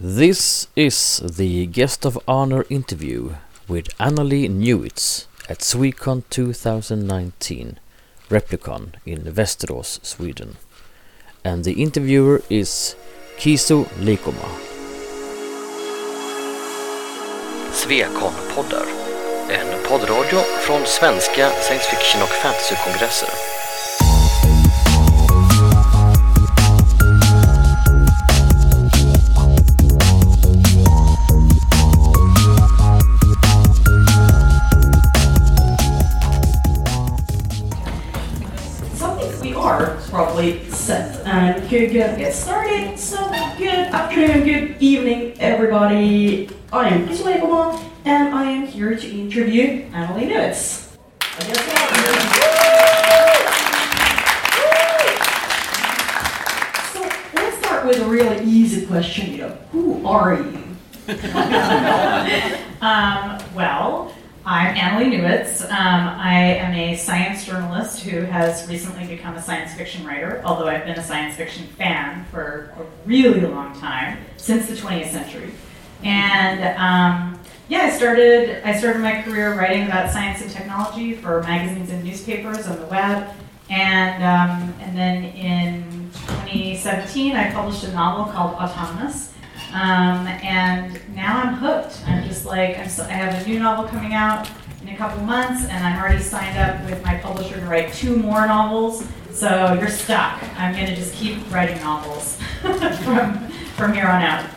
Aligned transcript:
This 0.00 0.66
is 0.74 1.22
the 1.24 1.66
guest 1.66 2.04
of 2.04 2.18
honor 2.26 2.64
interview 2.68 3.36
with 3.68 3.96
Annalie 3.98 4.48
Newitz 4.50 5.26
at 5.48 5.60
Swecon 5.60 6.24
2019, 6.30 7.78
Replicon 8.28 8.94
in 9.06 9.20
Västerås, 9.20 10.04
Sweden. 10.04 10.56
And 11.44 11.62
the 11.64 11.80
interviewer 11.80 12.42
is 12.50 12.96
Kiso 13.38 13.84
Lekoma. 14.00 14.50
Swecon-poddar, 17.72 18.86
en 19.50 19.88
poddradio 19.88 20.40
från 20.66 20.86
svenska 20.86 21.50
science 21.50 21.88
fiction 21.90 22.22
och 22.22 22.28
fantasykongresser. 22.28 23.53
Set 40.52 41.24
and 41.26 41.68
could 41.70 41.90
uh, 41.96 42.16
get 42.16 42.34
started. 42.34 42.98
So 42.98 43.16
good 43.56 43.88
afternoon, 43.92 44.44
good 44.44 44.76
evening, 44.82 45.40
everybody. 45.40 46.50
I 46.72 46.88
am 46.88 47.08
Kisla 47.08 47.40
Ekoma, 47.40 47.82
and 48.04 48.34
I 48.34 48.44
am 48.50 48.66
here 48.66 48.94
to 48.94 49.08
interview. 49.10 49.86
I 49.94 51.44
guess 51.48 51.62
so. 56.92 57.00
Let's 57.34 57.56
start 57.58 57.86
with 57.86 58.00
a 58.00 58.06
really 58.06 58.44
easy 58.44 58.86
question. 58.86 59.32
You 59.32 59.38
know, 59.38 59.58
who 59.72 60.06
are 60.06 60.34
you? 60.34 60.60
Um, 62.84 63.38
well, 63.54 64.12
I'm 64.46 64.74
Annalee 64.74 65.10
Newitz. 65.10 65.62
Um, 65.62 65.70
I 65.70 66.34
am 66.34 66.74
a 66.74 66.98
science 66.98 67.46
journalist 67.46 68.02
who 68.02 68.20
has 68.20 68.68
recently 68.68 69.06
become 69.06 69.36
a 69.36 69.42
science 69.42 69.72
fiction 69.72 70.06
writer, 70.06 70.42
although 70.44 70.68
I've 70.68 70.84
been 70.84 70.98
a 70.98 71.02
science 71.02 71.34
fiction 71.34 71.66
fan 71.78 72.26
for 72.30 72.74
a 72.78 73.08
really 73.08 73.40
long 73.40 73.72
time, 73.80 74.18
since 74.36 74.66
the 74.66 74.74
20th 74.74 75.12
century. 75.12 75.50
And 76.02 76.60
um, 76.78 77.40
yeah, 77.70 77.84
I 77.84 77.90
started, 77.90 78.62
I 78.68 78.76
started 78.78 79.00
my 79.00 79.22
career 79.22 79.54
writing 79.54 79.86
about 79.86 80.10
science 80.10 80.42
and 80.42 80.50
technology 80.50 81.14
for 81.14 81.42
magazines 81.44 81.88
and 81.88 82.04
newspapers 82.04 82.66
on 82.66 82.78
the 82.78 82.86
web. 82.88 83.34
And, 83.70 84.22
um, 84.22 84.74
and 84.80 84.94
then 84.94 85.24
in 85.24 86.10
2017, 86.12 87.34
I 87.34 87.50
published 87.50 87.84
a 87.84 87.92
novel 87.92 88.30
called 88.30 88.56
Autonomous. 88.56 89.33
Um, 89.74 90.28
and 90.28 91.00
now 91.16 91.42
I'm 91.42 91.54
hooked. 91.54 92.00
I'm 92.06 92.22
just 92.28 92.46
like, 92.46 92.78
I'm 92.78 92.88
so, 92.88 93.02
I 93.02 93.08
have 93.08 93.44
a 93.44 93.48
new 93.48 93.58
novel 93.58 93.88
coming 93.88 94.14
out 94.14 94.48
in 94.82 94.88
a 94.88 94.96
couple 94.96 95.20
months, 95.24 95.64
and 95.64 95.84
I'm 95.84 96.00
already 96.00 96.22
signed 96.22 96.56
up 96.56 96.88
with 96.88 97.02
my 97.02 97.18
publisher 97.18 97.56
to 97.58 97.66
write 97.66 97.92
two 97.92 98.16
more 98.16 98.46
novels. 98.46 99.04
So 99.32 99.74
you're 99.74 99.88
stuck. 99.88 100.40
I'm 100.56 100.74
going 100.74 100.86
to 100.86 100.94
just 100.94 101.12
keep 101.14 101.52
writing 101.52 101.76
novels 101.80 102.36
from, 102.60 103.48
from 103.74 103.92
here 103.92 104.06
on 104.06 104.22
out. 104.22 104.48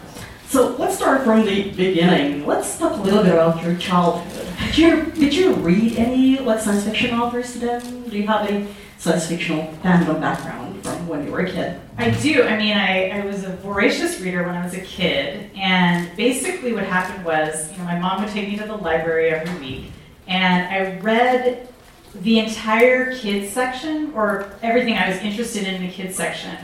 So 0.49 0.75
let's 0.77 0.95
start 0.95 1.23
from 1.23 1.45
the 1.45 1.71
beginning. 1.71 2.45
Let's 2.45 2.77
talk 2.77 2.93
a 2.93 3.01
little 3.01 3.23
bit 3.23 3.33
about 3.33 3.63
your 3.63 3.75
childhood. 3.77 4.47
Did 4.67 4.77
you 4.77 5.05
did 5.11 5.33
you 5.33 5.53
read 5.55 5.97
any 5.97 6.37
like 6.39 6.59
science 6.61 6.83
fiction 6.85 7.19
authors 7.19 7.55
then? 7.55 8.03
Do 8.03 8.17
you 8.17 8.27
have 8.27 8.47
any 8.47 8.67
science 8.97 9.27
fictional 9.27 9.73
fandom 9.83 10.21
background 10.21 10.66
from 10.95 11.07
when 11.07 11.25
you 11.25 11.31
were 11.31 11.41
a 11.41 11.51
kid? 11.51 11.79
I 11.97 12.09
do. 12.11 12.43
I 12.43 12.57
mean, 12.57 12.77
I, 12.77 13.09
I 13.09 13.25
was 13.25 13.43
a 13.43 13.55
voracious 13.57 14.19
reader 14.21 14.43
when 14.43 14.55
I 14.55 14.63
was 14.63 14.73
a 14.73 14.81
kid, 14.81 15.51
and 15.55 16.15
basically 16.15 16.73
what 16.73 16.85
happened 16.85 17.25
was, 17.25 17.71
you 17.71 17.77
know, 17.79 17.83
my 17.83 17.99
mom 17.99 18.23
would 18.23 18.31
take 18.31 18.47
me 18.47 18.57
to 18.57 18.65
the 18.65 18.75
library 18.75 19.29
every 19.29 19.59
week, 19.59 19.91
and 20.27 20.67
I 20.67 20.99
read 21.01 21.67
the 22.15 22.39
entire 22.39 23.15
kids 23.15 23.53
section, 23.53 24.13
or 24.13 24.51
everything 24.63 24.95
I 24.95 25.09
was 25.09 25.17
interested 25.19 25.67
in 25.67 25.75
in 25.75 25.81
the 25.87 25.91
kids 25.91 26.15
section, 26.15 26.55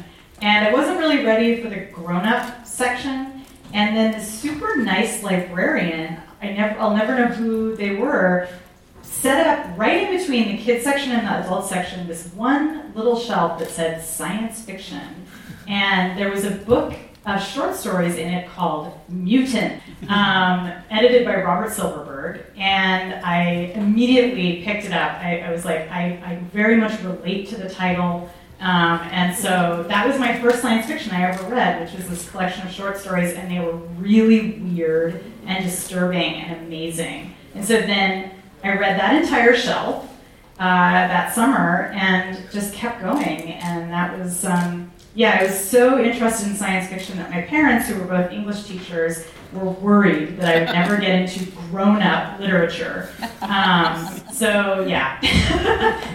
and 0.41 0.67
I 0.67 0.73
wasn't 0.73 0.99
really 0.99 1.23
ready 1.25 1.61
for 1.61 1.69
the 1.69 1.81
grown-up 1.81 2.65
section. 2.65 3.29
And 3.75 3.97
then 3.97 4.11
the 4.11 4.23
super 4.23 4.75
nice 4.75 5.23
librarian, 5.23 6.21
I 6.43 6.51
never, 6.51 6.79
I'll 6.79 6.95
never 6.95 7.15
know 7.15 7.25
who 7.25 7.75
they 7.75 7.95
were, 7.95 8.47
set 9.13 9.47
up 9.47 9.77
right 9.77 10.03
in 10.03 10.17
between 10.17 10.55
the 10.55 10.61
kids 10.61 10.83
section 10.83 11.11
and 11.11 11.25
the 11.25 11.31
adult 11.31 11.65
section 11.65 12.07
this 12.07 12.27
one 12.33 12.93
little 12.93 13.17
shelf 13.17 13.59
that 13.59 13.69
said 13.69 14.03
science 14.03 14.61
fiction. 14.61 15.25
And 15.67 16.17
there 16.19 16.29
was 16.29 16.43
a 16.43 16.51
book 16.51 16.93
of 17.25 17.41
short 17.41 17.73
stories 17.75 18.15
in 18.15 18.33
it 18.33 18.49
called 18.49 18.99
Mutant, 19.07 19.81
um, 20.09 20.73
edited 20.89 21.25
by 21.25 21.41
Robert 21.41 21.71
Silverberg. 21.71 22.41
And 22.57 23.13
I 23.25 23.71
immediately 23.75 24.61
picked 24.63 24.85
it 24.85 24.91
up. 24.91 25.13
I, 25.19 25.39
I 25.39 25.51
was 25.51 25.63
like, 25.63 25.89
I, 25.89 26.21
I 26.25 26.39
very 26.51 26.75
much 26.75 27.01
relate 27.01 27.47
to 27.49 27.55
the 27.55 27.69
title. 27.69 28.29
Um, 28.59 28.99
and 29.11 29.35
so 29.35 29.85
that 29.87 30.05
was 30.07 30.19
my 30.19 30.39
first 30.41 30.61
science 30.61 30.85
fiction 30.85 31.13
I 31.13 31.29
ever 31.29 31.43
read, 31.49 31.81
which 31.81 31.93
was 31.95 32.09
this 32.09 32.29
collection 32.29 32.67
of 32.67 32.73
short 32.73 32.97
stories, 32.97 33.33
and 33.33 33.49
they 33.49 33.59
were 33.59 33.75
really 33.97 34.59
weird 34.59 35.23
and 35.45 35.63
disturbing 35.63 36.35
and 36.35 36.65
amazing. 36.65 37.33
And 37.55 37.63
so 37.63 37.79
then 37.79 38.31
I 38.63 38.77
read 38.77 38.99
that 38.99 39.21
entire 39.21 39.55
shelf 39.55 40.09
uh, 40.59 41.07
that 41.07 41.33
summer 41.33 41.91
and 41.93 42.39
just 42.51 42.73
kept 42.73 43.01
going. 43.01 43.53
And 43.53 43.91
that 43.91 44.17
was, 44.17 44.45
um, 44.45 44.91
yeah, 45.15 45.37
I 45.39 45.43
was 45.43 45.59
so 45.59 46.01
interested 46.01 46.47
in 46.47 46.55
science 46.55 46.87
fiction 46.89 47.17
that 47.17 47.29
my 47.29 47.41
parents, 47.41 47.87
who 47.87 47.99
were 47.99 48.05
both 48.05 48.31
English 48.31 48.63
teachers, 48.63 49.25
were 49.51 49.69
worried 49.69 50.37
that 50.37 50.55
I 50.55 50.59
would 50.59 50.73
never 50.73 50.97
get 50.97 51.19
into 51.21 51.51
grown 51.69 52.01
up 52.01 52.39
literature. 52.39 53.09
Um, 53.41 54.21
so, 54.31 54.85
yeah, 54.87 55.19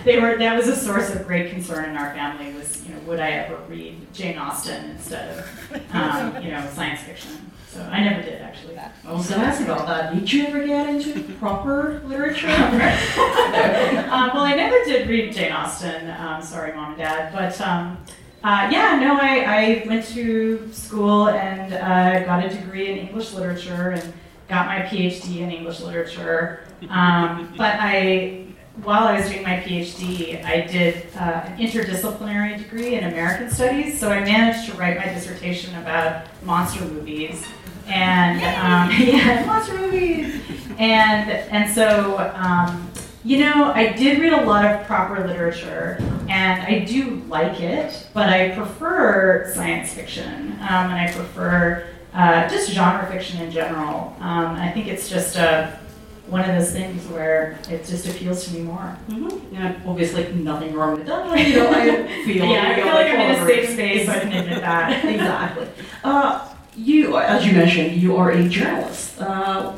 they 0.05 0.19
were, 0.19 0.37
that 0.39 0.57
was 0.57 0.69
a 0.69 0.75
source 0.75 1.15
of 1.15 1.27
great 1.27 1.51
concern 1.51 1.91
in 1.91 1.97
our 1.97 2.13
family 2.15 2.53
was, 2.55 2.85
you 2.87 2.95
know, 2.95 3.01
would 3.01 3.21
I 3.21 3.31
ever 3.31 3.57
read 3.69 4.13
Jane 4.13 4.39
Austen 4.39 4.91
instead 4.91 5.39
of, 5.39 5.95
um, 5.95 6.43
you 6.43 6.51
know, 6.51 6.69
science 6.73 7.01
fiction? 7.03 7.51
So 7.69 7.83
I 7.83 8.03
never 8.03 8.23
did 8.23 8.41
actually. 8.41 8.77
Going 9.05 9.23
to 9.23 9.37
ask 9.37 9.63
about 9.63 9.87
that. 9.87 10.15
Did 10.15 10.31
you 10.31 10.47
ever 10.47 10.67
get 10.67 10.89
into 10.89 11.23
proper 11.35 12.03
literature? 12.07 12.49
um, 12.49 12.79
well, 12.79 14.43
I 14.43 14.55
never 14.55 14.85
did 14.85 15.09
read 15.09 15.33
Jane 15.33 15.53
Austen. 15.53 16.11
Um, 16.11 16.43
sorry, 16.43 16.75
mom 16.75 16.91
and 16.91 16.99
dad. 16.99 17.33
But 17.33 17.59
um, 17.61 17.99
uh, 18.45 18.69
yeah, 18.71 18.99
no, 19.01 19.19
I, 19.21 19.45
I 19.45 19.85
went 19.87 20.07
to 20.09 20.73
school 20.73 21.29
and 21.29 21.73
uh, 21.73 22.25
got 22.25 22.45
a 22.45 22.49
degree 22.49 22.91
in 22.93 22.99
English 22.99 23.33
literature 23.33 23.91
and 23.91 24.13
got 24.49 24.67
my 24.67 24.81
PhD 24.81 25.39
in 25.39 25.51
English 25.51 25.81
literature. 25.81 26.65
Um, 26.91 27.55
but 27.57 27.77
I, 27.81 28.48
while 28.83 29.09
I 29.09 29.19
was 29.19 29.29
doing 29.29 29.43
my 29.43 29.57
PhD, 29.57 30.45
I 30.45 30.61
did 30.63 31.07
uh, 31.17 31.45
an 31.47 31.59
interdisciplinary 31.59 32.59
degree 32.59 32.95
in 32.95 33.05
American 33.05 33.51
Studies. 33.51 33.99
So 33.99 34.11
I 34.11 34.21
managed 34.21 34.71
to 34.71 34.77
write 34.77 34.97
my 34.97 35.07
dissertation 35.07 35.75
about 35.77 36.27
monster 36.45 36.85
movies. 36.85 37.45
And 37.87 38.39
um, 38.39 38.97
yeah, 39.07 39.45
monster 39.47 39.77
movies. 39.77 40.41
And 40.79 41.31
and 41.31 41.75
so 41.75 42.19
um, 42.35 42.89
you 43.25 43.41
know, 43.41 43.73
I 43.75 43.93
did 43.93 44.21
read 44.21 44.33
a 44.33 44.45
lot 44.47 44.65
of 44.65 44.87
proper 44.87 45.27
literature, 45.27 45.99
and 46.29 46.63
I 46.63 46.85
do 46.85 47.23
like 47.29 47.61
it, 47.61 48.07
but 48.15 48.29
I 48.29 48.51
prefer 48.51 49.53
science 49.55 49.93
fiction, 49.93 50.53
um, 50.53 50.91
and 50.91 50.95
I 50.95 51.13
prefer 51.13 51.89
uh, 52.15 52.49
just 52.49 52.71
genre 52.71 53.07
fiction 53.11 53.41
in 53.43 53.51
general. 53.51 54.17
Um, 54.21 54.57
I 54.57 54.71
think 54.73 54.87
it's 54.87 55.09
just 55.11 55.37
a 55.37 55.79
one 56.29 56.43
of 56.43 56.47
those 56.47 56.73
things 56.73 57.07
where 57.07 57.59
it 57.71 57.85
just 57.87 58.07
appeals 58.07 58.47
to 58.47 58.55
me 58.55 58.61
more. 58.61 58.97
Mm-hmm. 59.09 59.55
Yeah, 59.55 59.81
obviously 59.87 60.31
nothing 60.35 60.75
wrong 60.75 60.99
with 60.99 61.07
that. 61.07 61.39
You 61.49 61.57
know, 61.57 61.71
I 61.71 62.25
feel 62.25 62.45
yeah, 62.47 62.69
I 62.69 62.75
feel 62.77 62.87
like 62.87 63.07
I'm 63.07 63.21
in 63.21 63.43
a 63.43 63.47
safe 63.47 63.71
space, 63.71 64.09
I 64.09 64.21
can 64.21 64.33
admit 64.33 64.61
that. 64.61 65.05
exactly. 65.15 65.69
Uh, 66.05 66.55
you, 66.77 67.17
as 67.17 67.47
you 67.47 67.53
mentioned, 67.53 67.97
you 67.97 68.17
are 68.17 68.31
a 68.31 68.49
journalist. 68.49 69.21
Uh, 69.21 69.73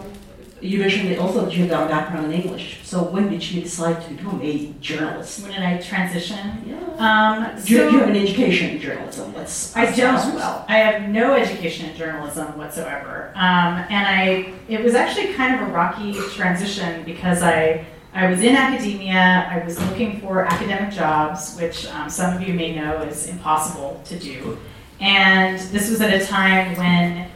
you 0.60 0.78
mentioned 0.78 1.18
also 1.18 1.44
that 1.44 1.54
you 1.54 1.66
have 1.66 1.86
a 1.86 1.88
background 1.88 2.32
in 2.32 2.42
English. 2.42 2.80
So 2.82 3.02
when 3.02 3.30
did 3.30 3.48
you 3.50 3.62
decide 3.62 4.02
to 4.02 4.14
become 4.14 4.40
a 4.42 4.72
journalist? 4.80 5.42
When 5.42 5.52
did 5.52 5.62
I 5.62 5.78
transition? 5.78 6.38
Yeah. 6.66 6.80
Um, 6.98 7.64
Do 7.64 7.72
you, 7.72 7.78
do 7.78 7.92
you 7.92 7.98
have 8.00 8.08
an 8.08 8.16
education 8.16 8.70
in 8.70 8.80
journalism? 8.80 9.34
Let's. 9.34 9.74
I 9.76 9.86
don't. 9.94 10.34
well. 10.34 10.64
I 10.68 10.78
have 10.78 11.08
no 11.08 11.34
education 11.34 11.88
in 11.88 11.96
journalism 11.96 12.46
whatsoever, 12.58 13.32
um, 13.34 13.84
and 13.88 14.06
I. 14.06 14.52
It 14.68 14.82
was 14.82 14.94
actually 14.94 15.32
kind 15.34 15.60
of 15.60 15.68
a 15.68 15.72
rocky 15.72 16.12
transition 16.34 17.04
because 17.04 17.42
I. 17.42 17.84
I 18.12 18.28
was 18.28 18.40
in 18.40 18.56
academia. 18.56 19.48
I 19.48 19.64
was 19.64 19.80
looking 19.80 20.20
for 20.20 20.44
academic 20.44 20.92
jobs, 20.92 21.56
which 21.56 21.86
um, 21.86 22.10
some 22.10 22.36
of 22.36 22.46
you 22.46 22.54
may 22.54 22.74
know 22.74 23.02
is 23.02 23.28
impossible 23.28 24.02
to 24.06 24.18
do. 24.18 24.58
And 24.98 25.60
this 25.70 25.88
was 25.88 26.00
at 26.00 26.12
a 26.12 26.26
time 26.26 26.76
when 26.76 27.30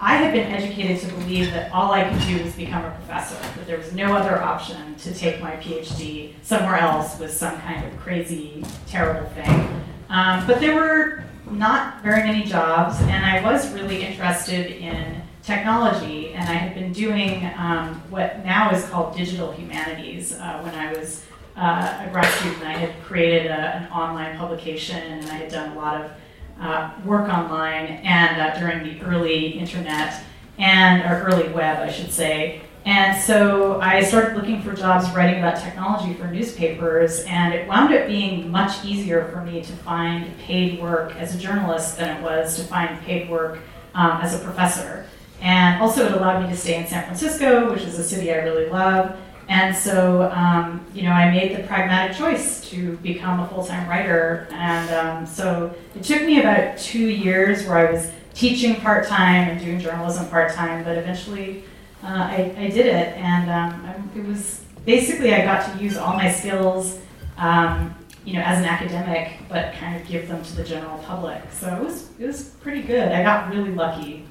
I 0.00 0.14
had 0.14 0.32
been 0.32 0.46
educated 0.52 1.00
to 1.00 1.14
believe 1.16 1.50
that 1.50 1.72
all 1.72 1.90
I 1.90 2.08
could 2.08 2.20
do 2.22 2.42
was 2.44 2.54
become 2.54 2.84
a 2.84 2.90
professor, 2.92 3.34
that 3.34 3.66
there 3.66 3.78
was 3.78 3.92
no 3.92 4.14
other 4.14 4.40
option 4.40 4.94
to 4.94 5.12
take 5.12 5.40
my 5.40 5.56
PhD 5.56 6.34
somewhere 6.42 6.76
else 6.76 7.18
with 7.18 7.32
some 7.32 7.60
kind 7.62 7.84
of 7.84 7.98
crazy, 7.98 8.64
terrible 8.86 9.28
thing. 9.30 9.82
Um, 10.08 10.46
but 10.46 10.60
there 10.60 10.76
were 10.76 11.24
not 11.50 12.00
very 12.02 12.22
many 12.22 12.44
jobs, 12.44 13.00
and 13.02 13.26
I 13.26 13.42
was 13.42 13.72
really 13.72 14.04
interested 14.04 14.70
in 14.70 15.20
technology, 15.42 16.32
and 16.32 16.48
I 16.48 16.52
had 16.52 16.74
been 16.74 16.92
doing 16.92 17.50
um, 17.56 18.00
what 18.08 18.44
now 18.44 18.70
is 18.70 18.84
called 18.86 19.16
digital 19.16 19.50
humanities 19.50 20.32
uh, 20.32 20.60
when 20.60 20.76
I 20.76 20.92
was 20.92 21.24
uh, 21.56 22.04
a 22.06 22.10
grad 22.12 22.32
student. 22.34 22.62
I 22.62 22.72
had 22.72 23.02
created 23.02 23.50
a, 23.50 23.76
an 23.76 23.90
online 23.90 24.38
publication, 24.38 24.98
and 24.98 25.24
I 25.26 25.34
had 25.34 25.50
done 25.50 25.76
a 25.76 25.80
lot 25.80 26.00
of 26.00 26.12
uh, 26.60 26.92
work 27.04 27.28
online 27.28 27.86
and 27.86 28.40
uh, 28.40 28.58
during 28.58 28.82
the 28.84 29.00
early 29.04 29.58
internet 29.58 30.22
and 30.58 31.02
or 31.02 31.26
early 31.26 31.48
web, 31.50 31.78
I 31.78 31.90
should 31.90 32.10
say. 32.10 32.62
And 32.84 33.22
so 33.22 33.80
I 33.80 34.02
started 34.02 34.36
looking 34.36 34.62
for 34.62 34.72
jobs 34.72 35.10
writing 35.14 35.40
about 35.40 35.62
technology 35.62 36.14
for 36.14 36.26
newspapers, 36.26 37.20
and 37.26 37.52
it 37.52 37.68
wound 37.68 37.92
up 37.92 38.06
being 38.06 38.50
much 38.50 38.82
easier 38.84 39.26
for 39.26 39.42
me 39.42 39.62
to 39.62 39.72
find 39.72 40.36
paid 40.38 40.80
work 40.80 41.14
as 41.16 41.34
a 41.34 41.38
journalist 41.38 41.98
than 41.98 42.16
it 42.16 42.22
was 42.22 42.56
to 42.56 42.64
find 42.64 42.98
paid 43.02 43.28
work 43.28 43.58
um, 43.94 44.20
as 44.22 44.34
a 44.34 44.42
professor. 44.42 45.04
And 45.40 45.82
also, 45.82 46.06
it 46.06 46.12
allowed 46.12 46.42
me 46.42 46.48
to 46.48 46.56
stay 46.56 46.80
in 46.80 46.86
San 46.86 47.04
Francisco, 47.04 47.70
which 47.72 47.82
is 47.82 47.98
a 47.98 48.02
city 48.02 48.32
I 48.32 48.38
really 48.38 48.70
love. 48.70 49.16
And 49.48 49.74
so, 49.74 50.30
um, 50.30 50.84
you 50.92 51.02
know, 51.02 51.12
I 51.12 51.30
made 51.30 51.56
the 51.56 51.62
pragmatic 51.62 52.16
choice 52.16 52.68
to 52.70 52.98
become 52.98 53.40
a 53.40 53.48
full 53.48 53.64
time 53.64 53.88
writer. 53.88 54.46
And 54.50 54.90
um, 54.90 55.26
so 55.26 55.74
it 55.94 56.02
took 56.02 56.22
me 56.22 56.40
about 56.40 56.76
two 56.78 57.08
years 57.08 57.66
where 57.66 57.88
I 57.88 57.90
was 57.90 58.10
teaching 58.34 58.76
part 58.76 59.06
time 59.06 59.48
and 59.48 59.60
doing 59.60 59.80
journalism 59.80 60.28
part 60.28 60.52
time, 60.52 60.84
but 60.84 60.98
eventually 60.98 61.64
uh, 62.04 62.06
I, 62.08 62.54
I, 62.58 62.68
did 62.68 62.86
it. 62.86 63.16
And 63.16 63.50
um, 63.50 64.10
it 64.14 64.24
was 64.24 64.64
basically, 64.84 65.34
I 65.34 65.44
got 65.44 65.72
to 65.72 65.82
use 65.82 65.96
all 65.96 66.14
my 66.14 66.30
skills, 66.30 66.98
um, 67.38 67.94
you 68.24 68.34
know, 68.34 68.42
as 68.42 68.58
an 68.58 68.66
academic, 68.66 69.32
but 69.48 69.72
kind 69.74 70.00
of 70.00 70.06
give 70.06 70.28
them 70.28 70.42
to 70.44 70.56
the 70.56 70.62
general 70.62 70.98
public. 70.98 71.40
So 71.50 71.74
it 71.74 71.82
was, 71.82 72.10
it 72.20 72.26
was 72.26 72.44
pretty 72.60 72.82
good. 72.82 73.08
I 73.10 73.22
got 73.22 73.52
really 73.52 73.72
lucky 73.72 74.26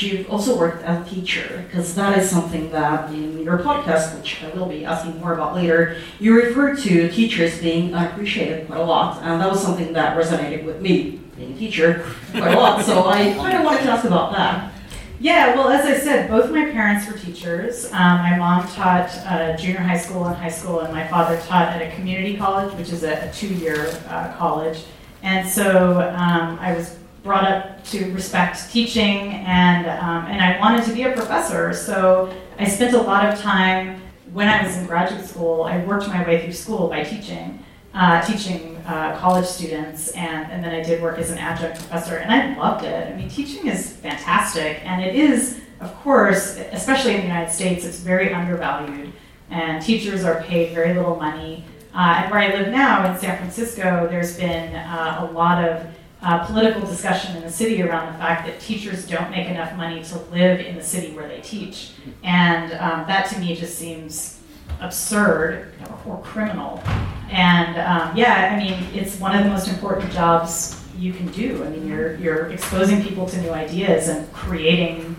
you've 0.00 0.30
also 0.30 0.56
worked 0.56 0.82
as 0.84 1.06
a 1.06 1.10
teacher, 1.10 1.64
because 1.66 1.94
that 1.96 2.16
is 2.16 2.30
something 2.30 2.70
that 2.70 3.12
in 3.12 3.42
your 3.42 3.58
podcast, 3.58 4.16
which 4.16 4.42
I 4.42 4.48
will 4.56 4.66
be 4.66 4.86
asking 4.86 5.20
more 5.20 5.34
about 5.34 5.54
later, 5.54 5.98
you 6.18 6.34
refer 6.34 6.74
to 6.76 7.10
teachers 7.10 7.60
being 7.60 7.92
appreciated 7.92 8.68
quite 8.68 8.80
a 8.80 8.84
lot, 8.84 9.20
and 9.22 9.40
that 9.40 9.50
was 9.50 9.60
something 9.60 9.92
that 9.92 10.16
resonated 10.16 10.64
with 10.64 10.80
me, 10.80 11.20
being 11.36 11.52
a 11.52 11.58
teacher, 11.58 12.06
quite 12.30 12.54
a 12.54 12.58
lot. 12.58 12.82
So 12.84 13.04
I 13.06 13.34
kind 13.34 13.58
of 13.58 13.64
wanted 13.64 13.82
to 13.82 13.90
ask 13.90 14.04
about 14.04 14.32
that. 14.32 14.72
Yeah, 15.20 15.54
well, 15.54 15.68
as 15.68 15.84
I 15.84 15.96
said, 15.98 16.28
both 16.28 16.50
my 16.50 16.64
parents 16.70 17.06
were 17.06 17.16
teachers. 17.16 17.86
Um, 17.92 18.18
my 18.18 18.36
mom 18.36 18.66
taught 18.68 19.08
uh, 19.26 19.56
junior 19.56 19.78
high 19.78 19.98
school 19.98 20.24
and 20.24 20.34
high 20.34 20.48
school, 20.48 20.80
and 20.80 20.92
my 20.92 21.06
father 21.06 21.40
taught 21.42 21.68
at 21.68 21.82
a 21.82 21.94
community 21.94 22.36
college, 22.36 22.74
which 22.74 22.90
is 22.90 23.04
a, 23.04 23.28
a 23.28 23.32
two-year 23.32 23.88
uh, 24.08 24.32
college. 24.36 24.82
And 25.22 25.48
so 25.48 26.00
um, 26.16 26.58
I 26.58 26.74
was 26.74 26.98
brought 27.22 27.44
up 27.44 27.84
to 27.84 28.12
respect 28.12 28.70
teaching, 28.70 29.30
and 29.30 29.86
um, 29.86 30.26
and 30.26 30.42
I 30.42 30.58
wanted 30.58 30.84
to 30.84 30.92
be 30.92 31.04
a 31.04 31.12
professor. 31.12 31.72
So 31.72 32.34
I 32.58 32.66
spent 32.66 32.94
a 32.94 33.00
lot 33.00 33.26
of 33.26 33.40
time 33.40 34.00
when 34.32 34.48
I 34.48 34.62
was 34.62 34.76
in 34.76 34.86
graduate 34.86 35.24
school. 35.24 35.64
I 35.64 35.84
worked 35.84 36.08
my 36.08 36.26
way 36.26 36.42
through 36.42 36.54
school 36.54 36.88
by 36.88 37.04
teaching, 37.04 37.64
uh, 37.94 38.22
teaching 38.22 38.76
uh, 38.86 39.16
college 39.18 39.46
students, 39.46 40.10
and 40.12 40.50
and 40.50 40.64
then 40.64 40.74
I 40.74 40.82
did 40.82 41.00
work 41.02 41.18
as 41.18 41.30
an 41.30 41.38
adjunct 41.38 41.78
professor, 41.78 42.16
and 42.16 42.32
I 42.32 42.56
loved 42.58 42.84
it. 42.84 43.12
I 43.12 43.16
mean, 43.16 43.28
teaching 43.28 43.68
is 43.68 43.92
fantastic, 43.92 44.84
and 44.84 45.02
it 45.02 45.14
is, 45.14 45.60
of 45.80 45.94
course, 46.02 46.58
especially 46.72 47.14
in 47.14 47.20
the 47.20 47.26
United 47.26 47.52
States, 47.52 47.84
it's 47.84 47.98
very 47.98 48.32
undervalued, 48.32 49.12
and 49.50 49.80
teachers 49.82 50.24
are 50.24 50.42
paid 50.42 50.74
very 50.74 50.94
little 50.94 51.16
money. 51.16 51.64
Uh, 51.94 52.22
and 52.22 52.30
where 52.32 52.40
I 52.40 52.48
live 52.54 52.68
now 52.72 53.12
in 53.12 53.18
San 53.20 53.36
Francisco, 53.36 54.08
there's 54.08 54.38
been 54.38 54.74
uh, 54.74 55.28
a 55.28 55.32
lot 55.32 55.62
of 55.62 55.86
uh, 56.22 56.44
political 56.46 56.80
discussion 56.82 57.36
in 57.36 57.42
the 57.42 57.50
city 57.50 57.82
around 57.82 58.12
the 58.12 58.18
fact 58.18 58.46
that 58.46 58.60
teachers 58.60 59.06
don't 59.06 59.30
make 59.30 59.48
enough 59.48 59.76
money 59.76 60.02
to 60.04 60.18
live 60.32 60.60
in 60.60 60.76
the 60.76 60.82
city 60.82 61.14
where 61.14 61.26
they 61.26 61.40
teach. 61.40 61.92
And 62.22 62.72
um, 62.74 63.06
that 63.08 63.28
to 63.30 63.38
me 63.38 63.56
just 63.56 63.76
seems 63.76 64.40
absurd 64.80 65.72
or 66.06 66.20
criminal. 66.22 66.82
And 67.30 67.76
um, 67.78 68.16
yeah, 68.16 68.52
I 68.52 68.62
mean, 68.62 68.84
it's 68.94 69.18
one 69.18 69.36
of 69.36 69.44
the 69.44 69.50
most 69.50 69.68
important 69.68 70.12
jobs 70.12 70.80
you 70.96 71.12
can 71.12 71.26
do. 71.32 71.64
I 71.64 71.68
mean, 71.70 71.88
you're, 71.88 72.16
you're 72.16 72.52
exposing 72.52 73.02
people 73.02 73.26
to 73.26 73.40
new 73.40 73.50
ideas 73.50 74.08
and 74.08 74.32
creating 74.32 75.16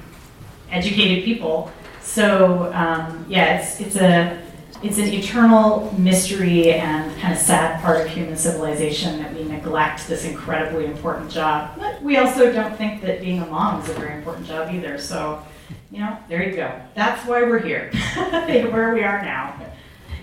educated 0.71 1.25
people. 1.25 1.71
So 2.01 2.71
um, 2.73 3.25
yeah, 3.27 3.59
it's, 3.59 3.79
it's 3.81 3.95
a 3.95 4.41
it's 4.83 4.97
an 4.97 5.07
eternal 5.07 5.94
mystery 5.97 6.73
and 6.73 7.15
kind 7.21 7.33
of 7.33 7.39
sad 7.39 7.81
part 7.81 8.01
of 8.01 8.09
human 8.09 8.35
civilization 8.35 9.17
that 9.19 9.33
we 9.33 9.43
neglect 9.63 10.07
this 10.07 10.25
incredibly 10.25 10.86
important 10.86 11.31
job. 11.31 11.71
But 11.77 12.01
we 12.01 12.18
also 12.18 12.51
don't 12.51 12.75
think 12.77 13.01
that 13.01 13.21
being 13.21 13.39
a 13.39 13.45
mom 13.45 13.81
is 13.81 13.89
a 13.89 13.94
very 13.94 14.18
important 14.18 14.45
job 14.45 14.74
either. 14.74 14.98
So, 14.98 15.44
you 15.92 16.00
know, 16.00 16.18
there 16.27 16.48
you 16.48 16.56
go. 16.56 16.71
That's 16.95 17.25
why 17.25 17.44
we're 17.44 17.60
here, 17.60 17.92
where 18.15 18.94
we 18.94 19.04
are 19.04 19.21
now. 19.21 19.56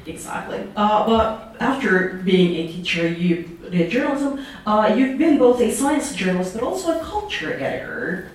Exactly. 0.06 0.66
Uh, 0.76 1.06
but 1.06 1.56
after 1.60 2.20
being 2.24 2.56
a 2.56 2.72
teacher, 2.72 3.08
you 3.08 3.58
did 3.70 3.90
journalism. 3.90 4.44
Uh, 4.66 4.92
you've 4.96 5.18
been 5.18 5.38
both 5.38 5.60
a 5.60 5.70
science 5.70 6.14
journalist 6.14 6.54
but 6.54 6.62
also 6.62 6.98
a 6.98 7.04
culture 7.04 7.54
editor. 7.54 8.32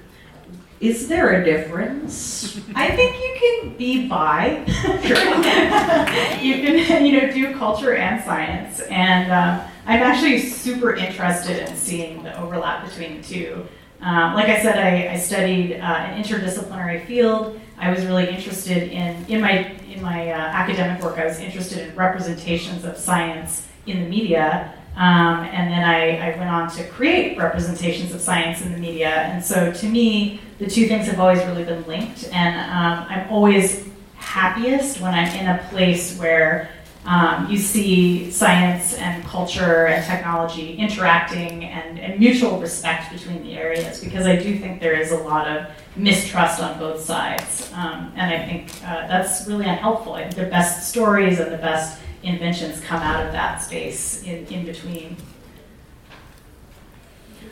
Is 0.80 1.08
there 1.08 1.42
a 1.42 1.46
difference? 1.46 2.60
I 2.76 2.96
think 2.96 3.16
you 3.16 3.38
can 3.40 3.78
be 3.78 4.08
bi. 4.08 4.64
you 6.42 6.54
can, 6.56 7.06
you 7.06 7.22
know, 7.22 7.32
do 7.32 7.56
culture 7.56 7.96
and 7.96 8.24
science, 8.24 8.82
and 8.82 9.32
um, 9.32 9.68
I'm 9.86 10.02
actually 10.02 10.40
super 10.40 10.96
interested 10.96 11.70
in 11.70 11.76
seeing 11.76 12.24
the 12.24 12.40
overlap 12.40 12.88
between 12.90 13.22
the 13.22 13.24
two. 13.24 13.68
Um, 14.02 14.34
like 14.34 14.50
I 14.50 14.62
said, 14.62 14.78
I, 14.78 15.14
I 15.14 15.18
studied 15.18 15.74
uh, 15.74 15.84
an 15.84 16.22
interdisciplinary 16.22 17.06
field. 17.06 17.60
I 17.78 17.92
was 17.92 18.06
really 18.06 18.28
interested 18.28 18.92
in 18.92 19.26
in 19.28 19.42
my 19.42 19.72
in 19.88 20.02
my 20.02 20.32
uh, 20.32 20.36
academic 20.36 21.04
work. 21.04 21.18
I 21.18 21.26
was 21.26 21.40
interested 21.40 21.88
in 21.88 21.96
representations 21.96 22.84
of 22.84 22.98
science 22.98 23.68
in 23.86 24.04
the 24.04 24.10
media. 24.10 24.74
Um, 24.96 25.44
and 25.44 25.72
then 25.72 25.84
I, 25.84 26.32
I, 26.32 26.38
went 26.38 26.50
on 26.50 26.72
to 26.78 26.88
create 26.88 27.38
representations 27.38 28.14
of 28.14 28.22
science 28.22 28.62
in 28.62 28.72
the 28.72 28.78
media. 28.78 29.10
And 29.10 29.44
so 29.44 29.74
to 29.74 29.90
me, 29.90 30.40
the 30.58 30.68
two 30.68 30.88
things 30.88 31.08
have 31.08 31.20
always 31.20 31.40
really 31.40 31.66
been 31.66 31.86
linked. 31.86 32.30
And 32.32 32.56
um, 32.72 33.06
I'm 33.10 33.30
always 33.30 33.90
happiest 34.16 35.02
when 35.02 35.14
I'm 35.14 35.28
in 35.36 35.48
a 35.48 35.58
place 35.70 36.18
where 36.18 36.70
um, 37.06 37.48
you 37.50 37.58
see 37.58 38.32
science 38.32 38.96
and 38.96 39.24
culture 39.26 39.86
and 39.86 40.04
technology 40.04 40.76
interacting 40.76 41.66
and, 41.66 42.00
and, 42.00 42.20
mutual 42.20 42.60
respect 42.60 43.12
between 43.12 43.44
the 43.44 43.54
areas 43.54 44.04
because 44.04 44.26
I 44.26 44.38
do 44.38 44.58
think 44.58 44.82
there 44.82 45.00
is 45.00 45.12
a 45.12 45.18
lot 45.18 45.48
of 45.48 45.68
mistrust 45.96 46.62
on 46.62 46.80
both 46.80 47.02
sides. 47.02 47.72
Um, 47.74 48.12
and 48.16 48.34
I 48.34 48.46
think 48.46 48.72
uh, 48.84 49.08
that's 49.08 49.48
really 49.48 49.66
unhelpful. 49.66 50.14
I 50.14 50.24
think 50.24 50.36
the 50.36 50.46
best 50.46 50.90
stories 50.90 51.40
and 51.40 51.52
the 51.52 51.58
best 51.58 52.02
inventions 52.24 52.82
come 52.82 53.02
out 53.02 53.24
of 53.24 53.32
that 53.34 53.62
space 53.62 54.24
in, 54.24 54.46
in 54.48 54.66
between. 54.66 55.16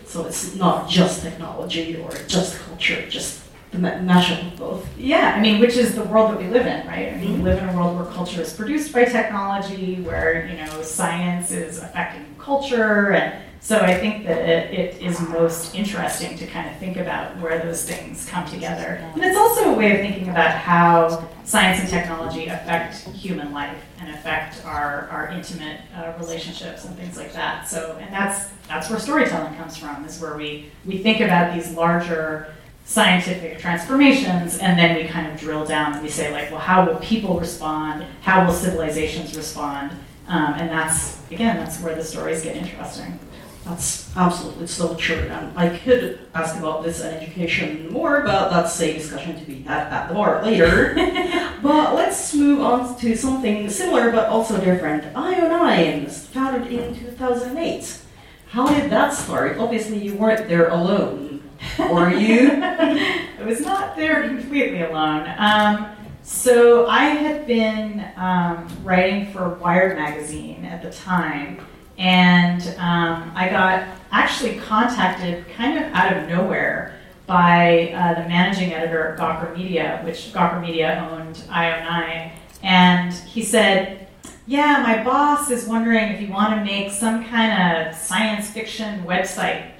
So 0.05 0.25
it's 0.25 0.55
not 0.55 0.89
just 0.89 1.21
technology 1.21 1.95
or 1.97 2.09
just 2.27 2.59
culture, 2.59 3.07
just 3.07 3.42
the 3.73 3.79
mashup 3.79 4.45
of 4.51 4.57
both. 4.57 4.97
Yeah, 4.97 5.33
I 5.35 5.41
mean, 5.41 5.59
which 5.59 5.75
is 5.75 5.95
the 5.95 6.03
world 6.03 6.31
that 6.31 6.39
we 6.39 6.47
live 6.47 6.65
in, 6.65 6.87
right? 6.87 7.13
I 7.13 7.17
mean, 7.17 7.31
mm-hmm. 7.31 7.43
we 7.43 7.49
live 7.49 7.61
in 7.61 7.69
a 7.69 7.75
world 7.75 7.97
where 7.97 8.05
culture 8.13 8.41
is 8.41 8.53
produced 8.53 8.93
by 8.93 9.05
technology, 9.05 10.01
where 10.01 10.47
you 10.47 10.57
know 10.57 10.81
science 10.81 11.51
is 11.51 11.79
affecting 11.79 12.25
culture, 12.37 13.13
and 13.13 13.41
so 13.63 13.79
I 13.79 13.97
think 13.97 14.25
that 14.25 14.39
it, 14.39 14.73
it 14.77 15.01
is 15.01 15.21
most 15.29 15.73
interesting 15.73 16.37
to 16.37 16.45
kind 16.47 16.69
of 16.69 16.75
think 16.77 16.97
about 16.97 17.39
where 17.39 17.63
those 17.63 17.85
things 17.85 18.27
come 18.29 18.45
together. 18.45 18.99
And 19.15 19.23
it's 19.23 19.37
also 19.37 19.73
a 19.73 19.77
way 19.77 19.93
of 19.93 19.99
thinking 20.01 20.27
about 20.27 20.51
how 20.51 21.29
science 21.45 21.79
and 21.79 21.87
technology 21.87 22.47
affect 22.47 22.95
human 23.11 23.53
life 23.53 23.81
and 24.01 24.13
affect 24.13 24.65
our, 24.65 25.07
our 25.09 25.29
intimate 25.29 25.79
uh, 25.95 26.11
relationships 26.19 26.83
and 26.83 26.93
things 26.97 27.15
like 27.15 27.31
that. 27.31 27.65
So, 27.65 27.97
and 28.01 28.13
that's 28.13 28.49
that's 28.67 28.89
where 28.89 28.99
storytelling 28.99 29.55
comes 29.55 29.77
from, 29.77 30.03
is 30.03 30.19
where 30.21 30.35
we, 30.35 30.69
we 30.85 30.97
think 30.97 31.21
about 31.21 31.53
these 31.53 31.71
larger 31.71 32.53
scientific 32.85 33.59
transformations 33.59 34.57
and 34.59 34.77
then 34.77 34.95
we 34.95 35.05
kind 35.05 35.31
of 35.31 35.39
drill 35.39 35.65
down 35.65 35.93
and 35.93 36.03
we 36.03 36.09
say 36.09 36.31
like, 36.31 36.51
well, 36.51 36.59
how 36.59 36.85
will 36.85 36.97
people 36.97 37.39
respond? 37.39 38.05
How 38.21 38.45
will 38.45 38.53
civilizations 38.53 39.35
respond? 39.35 39.91
Um, 40.27 40.53
and 40.55 40.69
that's, 40.69 41.19
again, 41.31 41.57
that's 41.57 41.79
where 41.81 41.95
the 41.95 42.03
stories 42.03 42.43
get 42.43 42.55
interesting. 42.55 43.19
That's 43.65 44.15
absolutely 44.17 44.67
so 44.67 44.93
true. 44.95 45.15
And 45.15 45.57
I 45.57 45.77
could 45.77 46.19
ask 46.35 46.57
about 46.57 46.83
this 46.83 46.99
and 46.99 47.15
education 47.15 47.91
more, 47.91 48.21
but 48.21 48.49
that's 48.49 48.79
a 48.81 48.93
discussion 48.93 49.39
to 49.39 49.45
be 49.45 49.61
had 49.61 49.87
at 49.87 50.09
the 50.09 50.13
bar 50.13 50.43
later. 50.43 50.93
but 51.63 51.95
let's 51.95 52.33
move 52.33 52.59
on 52.59 52.97
to 52.99 53.15
something 53.15 53.69
similar 53.69 54.11
but 54.11 54.27
also 54.27 54.59
different. 54.59 55.13
IO9, 55.13 56.09
founded 56.27 56.71
in 56.73 56.93
2008. 56.93 57.99
How 58.47 58.67
did 58.67 58.91
that 58.91 59.13
start? 59.13 59.57
Obviously, 59.57 59.97
you 59.97 60.15
weren't 60.15 60.47
there 60.49 60.67
alone, 60.67 61.32
were 61.79 62.13
you? 62.13 62.51
I 62.63 63.43
was 63.45 63.61
not 63.61 63.95
there 63.95 64.27
completely 64.27 64.81
alone. 64.81 65.33
Um, 65.37 65.95
so 66.23 66.87
I 66.87 67.05
had 67.05 67.45
been 67.45 68.05
um, 68.15 68.67
writing 68.83 69.31
for 69.31 69.49
Wired 69.55 69.97
magazine 69.97 70.63
at 70.65 70.81
the 70.81 70.91
time 70.91 71.59
And 71.97 72.61
um, 72.79 73.31
I 73.35 73.49
got 73.49 73.87
actually 74.11 74.57
contacted 74.57 75.45
kind 75.49 75.77
of 75.77 75.91
out 75.93 76.17
of 76.17 76.27
nowhere 76.29 76.99
by 77.27 77.93
uh, 77.93 78.21
the 78.21 78.27
managing 78.27 78.73
editor 78.73 79.09
at 79.09 79.19
Gawker 79.19 79.55
Media, 79.55 80.01
which 80.03 80.33
Gawker 80.33 80.61
Media 80.61 81.07
owned 81.11 81.35
IO9. 81.35 82.31
And 82.63 83.13
he 83.13 83.43
said, 83.43 84.07
Yeah, 84.47 84.81
my 84.81 85.03
boss 85.03 85.51
is 85.51 85.67
wondering 85.67 86.09
if 86.09 86.21
you 86.21 86.29
want 86.29 86.55
to 86.55 86.65
make 86.65 86.91
some 86.91 87.25
kind 87.25 87.87
of 87.87 87.95
science 87.95 88.49
fiction 88.49 89.03
website 89.03 89.72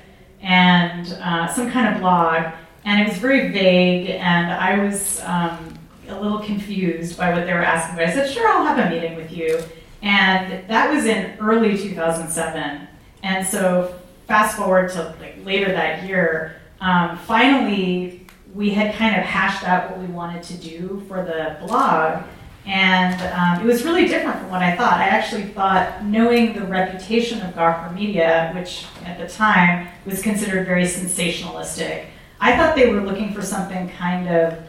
and 0.44 1.14
uh, 1.14 1.48
some 1.48 1.72
kind 1.72 1.96
of 1.96 2.02
blog. 2.02 2.54
And 2.86 3.02
it 3.02 3.08
was 3.08 3.18
very 3.18 3.50
vague, 3.50 4.10
and 4.10 4.52
I 4.52 4.84
was 4.84 5.22
um, 5.22 5.80
a 6.10 6.22
little 6.22 6.40
confused 6.40 7.18
by 7.18 7.34
what 7.34 7.46
they 7.46 7.54
were 7.54 7.64
asking. 7.64 7.96
But 7.96 8.06
I 8.10 8.14
said, 8.14 8.30
Sure, 8.30 8.48
I'll 8.48 8.66
have 8.66 8.78
a 8.78 8.90
meeting 8.90 9.16
with 9.16 9.32
you. 9.32 9.64
And 10.02 10.68
that 10.70 10.94
was 10.94 11.06
in 11.06 11.38
early 11.40 11.78
2007. 11.78 12.88
And 13.24 13.48
so, 13.48 13.98
fast 14.28 14.58
forward 14.58 14.92
to 14.92 15.16
like 15.22 15.38
later 15.46 15.72
that 15.72 16.06
year, 16.08 16.58
um, 16.82 17.18
finally, 17.20 18.28
we 18.54 18.72
had 18.72 18.94
kind 18.96 19.16
of 19.16 19.24
hashed 19.24 19.66
out 19.66 19.92
what 19.92 20.00
we 20.00 20.08
wanted 20.08 20.44
to 20.44 20.54
do 20.56 21.04
for 21.08 21.24
the 21.24 21.58
blog. 21.66 22.24
And 22.66 23.22
um, 23.34 23.66
it 23.66 23.70
was 23.70 23.84
really 23.84 24.08
different 24.08 24.40
from 24.40 24.50
what 24.50 24.62
I 24.62 24.76
thought. 24.76 24.94
I 24.94 25.06
actually 25.06 25.44
thought, 25.44 26.06
knowing 26.06 26.54
the 26.54 26.64
reputation 26.64 27.42
of 27.42 27.54
Gawker 27.56 27.94
Media, 27.94 28.52
which 28.56 28.86
at 29.04 29.20
the 29.20 29.28
time 29.28 29.90
was 30.06 30.22
considered 30.22 30.66
very 30.66 30.84
sensationalistic, 30.84 32.06
I 32.40 32.56
thought 32.56 32.76
they 32.76 32.94
were 32.94 33.02
looking 33.02 33.34
for 33.34 33.42
something 33.42 33.90
kind 33.90 34.30
of, 34.30 34.60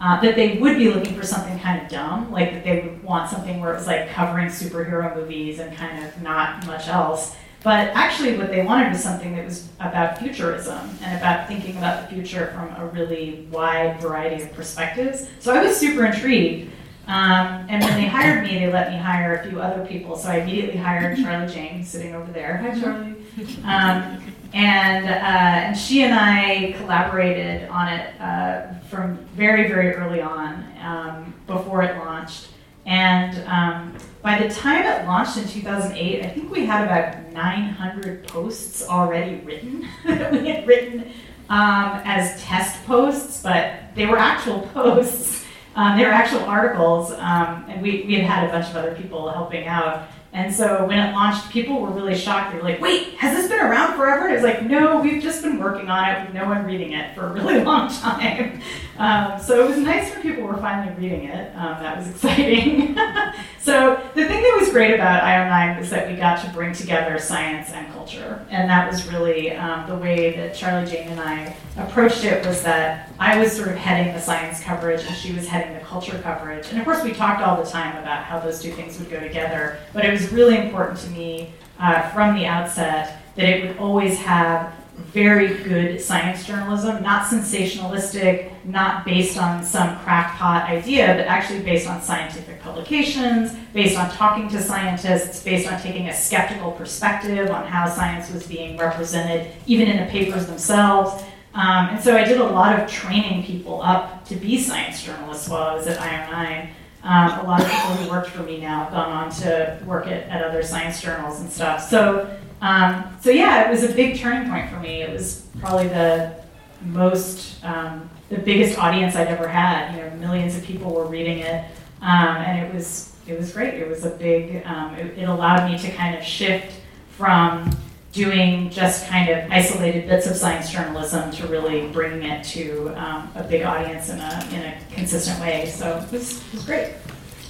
uh, 0.00 0.20
that 0.20 0.36
they 0.36 0.58
would 0.58 0.78
be 0.78 0.92
looking 0.92 1.14
for 1.14 1.26
something 1.26 1.58
kind 1.58 1.82
of 1.82 1.88
dumb, 1.88 2.30
like 2.30 2.52
that 2.52 2.64
they 2.64 2.80
would 2.82 3.02
want 3.02 3.28
something 3.28 3.60
where 3.60 3.72
it 3.72 3.76
was 3.76 3.86
like 3.86 4.08
covering 4.10 4.46
superhero 4.46 5.14
movies 5.16 5.58
and 5.58 5.76
kind 5.76 6.04
of 6.04 6.22
not 6.22 6.64
much 6.66 6.86
else. 6.86 7.36
But 7.62 7.88
actually, 7.88 8.38
what 8.38 8.50
they 8.50 8.64
wanted 8.64 8.90
was 8.90 9.02
something 9.02 9.36
that 9.36 9.44
was 9.44 9.68
about 9.80 10.18
futurism 10.18 10.88
and 11.02 11.18
about 11.18 11.46
thinking 11.46 11.76
about 11.76 12.08
the 12.08 12.14
future 12.14 12.52
from 12.54 12.74
a 12.82 12.86
really 12.86 13.46
wide 13.50 14.00
variety 14.00 14.42
of 14.42 14.52
perspectives. 14.54 15.28
So 15.40 15.52
I 15.52 15.62
was 15.62 15.76
super 15.76 16.06
intrigued. 16.06 16.72
Um, 17.10 17.66
and 17.68 17.82
when 17.82 17.96
they 17.96 18.06
hired 18.06 18.44
me, 18.44 18.60
they 18.60 18.72
let 18.72 18.92
me 18.92 18.96
hire 18.96 19.34
a 19.34 19.48
few 19.48 19.60
other 19.60 19.84
people. 19.84 20.14
So 20.14 20.28
I 20.28 20.36
immediately 20.36 20.76
hired 20.76 21.18
Charlie 21.18 21.52
Jane, 21.52 21.84
sitting 21.84 22.14
over 22.14 22.30
there. 22.30 22.58
Hi, 22.58 22.80
Charlie. 22.80 23.16
Um, 23.64 24.22
and 24.52 25.08
uh, 25.08 25.66
and 25.66 25.76
she 25.76 26.04
and 26.04 26.14
I 26.14 26.72
collaborated 26.78 27.68
on 27.68 27.88
it 27.88 28.20
uh, 28.20 28.74
from 28.88 29.16
very 29.34 29.66
very 29.66 29.92
early 29.94 30.20
on, 30.20 30.64
um, 30.82 31.34
before 31.48 31.82
it 31.82 31.96
launched. 31.96 32.50
And 32.86 33.44
um, 33.48 33.96
by 34.22 34.40
the 34.40 34.52
time 34.52 34.84
it 34.84 35.04
launched 35.04 35.36
in 35.36 35.48
2008, 35.48 36.24
I 36.24 36.28
think 36.28 36.50
we 36.50 36.64
had 36.64 36.84
about 36.84 37.32
900 37.32 38.28
posts 38.28 38.86
already 38.86 39.36
written 39.44 39.88
that 40.06 40.30
we 40.42 40.48
had 40.48 40.66
written 40.66 41.12
um, 41.48 42.00
as 42.04 42.40
test 42.40 42.84
posts, 42.86 43.42
but 43.42 43.94
they 43.96 44.06
were 44.06 44.16
actual 44.16 44.60
posts. 44.72 45.39
Um, 45.76 45.96
they 45.96 46.04
were 46.04 46.10
actual 46.10 46.40
articles, 46.40 47.12
um, 47.12 47.64
and 47.68 47.80
we, 47.80 48.04
we 48.06 48.14
had 48.14 48.26
had 48.26 48.48
a 48.48 48.52
bunch 48.52 48.68
of 48.70 48.76
other 48.76 48.94
people 48.94 49.30
helping 49.30 49.66
out. 49.66 50.08
And 50.32 50.54
so 50.54 50.86
when 50.86 50.98
it 50.98 51.12
launched, 51.12 51.50
people 51.50 51.80
were 51.80 51.90
really 51.90 52.16
shocked. 52.16 52.52
They 52.52 52.58
were 52.58 52.64
like, 52.64 52.80
wait, 52.80 53.14
has 53.14 53.36
this 53.36 53.48
been 53.48 53.58
around 53.58 53.96
forever? 53.96 54.28
And 54.28 54.32
it 54.32 54.34
was 54.36 54.44
like, 54.44 54.62
no, 54.62 55.00
we've 55.00 55.20
just 55.20 55.42
been 55.42 55.58
working 55.58 55.90
on 55.90 56.08
it 56.08 56.24
with 56.24 56.34
no 56.34 56.44
one 56.44 56.64
reading 56.64 56.92
it 56.92 57.14
for 57.16 57.26
a 57.26 57.32
really 57.32 57.60
long 57.64 57.92
time. 57.92 58.60
Um, 58.96 59.40
so 59.40 59.64
it 59.64 59.68
was 59.68 59.78
nice 59.78 60.12
when 60.12 60.22
people 60.22 60.44
were 60.44 60.56
finally 60.58 60.94
reading 60.96 61.24
it. 61.24 61.52
Um, 61.56 61.82
that 61.82 61.98
was 61.98 62.08
exciting. 62.10 62.94
so 63.60 64.00
the 64.14 64.24
thing 64.24 64.42
that 64.42 64.56
was 64.60 64.70
great 64.70 64.94
about 64.94 65.22
IO9 65.22 65.80
was 65.80 65.90
that 65.90 66.08
we 66.08 66.14
got 66.14 66.44
to 66.44 66.50
bring 66.50 66.74
together 66.74 67.18
science 67.18 67.70
and 67.72 67.92
culture. 67.92 68.46
And 68.50 68.70
that 68.70 68.88
was 68.88 69.10
really 69.10 69.50
um, 69.52 69.88
the 69.88 69.96
way 69.96 70.36
that 70.36 70.54
Charlie 70.54 70.88
Jane 70.88 71.08
and 71.08 71.20
I 71.20 71.56
approached 71.76 72.24
it 72.24 72.46
was 72.46 72.62
that 72.62 73.09
I 73.20 73.38
was 73.38 73.52
sort 73.52 73.68
of 73.68 73.76
heading 73.76 74.14
the 74.14 74.20
science 74.20 74.62
coverage 74.62 75.04
and 75.04 75.14
she 75.14 75.34
was 75.34 75.46
heading 75.46 75.74
the 75.74 75.84
culture 75.84 76.18
coverage. 76.22 76.66
And 76.70 76.78
of 76.78 76.86
course, 76.86 77.04
we 77.04 77.12
talked 77.12 77.42
all 77.42 77.62
the 77.62 77.70
time 77.70 77.98
about 77.98 78.24
how 78.24 78.40
those 78.40 78.62
two 78.62 78.72
things 78.72 78.98
would 78.98 79.10
go 79.10 79.20
together. 79.20 79.78
But 79.92 80.06
it 80.06 80.10
was 80.10 80.32
really 80.32 80.56
important 80.56 80.98
to 81.00 81.10
me 81.10 81.52
uh, 81.78 82.08
from 82.12 82.34
the 82.34 82.46
outset 82.46 83.22
that 83.36 83.46
it 83.46 83.68
would 83.68 83.76
always 83.76 84.18
have 84.20 84.72
very 84.96 85.62
good 85.62 86.00
science 86.00 86.46
journalism, 86.46 87.02
not 87.02 87.26
sensationalistic, 87.26 88.52
not 88.64 89.04
based 89.04 89.36
on 89.38 89.62
some 89.62 89.98
crackpot 89.98 90.68
idea, 90.68 91.06
but 91.08 91.26
actually 91.26 91.60
based 91.60 91.88
on 91.88 92.00
scientific 92.02 92.60
publications, 92.60 93.54
based 93.72 93.98
on 93.98 94.10
talking 94.10 94.48
to 94.48 94.62
scientists, 94.62 95.42
based 95.42 95.70
on 95.70 95.80
taking 95.80 96.08
a 96.08 96.14
skeptical 96.14 96.72
perspective 96.72 97.50
on 97.50 97.66
how 97.66 97.88
science 97.88 98.30
was 98.30 98.46
being 98.46 98.76
represented, 98.76 99.50
even 99.66 99.88
in 99.88 100.04
the 100.04 100.10
papers 100.10 100.46
themselves. 100.46 101.22
Um, 101.54 101.88
and 101.88 102.02
so 102.02 102.16
I 102.16 102.24
did 102.24 102.40
a 102.40 102.44
lot 102.44 102.78
of 102.78 102.88
training 102.88 103.44
people 103.44 103.82
up 103.82 104.24
to 104.26 104.36
be 104.36 104.58
science 104.58 105.02
journalists 105.02 105.48
while 105.48 105.62
I 105.62 105.74
was 105.74 105.86
at 105.86 105.98
IO9. 105.98 106.70
Um, 107.02 107.40
a 107.40 107.48
lot 107.48 107.62
of 107.62 107.68
people 107.68 107.94
who 107.96 108.10
worked 108.10 108.28
for 108.28 108.42
me 108.42 108.60
now 108.60 108.84
have 108.84 108.92
gone 108.92 109.10
on 109.10 109.30
to 109.40 109.82
work 109.86 110.06
at, 110.06 110.28
at 110.28 110.44
other 110.44 110.62
science 110.62 111.00
journals 111.00 111.40
and 111.40 111.50
stuff. 111.50 111.88
So, 111.88 112.38
um, 112.60 113.16
so 113.20 113.30
yeah, 113.30 113.66
it 113.66 113.70
was 113.70 113.82
a 113.82 113.92
big 113.92 114.18
turning 114.18 114.50
point 114.50 114.70
for 114.70 114.78
me. 114.78 115.02
It 115.02 115.10
was 115.10 115.46
probably 115.60 115.88
the 115.88 116.40
most, 116.82 117.64
um, 117.64 118.08
the 118.28 118.38
biggest 118.38 118.78
audience 118.78 119.16
I'd 119.16 119.28
ever 119.28 119.48
had. 119.48 119.96
You 119.96 120.02
know, 120.02 120.16
millions 120.16 120.56
of 120.56 120.62
people 120.62 120.94
were 120.94 121.06
reading 121.06 121.38
it, 121.38 121.64
um, 122.02 122.36
and 122.36 122.66
it 122.66 122.72
was 122.72 123.16
it 123.26 123.38
was 123.38 123.52
great. 123.52 123.74
It 123.74 123.88
was 123.88 124.04
a 124.04 124.10
big. 124.10 124.64
Um, 124.66 124.94
it, 124.94 125.18
it 125.18 125.28
allowed 125.28 125.70
me 125.70 125.78
to 125.78 125.90
kind 125.90 126.16
of 126.16 126.24
shift 126.24 126.80
from 127.10 127.70
doing 128.12 128.70
just 128.70 129.06
kind 129.06 129.28
of 129.28 129.50
isolated 129.50 130.08
bits 130.08 130.26
of 130.26 130.36
science 130.36 130.70
journalism 130.70 131.30
to 131.30 131.46
really 131.46 131.86
bring 131.88 132.22
it 132.22 132.44
to 132.44 132.88
um, 132.96 133.30
a 133.36 133.44
big 133.44 133.62
audience 133.62 134.08
in 134.08 134.18
a, 134.18 134.48
in 134.52 134.62
a 134.62 134.78
consistent 134.92 135.38
way. 135.40 135.66
So 135.66 135.98
it 135.98 136.10
was, 136.10 136.38
it 136.48 136.54
was 136.54 136.64
great. 136.64 136.94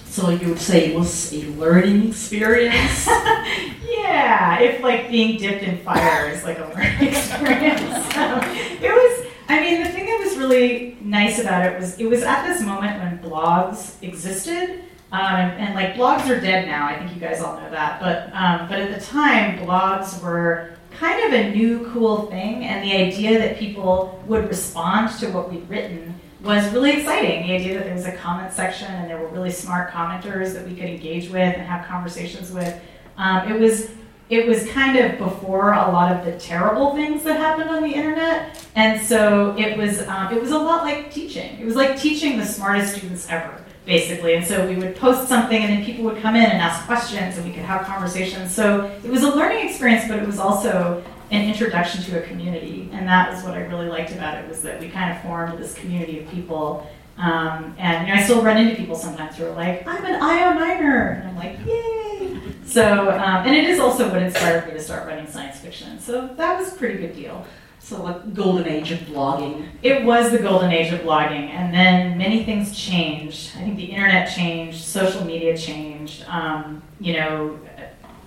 So 0.04 0.28
you 0.30 0.48
would 0.48 0.58
say 0.58 0.92
it 0.92 0.98
was 0.98 1.32
a 1.32 1.46
learning 1.50 2.08
experience? 2.08 3.06
yeah, 3.88 4.60
if 4.60 4.82
like 4.82 5.08
being 5.08 5.38
dipped 5.38 5.62
in 5.62 5.78
fire 5.78 6.28
is 6.28 6.42
like 6.44 6.58
a 6.58 6.64
learning 6.64 7.08
experience. 7.08 8.16
Um, 8.16 8.40
it 8.82 8.90
was, 8.90 9.26
I 9.48 9.60
mean, 9.60 9.82
the 9.82 9.88
thing 9.88 10.06
that 10.06 10.20
was 10.22 10.36
really 10.36 10.98
nice 11.00 11.38
about 11.38 11.64
it 11.64 11.78
was 11.78 11.98
it 11.98 12.06
was 12.06 12.22
at 12.22 12.46
this 12.46 12.60
moment 12.60 12.98
when 12.98 13.30
blogs 13.30 14.02
existed 14.02 14.82
um, 15.12 15.20
and 15.20 15.74
like 15.74 15.94
blogs 15.94 16.28
are 16.28 16.40
dead 16.40 16.66
now. 16.66 16.86
I 16.86 16.96
think 16.96 17.12
you 17.14 17.20
guys 17.20 17.40
all 17.40 17.60
know 17.60 17.70
that. 17.70 18.00
But 18.00 18.30
um, 18.32 18.68
but 18.68 18.78
at 18.78 18.98
the 18.98 19.04
time, 19.04 19.58
blogs 19.58 20.22
were 20.22 20.70
kind 20.92 21.24
of 21.24 21.32
a 21.32 21.54
new 21.54 21.90
cool 21.92 22.26
thing, 22.26 22.64
and 22.64 22.84
the 22.84 22.94
idea 22.94 23.38
that 23.38 23.58
people 23.58 24.22
would 24.26 24.48
respond 24.48 25.10
to 25.18 25.28
what 25.30 25.50
we'd 25.50 25.68
written 25.68 26.14
was 26.42 26.72
really 26.72 26.92
exciting. 26.92 27.46
The 27.46 27.54
idea 27.54 27.74
that 27.74 27.84
there 27.84 27.94
was 27.94 28.06
a 28.06 28.16
comment 28.16 28.52
section 28.52 28.86
and 28.86 29.10
there 29.10 29.18
were 29.18 29.28
really 29.28 29.50
smart 29.50 29.90
commenters 29.90 30.54
that 30.54 30.66
we 30.66 30.74
could 30.74 30.88
engage 30.88 31.28
with 31.28 31.56
and 31.56 31.62
have 31.62 31.86
conversations 31.86 32.52
with. 32.52 32.80
Um, 33.16 33.50
it 33.50 33.58
was 33.58 33.90
it 34.28 34.46
was 34.46 34.64
kind 34.68 34.96
of 34.96 35.18
before 35.18 35.72
a 35.72 35.90
lot 35.90 36.12
of 36.14 36.24
the 36.24 36.38
terrible 36.38 36.94
things 36.94 37.24
that 37.24 37.36
happened 37.36 37.68
on 37.68 37.82
the 37.82 37.92
internet, 37.92 38.64
and 38.76 39.04
so 39.04 39.56
it 39.58 39.76
was 39.76 40.06
um, 40.06 40.32
it 40.32 40.40
was 40.40 40.52
a 40.52 40.58
lot 40.58 40.84
like 40.84 41.12
teaching. 41.12 41.58
It 41.58 41.64
was 41.64 41.74
like 41.74 41.98
teaching 41.98 42.38
the 42.38 42.46
smartest 42.46 42.94
students 42.94 43.28
ever 43.28 43.60
basically. 43.86 44.34
And 44.34 44.46
so 44.46 44.66
we 44.68 44.76
would 44.76 44.96
post 44.96 45.28
something, 45.28 45.62
and 45.62 45.72
then 45.72 45.84
people 45.84 46.04
would 46.04 46.20
come 46.22 46.36
in 46.36 46.44
and 46.44 46.60
ask 46.60 46.86
questions, 46.86 47.36
and 47.36 47.46
we 47.46 47.52
could 47.52 47.64
have 47.64 47.86
conversations. 47.86 48.54
So 48.54 48.86
it 49.04 49.10
was 49.10 49.22
a 49.22 49.34
learning 49.34 49.68
experience, 49.68 50.06
but 50.08 50.18
it 50.18 50.26
was 50.26 50.38
also 50.38 51.02
an 51.30 51.48
introduction 51.48 52.02
to 52.04 52.22
a 52.22 52.26
community, 52.26 52.90
and 52.92 53.06
that 53.06 53.32
was 53.32 53.44
what 53.44 53.54
I 53.54 53.60
really 53.60 53.88
liked 53.88 54.12
about 54.12 54.42
it 54.42 54.48
was 54.48 54.62
that 54.62 54.80
we 54.80 54.88
kind 54.88 55.14
of 55.14 55.22
formed 55.22 55.58
this 55.58 55.74
community 55.74 56.20
of 56.20 56.28
people. 56.30 56.88
Um, 57.18 57.74
and 57.78 58.08
you 58.08 58.14
know, 58.14 58.20
I 58.20 58.22
still 58.24 58.42
run 58.42 58.56
into 58.56 58.74
people 58.74 58.96
sometimes 58.96 59.36
who 59.36 59.46
are 59.46 59.54
like, 59.54 59.86
"I'm 59.86 60.04
an 60.04 60.20
IO9er," 60.20 61.20
and 61.20 61.28
I'm 61.28 61.36
like, 61.36 61.58
"Yay!" 61.66 62.40
So, 62.64 63.10
um, 63.10 63.46
and 63.46 63.54
it 63.54 63.64
is 63.64 63.78
also 63.78 64.08
what 64.10 64.22
inspired 64.22 64.66
me 64.66 64.72
to 64.72 64.80
start 64.80 65.06
writing 65.06 65.26
science 65.26 65.58
fiction. 65.58 66.00
So 66.00 66.28
that 66.36 66.58
was 66.58 66.72
a 66.72 66.76
pretty 66.76 66.98
good 66.98 67.14
deal. 67.14 67.44
So 67.80 68.02
like 68.02 68.34
golden 68.34 68.68
age 68.68 68.92
of 68.92 69.00
blogging. 69.00 69.66
It 69.82 70.04
was 70.04 70.30
the 70.30 70.38
golden 70.38 70.70
age 70.70 70.92
of 70.92 71.00
blogging, 71.00 71.48
and 71.48 71.72
then 71.72 72.18
many 72.18 72.44
things 72.44 72.76
changed. 72.78 73.56
I 73.56 73.60
think 73.60 73.76
the 73.76 73.84
internet 73.84 74.30
changed, 74.32 74.84
social 74.84 75.24
media 75.24 75.56
changed. 75.56 76.24
Um, 76.28 76.82
you 77.00 77.14
know, 77.14 77.58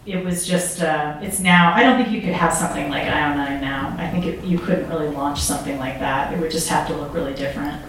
it 0.06 0.26
was 0.26 0.46
just 0.46 0.82
uh, 0.82 1.20
it's 1.22 1.40
now. 1.40 1.72
I 1.74 1.84
don't 1.84 2.02
think 2.02 2.14
you 2.14 2.22
could 2.22 2.34
have 2.34 2.54
something 2.54 2.90
like 2.90 3.04
IO9 3.04 3.62
now. 3.62 3.96
I 3.98 4.10
think 4.10 4.26
it, 4.26 4.44
you 4.44 4.58
couldn't 4.58 4.90
really 4.90 5.08
launch 5.08 5.40
something 5.40 5.78
like 5.78 6.00
that. 6.00 6.34
It 6.34 6.40
would 6.40 6.52
just 6.52 6.68
have 6.70 6.88
to 6.88 6.96
look 6.96 7.14
really 7.14 7.34
different. 7.34 7.82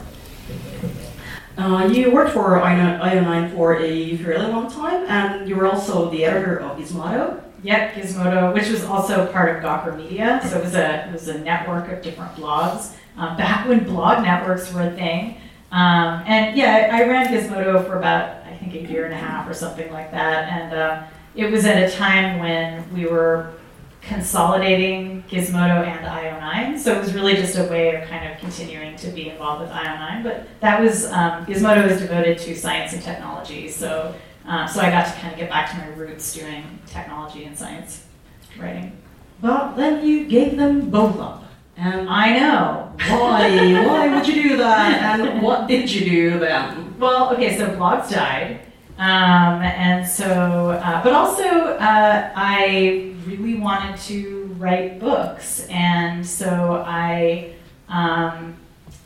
Uh, 1.57 1.89
you 1.93 2.11
worked 2.11 2.33
for 2.33 2.59
IO9 2.61 3.55
for 3.55 3.77
a 3.77 4.17
fairly 4.19 4.47
long 4.47 4.71
time, 4.71 5.07
and 5.09 5.49
you 5.49 5.57
were 5.57 5.67
also 5.67 6.11
the 6.11 6.25
editor 6.25 6.61
of 6.61 6.79
Gizmodo. 6.79 7.44
Yep, 7.65 7.95
Gizmodo, 7.95 8.53
which 8.53 8.69
was 8.69 8.85
also 8.85 9.27
part 9.33 9.57
of 9.57 9.63
Gawker 9.63 9.97
Media. 9.97 10.39
So 10.47 10.59
it 10.59 10.65
was 10.65 10.75
a 10.75 11.09
it 11.09 11.13
was 11.13 11.29
a 11.29 11.39
network 11.39 11.91
of 11.91 12.03
different 12.03 12.37
blogs 12.37 12.95
um, 13.17 13.39
back 13.39 13.67
when 13.67 13.85
blog 13.85 14.23
networks 14.23 14.71
were 14.71 14.83
a 14.83 14.91
thing. 14.91 15.39
Um, 15.73 16.23
and 16.27 16.55
yeah, 16.55 16.91
I 16.93 17.09
ran 17.09 17.27
Gizmodo 17.29 17.87
for 17.87 17.97
about 17.97 18.45
I 18.45 18.55
think 18.59 18.75
a 18.75 18.83
year 18.83 19.07
and 19.07 19.15
a 19.15 19.17
half 19.17 19.49
or 19.49 19.55
something 19.55 19.91
like 19.95 20.11
that. 20.11 20.53
And 20.53 20.75
uh, 20.75 21.03
it 21.35 21.51
was 21.51 21.65
at 21.65 21.83
a 21.83 21.91
time 21.91 22.39
when 22.39 22.93
we 22.93 23.07
were 23.07 23.55
consolidating 24.03 25.25
Gizmodo 25.31 25.87
and 25.87 26.07
IO9, 26.07 26.79
so 26.79 26.95
it 26.95 27.01
was 27.01 27.15
really 27.15 27.35
just 27.35 27.57
a 27.57 27.65
way 27.65 27.95
of 27.95 28.07
kind 28.07 28.31
of 28.31 28.39
continuing 28.39 28.95
to 28.97 29.09
be 29.09 29.31
involved 29.31 29.63
with 29.63 29.71
IO9. 29.71 30.23
But 30.23 30.47
that 30.61 30.83
was 30.83 31.07
um, 31.07 31.47
Gizmodo 31.47 31.89
is 31.89 32.03
devoted 32.03 32.37
to 32.41 32.55
science 32.55 32.93
and 32.93 33.01
technology, 33.01 33.71
so 33.71 34.15
um, 34.47 34.69
so 34.69 34.81
I 34.81 34.91
got 34.91 35.07
to 35.07 35.21
kind 35.21 35.33
of 35.33 35.39
get 35.39 35.49
back 35.49 35.71
to 35.71 35.79
my 35.79 35.89
roots 35.95 36.35
doing 36.35 36.79
technology 36.87 37.45
and 37.45 37.57
science 37.57 38.05
writing. 38.59 38.97
But 39.41 39.77
then 39.77 40.07
you 40.07 40.27
gave 40.27 40.57
them 40.57 40.91
both 40.91 41.19
up. 41.19 41.45
And 41.77 42.09
I 42.09 42.39
know. 42.39 42.93
why? 43.09 43.87
why 43.87 44.15
would 44.15 44.27
you 44.29 44.51
do 44.51 44.57
that? 44.59 45.21
And 45.21 45.43
what 45.43 45.67
did 45.67 45.91
you 45.91 46.05
do 46.05 46.39
then? 46.39 46.99
Well, 46.99 47.33
okay, 47.35 47.57
so 47.59 47.69
blogs 47.71 48.11
died. 48.11 48.61
Um, 48.97 49.61
and 49.63 50.07
so, 50.07 50.71
uh, 50.71 51.03
but 51.03 51.13
also, 51.13 51.43
uh, 51.43 52.33
I 52.37 53.13
really 53.27 53.57
wanted 53.57 53.97
to 54.03 54.55
write 54.59 55.01
books. 55.01 55.67
And 55.69 56.25
so 56.25 56.85
I, 56.87 57.55
um, 57.89 58.57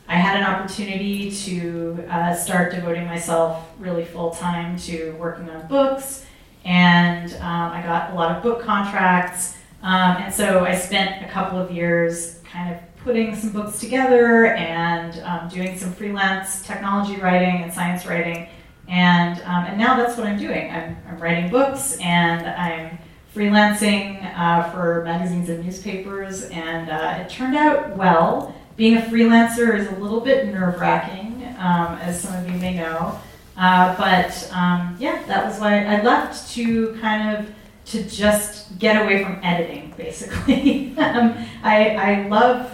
I 0.09 0.15
had 0.15 0.37
an 0.37 0.43
opportunity 0.43 1.29
to 1.29 2.03
uh, 2.09 2.33
start 2.33 2.73
devoting 2.73 3.05
myself 3.05 3.69
really 3.77 4.03
full 4.03 4.31
time 4.31 4.75
to 4.79 5.11
working 5.19 5.47
on 5.51 5.67
books. 5.67 6.25
And 6.65 7.31
um, 7.35 7.71
I 7.71 7.83
got 7.83 8.11
a 8.11 8.15
lot 8.15 8.35
of 8.35 8.41
book 8.41 8.63
contracts. 8.63 9.55
Um, 9.83 10.17
and 10.17 10.33
so 10.33 10.65
I 10.65 10.75
spent 10.75 11.23
a 11.23 11.29
couple 11.29 11.59
of 11.59 11.69
years 11.69 12.39
kind 12.51 12.73
of 12.73 12.81
putting 13.03 13.35
some 13.35 13.51
books 13.51 13.79
together 13.79 14.47
and 14.47 15.19
um, 15.19 15.47
doing 15.47 15.77
some 15.77 15.93
freelance 15.93 16.63
technology 16.65 17.21
writing 17.21 17.61
and 17.61 17.71
science 17.71 18.07
writing. 18.07 18.49
And, 18.87 19.39
um, 19.43 19.65
and 19.65 19.77
now 19.77 19.95
that's 19.95 20.17
what 20.17 20.25
I'm 20.25 20.39
doing. 20.39 20.71
I'm, 20.71 20.97
I'm 21.07 21.19
writing 21.19 21.51
books 21.51 21.97
and 22.01 22.47
I'm 22.47 22.97
freelancing 23.35 24.35
uh, 24.35 24.71
for 24.71 25.03
magazines 25.05 25.49
and 25.49 25.63
newspapers, 25.63 26.45
and 26.45 26.89
uh, 26.89 27.19
it 27.21 27.29
turned 27.29 27.55
out 27.55 27.95
well. 27.95 28.55
Being 28.79 28.95
a 28.95 29.01
freelancer 29.01 29.77
is 29.77 29.87
a 29.87 29.95
little 29.97 30.21
bit 30.21 30.47
nerve 30.47 30.79
wracking, 30.79 31.43
um, 31.57 31.97
as 31.97 32.21
some 32.21 32.33
of 32.33 32.49
you 32.49 32.57
may 32.59 32.77
know. 32.77 33.19
Uh, 33.57 33.93
but 33.97 34.49
um, 34.53 34.95
yeah, 34.97 35.21
that 35.23 35.45
was 35.45 35.59
why 35.59 35.83
I 35.83 36.01
left 36.01 36.49
to 36.53 36.97
kind 37.01 37.35
of 37.35 37.53
to 37.87 38.03
just 38.03 38.79
get 38.79 39.01
away 39.01 39.21
from 39.21 39.37
editing, 39.43 39.93
basically. 39.97 40.95
um, 40.97 41.35
I, 41.61 41.89
I 41.89 42.27
love 42.29 42.73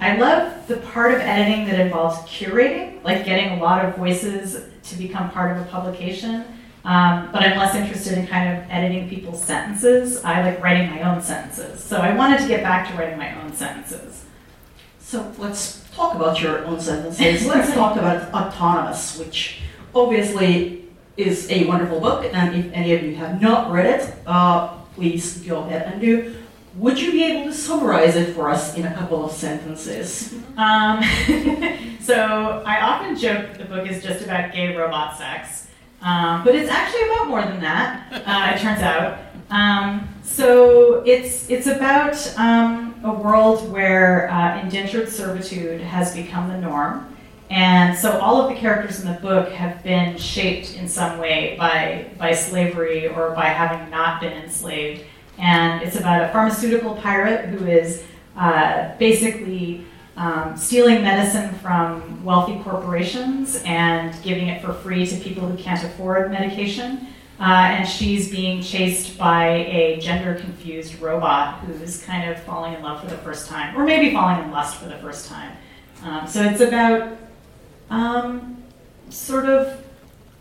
I 0.00 0.18
love 0.18 0.68
the 0.68 0.76
part 0.76 1.12
of 1.12 1.18
editing 1.18 1.66
that 1.66 1.80
involves 1.80 2.18
curating, 2.18 3.02
like 3.02 3.24
getting 3.24 3.58
a 3.58 3.60
lot 3.60 3.84
of 3.84 3.96
voices 3.96 4.66
to 4.84 4.96
become 4.96 5.32
part 5.32 5.56
of 5.56 5.66
a 5.66 5.68
publication. 5.68 6.44
Um, 6.84 7.30
but 7.32 7.42
I'm 7.42 7.58
less 7.58 7.74
interested 7.74 8.18
in 8.18 8.28
kind 8.28 8.56
of 8.56 8.70
editing 8.70 9.08
people's 9.08 9.42
sentences. 9.42 10.22
I 10.24 10.48
like 10.48 10.62
writing 10.62 10.88
my 10.90 11.12
own 11.12 11.20
sentences. 11.22 11.82
So 11.82 11.96
I 11.96 12.14
wanted 12.14 12.38
to 12.38 12.46
get 12.46 12.62
back 12.62 12.88
to 12.88 12.96
writing 12.96 13.18
my 13.18 13.36
own 13.42 13.52
sentences. 13.52 14.26
So 15.08 15.32
let's 15.38 15.82
talk 15.94 16.14
about 16.14 16.38
your 16.42 16.66
own 16.66 16.78
sentences. 16.78 17.46
let's 17.54 17.72
talk 17.72 17.96
about 17.96 18.30
Autonomous, 18.30 19.18
which 19.18 19.62
obviously 19.94 20.84
is 21.16 21.50
a 21.50 21.64
wonderful 21.64 21.98
book. 21.98 22.28
And 22.30 22.54
if 22.54 22.70
any 22.74 22.92
of 22.92 23.02
you 23.02 23.14
have 23.14 23.40
not 23.40 23.72
read 23.72 23.86
it, 23.86 24.14
uh, 24.26 24.68
please 24.94 25.38
go 25.38 25.62
ahead 25.62 25.90
and 25.90 25.98
do. 25.98 26.36
Would 26.76 27.00
you 27.00 27.10
be 27.10 27.24
able 27.24 27.46
to 27.46 27.54
summarize 27.54 28.16
it 28.16 28.34
for 28.34 28.50
us 28.50 28.76
in 28.76 28.84
a 28.84 28.94
couple 28.94 29.24
of 29.24 29.32
sentences? 29.32 30.34
Um, 30.58 31.00
so 32.00 32.64
I 32.66 32.80
often 32.80 33.16
joke 33.16 33.56
the 33.58 33.64
book 33.64 33.88
is 33.88 34.02
just 34.02 34.24
about 34.24 34.52
gay 34.52 34.74
robot 34.74 35.16
sex, 35.16 35.68
um, 36.02 36.42
but 36.42 36.56
it's 36.56 36.68
actually 36.68 37.04
about 37.04 37.28
more 37.28 37.42
than 37.42 37.60
that. 37.60 38.12
Uh, 38.26 38.56
it 38.56 38.60
turns 38.60 38.82
out. 38.82 39.20
Um, 39.50 40.08
so 40.22 41.02
it's 41.06 41.48
it's 41.48 41.66
about 41.66 42.34
um, 42.36 42.94
a 43.02 43.12
world 43.12 43.70
where 43.72 44.30
uh, 44.30 44.60
indentured 44.60 45.08
servitude 45.08 45.80
has 45.80 46.14
become 46.14 46.48
the 46.48 46.58
norm, 46.58 47.16
and 47.50 47.96
so 47.96 48.18
all 48.20 48.42
of 48.42 48.50
the 48.50 48.56
characters 48.56 49.00
in 49.00 49.10
the 49.10 49.18
book 49.20 49.50
have 49.52 49.82
been 49.82 50.18
shaped 50.18 50.74
in 50.76 50.86
some 50.86 51.18
way 51.18 51.56
by 51.58 52.10
by 52.18 52.32
slavery 52.32 53.08
or 53.08 53.30
by 53.30 53.46
having 53.46 53.90
not 53.90 54.20
been 54.20 54.34
enslaved 54.34 55.02
and 55.38 55.82
it's 55.82 55.96
about 55.96 56.22
a 56.22 56.32
pharmaceutical 56.32 56.96
pirate 56.96 57.48
who 57.48 57.66
is 57.66 58.04
uh, 58.36 58.96
basically 58.98 59.84
um, 60.16 60.56
stealing 60.56 61.02
medicine 61.02 61.54
from 61.60 62.24
wealthy 62.24 62.58
corporations 62.64 63.62
and 63.64 64.20
giving 64.24 64.48
it 64.48 64.60
for 64.60 64.72
free 64.72 65.06
to 65.06 65.16
people 65.18 65.48
who 65.48 65.56
can't 65.56 65.82
afford 65.84 66.32
medication. 66.32 67.06
Uh, 67.40 67.44
and 67.44 67.88
she's 67.88 68.30
being 68.30 68.60
chased 68.60 69.16
by 69.16 69.48
a 69.48 70.00
gender 70.00 70.34
confused 70.34 71.00
robot 71.00 71.60
who's 71.60 72.02
kind 72.02 72.28
of 72.28 72.42
falling 72.42 72.74
in 72.74 72.82
love 72.82 73.00
for 73.00 73.06
the 73.06 73.18
first 73.18 73.48
time, 73.48 73.76
or 73.76 73.84
maybe 73.84 74.12
falling 74.12 74.42
in 74.42 74.50
lust 74.50 74.76
for 74.76 74.86
the 74.86 74.98
first 74.98 75.28
time. 75.28 75.56
Um, 76.02 76.26
so 76.26 76.42
it's 76.42 76.60
about 76.60 77.16
um, 77.90 78.62
sort 79.08 79.46
of 79.46 79.84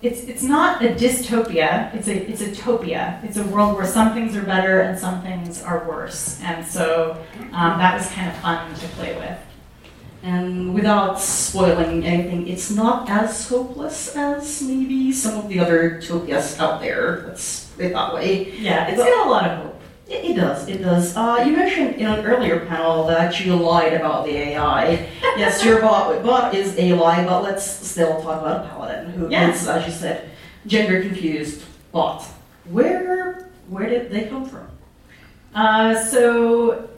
it's 0.02 0.22
it's 0.22 0.44
not 0.44 0.84
a 0.84 0.90
dystopia. 0.90 1.94
It's 1.96 2.08
a 2.08 2.30
it's 2.30 2.42
a 2.42 2.52
topia. 2.52 3.24
It's 3.24 3.38
a 3.38 3.44
world 3.44 3.76
where 3.76 3.86
some 3.86 4.14
things 4.14 4.36
are 4.36 4.44
better 4.44 4.82
and 4.82 4.98
some 4.98 5.22
things 5.24 5.64
are 5.64 5.88
worse. 5.88 6.40
And 6.44 6.66
so 6.66 7.24
um, 7.52 7.80
that 7.80 7.98
was 7.98 8.08
kind 8.10 8.28
of 8.28 8.36
fun 8.38 8.74
to 8.76 8.88
play 8.90 9.16
with. 9.16 9.38
And 10.23 10.73
without 10.73 11.19
spoiling 11.19 12.06
anything, 12.06 12.47
it's 12.47 12.71
not 12.71 13.10
as 13.10 13.47
hopeless 13.47 14.15
as 14.15 14.62
maybe 14.63 15.12
some 15.12 15.38
of 15.38 15.47
the 15.47 15.60
other 15.60 16.01
topias 16.01 16.60
out 16.60 16.82
there. 16.82 17.23
Let's 17.27 17.65
put 17.75 17.86
it 17.86 17.93
that 17.93 18.13
way. 18.13 18.51
Yeah, 18.58 18.88
it's 18.88 18.97
got 18.97 19.27
a 19.27 19.30
lot 19.30 19.45
of 19.49 19.63
hope. 19.63 19.82
It, 20.10 20.32
it 20.32 20.34
does, 20.36 20.67
it 20.67 20.77
does. 20.82 21.15
Uh, 21.15 21.43
you 21.45 21.51
mentioned 21.56 21.95
in 21.95 22.08
an 22.08 22.25
earlier 22.25 22.65
panel 22.65 23.06
that 23.08 23.43
you 23.45 23.56
lied 23.56 23.93
about 23.93 24.25
the 24.25 24.36
AI. 24.36 25.08
yes, 25.38 25.63
your 25.63 25.82
bot, 25.82 26.23
bot 26.23 26.56
is 26.56 26.75
a 26.77 26.93
lie, 26.93 27.23
but 27.25 27.43
let's 27.43 27.65
still 27.65 28.21
talk 28.21 28.41
about 28.41 28.69
Paladin, 28.69 29.12
who 29.12 29.30
Yeah. 29.30 29.51
is, 29.51 29.67
as 29.67 29.86
you 29.86 29.91
said, 29.91 30.30
gender 30.65 31.01
confused 31.01 31.63
bot. 31.91 32.23
Where 32.69 33.49
where 33.69 33.88
did 33.88 34.10
they 34.10 34.27
come 34.27 34.45
from? 34.45 34.67
Uh, 35.53 36.01
so 36.06 36.89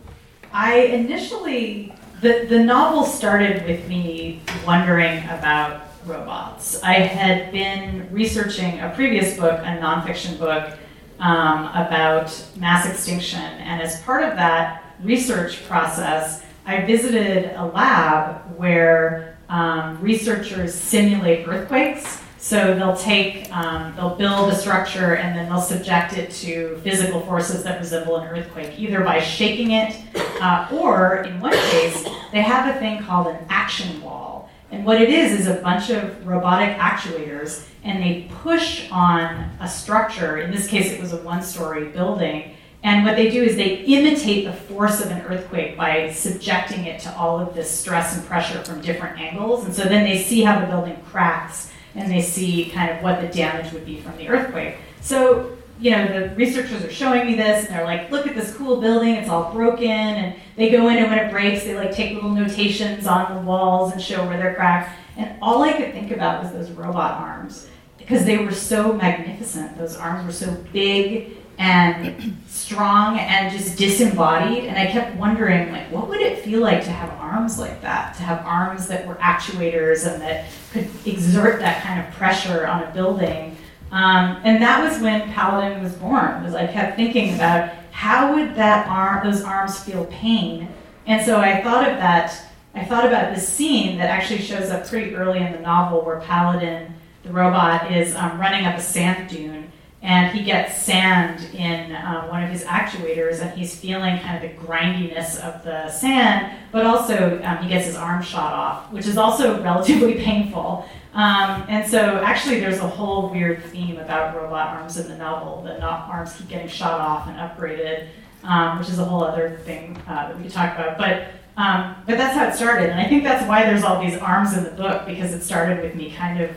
I 0.54 0.76
initially 0.82 1.94
the 2.22 2.46
the 2.50 2.60
novel 2.60 3.04
started 3.04 3.66
with 3.66 3.88
me 3.88 4.42
wondering 4.66 5.24
about 5.26 5.84
robots. 6.06 6.82
I 6.84 6.94
had 6.94 7.52
been 7.52 8.08
researching 8.12 8.80
a 8.80 8.90
previous 8.96 9.38
book, 9.38 9.60
a 9.60 9.78
nonfiction 9.78 10.38
book 10.40 10.78
um, 11.20 11.66
about 11.68 12.30
mass 12.56 12.90
extinction, 12.90 13.40
and 13.40 13.82
as 13.82 14.02
part 14.02 14.24
of 14.24 14.36
that 14.36 14.96
research 15.04 15.66
process, 15.68 16.44
I 16.66 16.82
visited 16.82 17.54
a 17.56 17.66
lab 17.66 18.58
where 18.58 19.38
um, 19.50 20.00
researchers 20.02 20.74
simulate 20.74 21.48
earthquakes. 21.48 22.24
So 22.42 22.74
they'll 22.74 22.96
take, 22.96 23.54
um, 23.56 23.94
they'll 23.98 24.16
build 24.16 24.52
a 24.52 24.56
structure 24.56 25.16
and 25.16 25.38
then 25.38 25.50
they'll 25.50 25.62
subject 25.62 26.14
it 26.14 26.32
to 26.32 26.80
physical 26.84 27.20
forces 27.22 27.64
that 27.64 27.80
resemble 27.80 28.16
an 28.16 28.28
earthquake, 28.30 28.80
either 28.80 29.02
by 29.02 29.20
shaking 29.20 29.72
it 29.72 29.96
uh, 30.42 30.68
or, 30.72 31.18
in 31.24 31.40
one 31.42 31.52
case, 31.52 32.08
they 32.32 32.42
have 32.42 32.74
a 32.74 32.80
thing 32.80 33.04
called 33.04 33.28
an 33.28 33.46
action 33.50 34.02
wall. 34.02 34.50
And 34.72 34.86
what 34.86 35.02
it 35.02 35.10
is 35.10 35.38
is 35.38 35.48
a 35.48 35.56
bunch 35.56 35.90
of 35.90 36.26
robotic 36.26 36.78
actuators, 36.78 37.68
and 37.84 38.02
they 38.02 38.30
push 38.30 38.90
on 38.90 39.50
a 39.60 39.68
structure. 39.68 40.38
In 40.38 40.52
this 40.52 40.68
case, 40.68 40.92
it 40.92 41.02
was 41.02 41.12
a 41.12 41.18
one 41.18 41.42
story 41.42 41.90
building. 41.90 42.56
And 42.84 43.04
what 43.04 43.18
they 43.18 43.30
do 43.30 43.44
is 43.44 43.58
they 43.58 43.80
imitate 43.80 44.46
the 44.46 44.54
force 44.54 45.04
of 45.04 45.12
an 45.12 45.22
earthquake 45.24 45.76
by 45.76 46.12
subjecting 46.12 46.86
it 46.86 47.02
to 47.02 47.14
all 47.18 47.38
of 47.40 47.54
this 47.54 47.70
stress 47.70 48.16
and 48.16 48.26
pressure 48.26 48.64
from 48.64 48.80
different 48.80 49.20
angles. 49.20 49.66
And 49.66 49.74
so 49.74 49.84
then 49.84 50.06
they 50.06 50.22
see 50.22 50.44
how 50.44 50.62
the 50.62 50.68
building 50.68 50.98
cracks 51.10 51.72
and 51.96 52.12
they 52.12 52.22
see 52.22 52.70
kind 52.70 52.92
of 52.92 53.04
what 53.04 53.22
the 53.22 53.28
damage 53.28 53.72
would 53.74 53.86
be 53.86 54.00
from 54.00 54.16
the 54.18 54.28
earthquake. 54.28 54.78
So, 55.02 55.58
you 55.80 55.92
know, 55.92 56.08
the 56.08 56.36
researchers 56.36 56.84
are 56.84 56.92
showing 56.92 57.26
me 57.26 57.36
this 57.36 57.66
and 57.66 57.76
they're 57.76 57.86
like, 57.86 58.12
look 58.12 58.28
at 58.28 58.36
this 58.36 58.54
cool 58.56 58.82
building, 58.82 59.16
it's 59.16 59.30
all 59.30 59.54
broken. 59.54 59.90
And 59.90 60.36
they 60.56 60.70
go 60.70 60.90
in 60.90 60.98
and 60.98 61.10
when 61.10 61.20
it 61.20 61.32
breaks, 61.32 61.64
they 61.64 61.76
like 61.76 61.94
take 61.94 62.14
little 62.14 62.32
notations 62.32 63.08
on 63.08 63.36
the 63.36 63.42
walls 63.42 63.94
and 63.94 64.02
show 64.02 64.26
where 64.28 64.38
they're 64.38 64.56
cracked. 64.56 64.98
And 65.18 65.38
all 65.42 65.64
I 65.64 65.74
could 65.74 65.94
think 65.94 66.12
about 66.12 66.44
was 66.44 66.52
those 66.52 66.72
robot 66.72 67.20
arms 67.20 67.68
because 67.98 68.26
they 68.26 68.38
were 68.38 68.52
so 68.52 68.94
magnificent. 68.94 69.78
Those 69.78 69.96
arms 69.96 70.26
were 70.26 70.32
so 70.32 70.52
big 70.74 71.38
and 71.60 72.38
strong 72.48 73.20
and 73.20 73.52
just 73.52 73.78
disembodied. 73.78 74.64
And 74.64 74.78
I 74.78 74.90
kept 74.90 75.16
wondering, 75.18 75.72
like, 75.74 75.92
what 75.92 76.08
would 76.08 76.22
it 76.22 76.40
feel 76.40 76.62
like 76.62 76.84
to 76.86 76.90
have 76.90 77.10
arms 77.20 77.60
like 77.60 77.82
that? 77.82 78.16
To 78.16 78.24
have 78.24 78.46
arms 78.46 78.88
that 78.88 79.06
were 79.06 79.16
actuators 79.16 80.12
and 80.12 80.22
that 80.22 80.46
could 80.72 80.88
exert 81.06 81.60
that 81.60 81.84
kind 81.84 82.00
of 82.00 82.14
pressure 82.14 82.66
on 82.66 82.84
a 82.84 82.92
building. 82.94 83.58
Um, 83.92 84.40
and 84.46 84.62
that 84.62 84.82
was 84.82 85.02
when 85.02 85.34
Paladin 85.34 85.84
was 85.84 85.94
born. 85.94 86.44
Was 86.44 86.56
I 86.56 86.66
kept 86.66 86.96
thinking 86.96 87.36
about 87.36 87.74
how 87.92 88.34
would 88.34 88.56
that 88.56 88.88
arm, 88.88 89.30
those 89.30 89.44
arms 89.44 89.84
feel 89.84 90.06
pain? 90.06 90.70
And 91.08 91.26
so 91.26 91.42
I 91.42 91.62
thought 91.62 91.90
of 91.90 91.98
that. 91.98 92.40
I 92.74 92.86
thought 92.86 93.06
about 93.06 93.36
this 93.36 93.50
scene 93.50 93.98
that 93.98 94.10
actually 94.10 94.42
shows 94.42 94.70
up 94.70 94.88
pretty 94.88 95.14
early 95.14 95.40
in 95.40 95.52
the 95.52 95.60
novel, 95.60 96.06
where 96.06 96.22
Paladin, 96.22 96.94
the 97.24 97.32
robot, 97.32 97.92
is 97.92 98.16
um, 98.16 98.40
running 98.40 98.66
up 98.66 98.78
a 98.78 98.82
sand 98.82 99.30
dune 99.30 99.70
and 100.02 100.38
he 100.38 100.46
gets 100.46 100.82
sand 100.82 101.54
in 101.54 101.92
uh, 101.92 102.26
one 102.28 102.42
of 102.42 102.50
his 102.50 102.64
actuators, 102.64 103.42
and 103.42 103.58
he's 103.58 103.78
feeling 103.78 104.18
kind 104.20 104.44
of 104.44 104.50
the 104.50 104.58
grindiness 104.58 105.38
of 105.40 105.62
the 105.64 105.90
sand, 105.90 106.56
but 106.72 106.86
also 106.86 107.42
um, 107.44 107.58
he 107.58 107.68
gets 107.68 107.86
his 107.86 107.98
arm 107.98 108.22
shot 108.22 108.54
off, 108.54 108.92
which 108.94 109.06
is 109.06 109.18
also 109.18 109.62
relatively 109.64 110.16
painful. 110.16 110.88
Um, 111.14 111.66
and 111.68 111.90
so, 111.90 112.18
actually, 112.24 112.62
there's 112.62 112.80
a 112.80 112.88
whole 112.88 113.30
weird 113.30 113.64
theme 113.66 113.98
about 113.98 114.38
robot 114.38 114.78
arms 114.78 114.98
in 114.98 115.10
the 115.10 115.18
novel. 115.18 115.64
The 115.64 115.82
arms 115.84 116.34
keep 116.34 116.48
getting 116.48 116.70
shot 116.70 117.02
off 117.02 117.28
and 117.28 117.36
upgraded, 117.38 118.08
um, 118.44 118.80
which 118.80 118.90
is 118.90 119.00
a 119.00 119.06
whole 119.06 119.24
other 119.24 119.60
thing 119.66 119.98
uh, 120.08 120.30
that 120.30 120.38
we 120.38 120.44
could 120.44 120.54
talk 120.54 120.76
about. 120.76 120.98
But 120.98 121.28
um, 121.58 121.96
but 122.08 122.18
that's 122.18 122.36
how 122.36 122.48
it 122.48 122.56
started, 122.56 122.90
and 122.90 123.02
I 123.02 123.08
think 123.10 123.24
that's 123.24 123.46
why 123.46 123.64
there's 123.64 123.84
all 123.84 124.02
these 124.02 124.18
arms 124.18 124.56
in 124.56 124.64
the 124.64 124.72
book 124.72 125.06
because 125.06 125.34
it 125.34 125.42
started 125.42 125.84
with 125.84 125.94
me 125.94 126.10
kind 126.10 126.40
of 126.40 126.56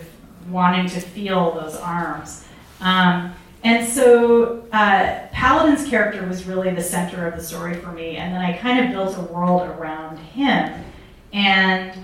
wanting 0.48 0.88
to 0.90 1.00
feel 1.00 1.50
those 1.52 1.74
arms. 1.74 2.46
Um, 2.82 3.34
and 3.64 3.88
so 3.88 4.64
uh, 4.72 5.28
Paladin's 5.32 5.88
character 5.88 6.26
was 6.26 6.46
really 6.46 6.70
the 6.70 6.82
center 6.82 7.26
of 7.26 7.36
the 7.36 7.42
story 7.42 7.74
for 7.74 7.92
me, 7.92 8.16
and 8.16 8.34
then 8.34 8.40
I 8.40 8.56
kind 8.58 8.84
of 8.84 8.90
built 8.90 9.16
a 9.16 9.32
world 9.32 9.62
around 9.62 10.18
him. 10.18 10.84
And 11.32 11.96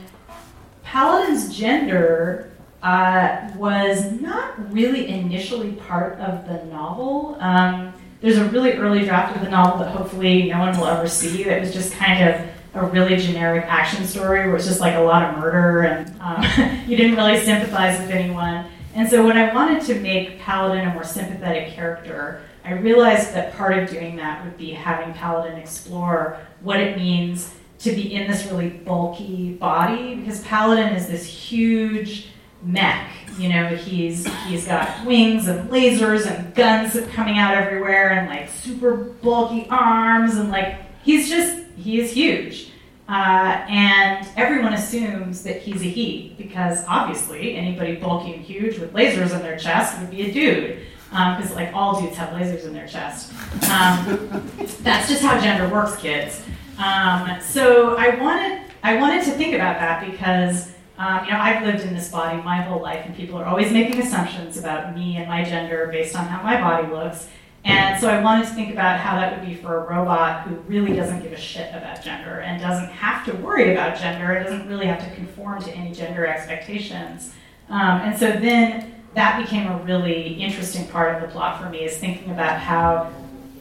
Paladin's 0.85 1.57
gender 1.57 2.53
uh, 2.83 3.51
was 3.57 4.13
not 4.13 4.73
really 4.73 5.09
initially 5.09 5.73
part 5.73 6.19
of 6.21 6.47
the 6.47 6.65
novel. 6.67 7.37
Um, 7.41 7.93
there's 8.21 8.39
a 8.39 8.45
really 8.47 8.73
early 8.75 9.05
draft 9.05 9.37
of 9.37 9.43
the 9.43 9.51
novel 9.51 9.81
that 9.81 9.91
hopefully 9.91 10.49
no 10.49 10.61
one 10.61 10.79
will 10.79 10.87
ever 10.87 11.09
see 11.09 11.45
that 11.45 11.61
was 11.61 11.73
just 11.73 11.93
kind 11.95 12.29
of 12.29 12.49
a 12.75 12.87
really 12.87 13.17
generic 13.17 13.65
action 13.67 14.07
story 14.07 14.47
where 14.47 14.57
it's 14.57 14.67
just 14.67 14.81
like 14.81 14.95
a 14.95 15.01
lot 15.01 15.23
of 15.23 15.39
murder 15.39 15.83
and 15.83 16.21
um, 16.21 16.43
you 16.89 16.97
didn't 16.97 17.17
really 17.17 17.41
sympathize 17.41 17.99
with 18.01 18.11
anyone. 18.11 18.67
And 18.99 19.09
so 19.09 19.25
when 19.25 19.37
I 19.39 19.55
wanted 19.55 19.85
to 19.85 19.95
make 20.01 20.41
Paladin 20.41 20.89
a 20.89 20.93
more 20.93 21.05
sympathetic 21.05 21.69
character, 21.69 22.43
I 22.65 22.73
realized 22.73 23.33
that 23.33 23.55
part 23.55 23.79
of 23.79 23.89
doing 23.89 24.17
that 24.17 24.45
would 24.45 24.59
be 24.59 24.73
having 24.73 25.15
Paladin 25.15 25.57
explore 25.57 26.37
what 26.63 26.81
it 26.81 26.97
means 26.97 27.55
to 27.79 27.93
be 27.93 28.13
in 28.13 28.29
this 28.29 28.47
really 28.47 28.71
bulky 28.71 29.53
body 29.53 30.17
because 30.17 30.43
Paladin 30.43 30.97
is 30.97 31.07
this 31.07 31.25
huge 31.25 32.31
mech. 32.65 33.09
You 33.39 33.51
know, 33.51 33.69
he's 33.69 34.27
he's 34.47 34.67
got 34.67 35.07
wings 35.07 35.47
and 35.47 35.71
lasers 35.71 36.27
and 36.27 36.53
guns 36.57 36.99
coming 37.13 37.39
out 37.39 37.55
everywhere 37.55 38.11
and 38.11 38.29
like 38.29 38.51
super 38.51 38.97
bulky 38.97 39.69
arms 39.71 40.35
and 40.35 40.51
like 40.51 40.75
he's 41.05 41.29
just 41.29 41.63
he 41.77 42.01
is 42.01 42.11
huge. 42.11 42.73
Uh, 43.09 43.65
and 43.71 44.29
everyone 44.37 44.75
assumes 44.75 45.43
that 45.43 45.63
he's 45.63 45.81
a 45.81 45.89
he 45.89 46.35
because 46.37 46.85
obviously 46.87 47.55
anybody 47.57 47.97
bulky 47.97 48.35
and 48.35 48.45
huge 48.45 48.79
with 48.79 48.93
lasers 48.93 49.35
in 49.35 49.41
their 49.41 49.57
chest 49.57 49.99
would 49.99 50.11
be 50.11 50.29
a 50.29 50.33
dude 50.33 50.79
because 51.09 51.51
um, 51.51 51.57
like 51.57 51.73
all 51.73 51.99
dudes 52.01 52.17
have 52.17 52.29
lasers 52.31 52.65
in 52.65 52.75
their 52.75 52.87
chest. 52.87 53.33
Um, 53.71 54.47
that's 54.83 55.09
just 55.09 55.23
how 55.23 55.41
gender 55.41 55.73
works, 55.73 55.97
kids. 55.97 56.43
Um, 56.79 57.41
so 57.41 57.97
I 57.97 58.15
wanted 58.21 58.63
I 58.83 58.97
wanted 58.97 59.25
to 59.25 59.31
think 59.33 59.55
about 59.55 59.79
that 59.79 60.11
because 60.11 60.71
um, 60.99 61.25
you 61.25 61.31
know 61.31 61.39
I've 61.39 61.65
lived 61.65 61.85
in 61.85 61.95
this 61.95 62.11
body 62.11 62.43
my 62.43 62.61
whole 62.61 62.83
life, 62.83 63.07
and 63.07 63.17
people 63.17 63.39
are 63.39 63.47
always 63.47 63.73
making 63.73 64.03
assumptions 64.03 64.59
about 64.59 64.95
me 64.95 65.17
and 65.17 65.29
my 65.29 65.45
gender 65.45 65.89
based 65.91 66.15
on 66.15 66.27
how 66.27 66.43
my 66.43 66.61
body 66.61 66.89
looks. 66.93 67.27
And 67.69 68.01
so 68.01 68.09
I 68.09 68.23
wanted 68.23 68.47
to 68.47 68.55
think 68.55 68.73
about 68.73 68.99
how 68.99 69.17
that 69.17 69.39
would 69.39 69.47
be 69.47 69.55
for 69.55 69.77
a 69.77 69.95
robot 69.95 70.45
who 70.45 70.55
really 70.61 70.97
doesn't 70.97 71.23
give 71.23 71.33
a 71.33 71.37
shit 71.37 71.69
about 71.75 72.03
gender 72.03 72.41
and 72.41 72.63
doesn't 72.63 72.89
have 72.89 73.27
to 73.27 73.33
worry 73.33 73.73
about 73.73 73.99
gender 73.99 74.33
and 74.33 74.47
doesn't 74.47 74.67
really 74.69 74.87
have 74.87 75.05
to 75.07 75.15
conform 75.15 75.63
to 75.63 75.71
any 75.73 75.93
gender 75.93 76.27
expectations. 76.27 77.35
Um, 77.69 78.01
and 78.01 78.19
so 78.19 78.33
then 78.33 78.95
that 79.13 79.43
became 79.43 79.71
a 79.71 79.77
really 79.85 80.33
interesting 80.43 80.89
part 80.89 81.15
of 81.15 81.21
the 81.21 81.29
plot 81.29 81.63
for 81.63 81.69
me 81.69 81.85
is 81.85 81.99
thinking 81.99 82.31
about 82.31 82.59
how 82.59 83.13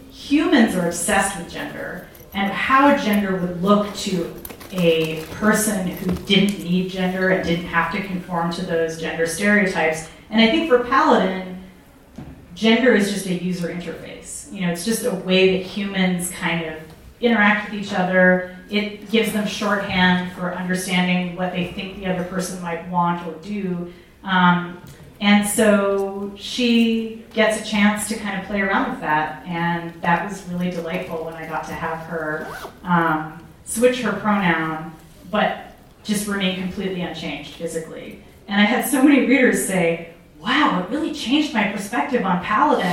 humans 0.09 0.73
are 0.75 0.87
obsessed 0.87 1.37
with 1.37 1.51
gender 1.51 2.07
and 2.33 2.49
how 2.49 2.95
gender 2.95 3.35
would 3.35 3.61
look 3.61 3.93
to 3.95 4.33
a 4.71 5.23
person 5.31 5.85
who 5.85 6.11
didn't 6.25 6.63
need 6.63 6.91
gender 6.91 7.31
and 7.31 7.45
didn't 7.45 7.65
have 7.65 7.91
to 7.91 8.01
conform 8.01 8.53
to 8.53 8.65
those 8.65 9.01
gender 9.01 9.25
stereotypes. 9.25 10.07
And 10.29 10.39
I 10.39 10.49
think 10.49 10.69
for 10.69 10.79
Paladin, 10.85 11.57
gender 12.57 12.95
is 12.95 13.13
just 13.13 13.27
a 13.27 13.33
user 13.33 13.67
interface. 13.67 14.51
You 14.51 14.61
know, 14.61 14.71
it's 14.71 14.83
just 14.83 15.05
a 15.05 15.13
way 15.13 15.57
that 15.57 15.65
humans 15.65 16.31
kind 16.31 16.65
of 16.65 16.81
interact 17.21 17.71
with 17.71 17.81
each 17.81 17.93
other. 17.93 18.57
It 18.69 19.09
gives 19.11 19.31
them 19.31 19.47
shorthand 19.47 20.33
for 20.33 20.53
understanding 20.53 21.35
what 21.35 21.53
they 21.53 21.71
think 21.71 21.99
the 21.99 22.07
other 22.07 22.23
person 22.23 22.61
might 22.61 22.85
want 22.89 23.25
or 23.27 23.35
do. 23.41 23.93
Um, 24.23 24.81
and 25.21 25.47
so 25.47 26.33
she 26.35 27.25
gets 27.33 27.61
a 27.61 27.63
chance 27.63 28.07
to 28.09 28.15
kind 28.17 28.39
of 28.39 28.47
play 28.47 28.61
around 28.61 28.91
with 28.91 29.01
that, 29.01 29.45
and 29.45 29.93
that 30.01 30.27
was 30.27 30.43
really 30.43 30.69
delightful 30.69 31.25
when 31.25 31.33
I 31.35 31.47
got 31.47 31.63
to 31.65 31.73
have 31.73 32.05
her 32.07 32.47
um, 32.83 33.43
switch 33.65 34.01
her 34.01 34.13
pronoun, 34.13 34.93
but 35.31 35.75
just 36.03 36.27
remain 36.27 36.59
completely 36.61 37.01
unchanged 37.01 37.53
physically. 37.53 38.23
And 38.47 38.61
I 38.61 38.65
had 38.65 38.87
so 38.87 39.01
many 39.03 39.25
readers 39.25 39.65
say, 39.65 40.13
wow, 40.39 40.83
it 40.83 40.89
really 40.89 41.13
changed 41.13 41.53
my 41.53 41.71
perspective 41.71 42.25
on 42.25 42.43
Paladin. 42.43 42.85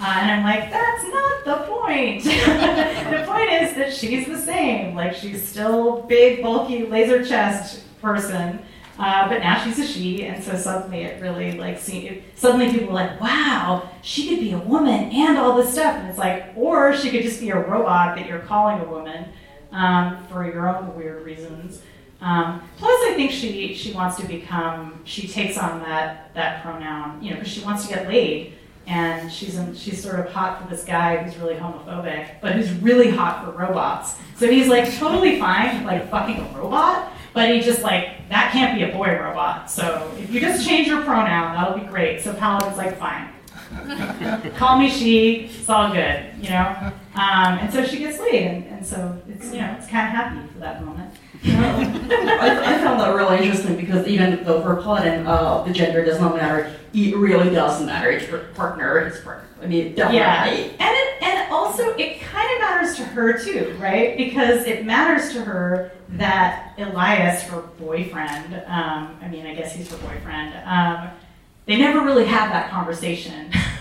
Uh, 0.00 0.18
and 0.20 0.30
I'm 0.30 0.44
like, 0.44 0.70
that's 0.70 1.04
not 1.04 1.44
the 1.44 1.72
point. 1.72 2.24
the 2.24 3.24
point 3.26 3.50
is 3.50 3.74
that 3.76 3.92
she's 3.92 4.26
the 4.26 4.38
same. 4.38 4.94
Like, 4.94 5.14
she's 5.14 5.46
still 5.46 6.02
big, 6.02 6.42
bulky, 6.42 6.86
laser 6.86 7.24
chest 7.24 7.84
person. 8.00 8.60
Uh, 8.98 9.28
but 9.28 9.38
now 9.38 9.62
she's 9.64 9.78
a 9.78 9.86
she, 9.86 10.24
and 10.26 10.44
so 10.44 10.54
suddenly 10.54 11.02
it 11.02 11.20
really 11.20 11.52
like 11.52 11.78
see, 11.78 12.22
suddenly 12.34 12.70
people 12.70 12.88
were 12.88 12.92
like, 12.92 13.20
wow, 13.20 13.88
she 14.02 14.28
could 14.28 14.38
be 14.38 14.52
a 14.52 14.58
woman 14.58 15.10
and 15.10 15.38
all 15.38 15.56
this 15.56 15.72
stuff, 15.72 15.96
and 15.96 16.08
it's 16.08 16.18
like, 16.18 16.52
or 16.54 16.94
she 16.94 17.10
could 17.10 17.22
just 17.22 17.40
be 17.40 17.50
a 17.50 17.58
robot 17.58 18.16
that 18.16 18.26
you're 18.28 18.40
calling 18.40 18.78
a 18.80 18.84
woman 18.84 19.30
um, 19.72 20.24
for 20.26 20.44
your 20.44 20.68
own 20.68 20.94
weird 20.94 21.24
reasons. 21.24 21.80
Um, 22.22 22.62
plus, 22.76 23.02
I 23.10 23.14
think 23.14 23.32
she 23.32 23.74
she 23.74 23.92
wants 23.92 24.16
to 24.18 24.26
become 24.26 25.00
she 25.04 25.26
takes 25.26 25.58
on 25.58 25.80
that 25.80 26.32
that 26.34 26.62
pronoun, 26.62 27.20
you 27.20 27.30
know, 27.30 27.36
because 27.36 27.52
she 27.52 27.64
wants 27.64 27.86
to 27.86 27.92
get 27.92 28.06
laid, 28.06 28.54
and 28.86 29.30
she's 29.30 29.56
in, 29.56 29.74
she's 29.74 30.00
sort 30.00 30.20
of 30.20 30.32
hot 30.32 30.62
for 30.62 30.68
this 30.68 30.84
guy 30.84 31.16
who's 31.16 31.36
really 31.36 31.56
homophobic, 31.56 32.40
but 32.40 32.52
who's 32.52 32.70
really 32.74 33.10
hot 33.10 33.44
for 33.44 33.50
robots. 33.50 34.14
So 34.36 34.48
he's 34.48 34.68
like 34.68 34.92
totally 34.98 35.40
fine, 35.40 35.78
with, 35.78 35.86
like 35.86 36.10
fucking 36.10 36.38
a 36.38 36.58
robot, 36.58 37.12
but 37.34 37.50
he 37.50 37.60
just 37.60 37.82
like 37.82 38.28
that 38.28 38.52
can't 38.52 38.78
be 38.78 38.84
a 38.84 38.92
boy 38.92 39.18
robot. 39.18 39.68
So 39.68 40.08
if 40.16 40.30
you 40.30 40.40
just 40.40 40.64
change 40.64 40.86
your 40.86 41.02
pronoun, 41.02 41.56
that'll 41.56 41.76
be 41.76 41.86
great. 41.86 42.22
So 42.22 42.32
Paladin's 42.34 42.76
like 42.76 42.98
fine. 42.98 43.30
Call 44.56 44.78
me 44.78 44.88
she. 44.88 45.46
It's 45.46 45.68
all 45.68 45.92
good, 45.92 46.24
you 46.40 46.50
know. 46.50 46.92
Um, 47.14 47.58
and 47.58 47.72
so 47.72 47.84
she 47.84 47.98
gets 47.98 48.20
laid, 48.20 48.46
and, 48.46 48.64
and 48.66 48.86
so 48.86 49.20
it's 49.28 49.46
you 49.52 49.60
know 49.60 49.74
it's 49.76 49.88
kind 49.88 50.06
of 50.06 50.14
happy 50.14 50.46
for 50.52 50.60
that 50.60 50.84
moment. 50.84 51.01
I, 51.44 52.74
I, 52.74 52.78
found 52.78 53.00
that 53.00 53.14
really 53.14 53.38
interesting 53.38 53.76
because 53.76 54.06
even 54.06 54.44
though 54.44 54.62
for 54.62 54.76
Paladin, 54.76 55.26
uh, 55.26 55.62
the 55.62 55.72
gender 55.72 56.04
does 56.04 56.20
not 56.20 56.36
matter, 56.36 56.74
it 56.94 57.16
really 57.16 57.50
does 57.50 57.84
matter. 57.84 58.10
It's 58.10 58.26
her 58.26 58.38
partner, 58.54 59.00
his 59.00 59.20
partner. 59.20 59.48
I 59.60 59.66
mean, 59.66 59.86
it 59.88 59.96
definitely. 59.96 60.18
Yeah, 60.18 60.44
and 60.46 60.74
it, 60.80 61.22
and 61.22 61.52
also 61.52 61.90
it 61.96 62.20
kind 62.20 62.52
of 62.54 62.60
matters 62.60 62.96
to 62.96 63.04
her 63.04 63.38
too, 63.38 63.76
right? 63.80 64.16
Because 64.16 64.66
it 64.66 64.84
matters 64.84 65.32
to 65.32 65.42
her 65.42 65.92
that 66.10 66.74
Elias, 66.78 67.42
her 67.44 67.62
boyfriend, 67.78 68.54
um, 68.66 69.18
I 69.20 69.28
mean, 69.28 69.46
I 69.46 69.54
guess 69.54 69.74
he's 69.74 69.90
her 69.90 69.96
boyfriend. 69.98 70.54
Um, 70.64 71.10
they 71.66 71.78
never 71.78 72.00
really 72.00 72.24
have 72.24 72.50
that 72.50 72.70
conversation 72.70 73.50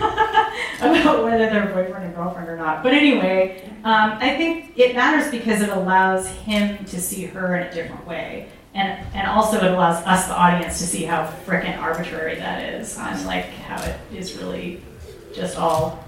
about 0.80 1.24
whether 1.24 1.50
they're 1.50 1.66
boyfriend 1.74 2.06
and 2.06 2.16
girlfriend 2.16 2.48
or 2.48 2.56
not. 2.56 2.84
But 2.84 2.94
anyway, 2.94 3.64
um, 3.84 4.18
I 4.20 4.36
think 4.38 4.78
it 4.78 4.96
matters 4.96 5.32
because 5.32 5.62
it 5.62 5.70
allows 5.70 6.28
him 6.30 6.86
to 6.86 7.02
see 7.02 7.26
her 7.26 7.56
in 7.56 7.68
a 7.68 7.74
different 7.74 8.06
way. 8.06 8.50
And, 8.74 9.06
and 9.14 9.28
also 9.28 9.58
it 9.58 9.72
allows 9.72 10.06
us, 10.06 10.28
the 10.28 10.36
audience, 10.36 10.78
to 10.80 10.86
see 10.86 11.04
how 11.04 11.26
frickin' 11.46 11.78
arbitrary 11.78 12.36
that 12.36 12.74
is 12.74 12.98
and 12.98 13.26
like 13.26 13.46
how 13.46 13.84
it 13.84 14.00
is 14.16 14.38
really 14.38 14.82
just 15.34 15.58
all 15.58 16.04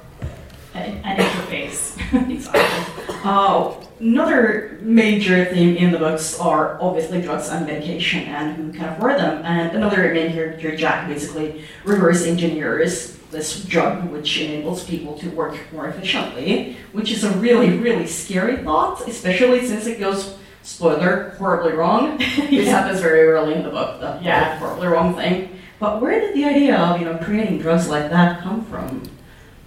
an, 0.74 1.18
interface. 1.18 1.98
uh, 3.26 3.86
another 4.00 4.80
major 4.82 5.46
theme 5.46 5.76
in 5.78 5.92
the 5.92 5.98
books 5.98 6.40
are 6.40 6.82
obviously 6.82 7.22
drugs 7.22 7.50
and 7.50 7.66
medication 7.66 8.22
and 8.24 8.56
who 8.56 8.74
can 8.74 8.94
afford 8.94 9.18
them. 9.18 9.44
And 9.46 9.76
another 9.76 10.14
main 10.14 10.32
character, 10.32 10.76
Jack, 10.76 11.08
basically 11.08 11.64
reverse 11.84 12.26
engineers 12.26 13.18
this 13.34 13.66
drug 13.66 14.10
which 14.12 14.40
enables 14.40 14.86
people 14.86 15.18
to 15.18 15.28
work 15.32 15.58
more 15.74 15.88
efficiently, 15.88 16.78
which 16.94 17.12
is 17.12 17.24
a 17.24 17.32
really, 17.38 17.78
really 17.78 18.08
scary 18.08 18.58
thought, 18.58 19.06
especially 19.08 19.66
since 19.66 19.88
it 19.88 20.00
goes, 20.00 20.38
spoiler, 20.62 21.32
horribly 21.38 21.74
wrong. 21.74 22.20
yeah. 22.22 22.50
This 22.50 22.70
happens 22.70 23.02
very 23.02 23.22
early 23.22 23.56
in 23.56 23.64
the 23.64 23.70
book, 23.70 24.00
the 24.00 24.20
yeah. 24.22 24.58
horribly 24.60 24.88
wrong 24.88 25.16
thing. 25.16 25.60
But 25.80 26.02
where 26.02 26.22
did 26.22 26.34
the 26.34 26.46
idea 26.46 26.78
of 26.78 27.00
you 27.00 27.06
know 27.06 27.18
creating 27.18 27.58
drugs 27.58 27.90
like 27.90 28.10
that 28.10 28.42
come 28.42 28.64
from? 28.66 29.04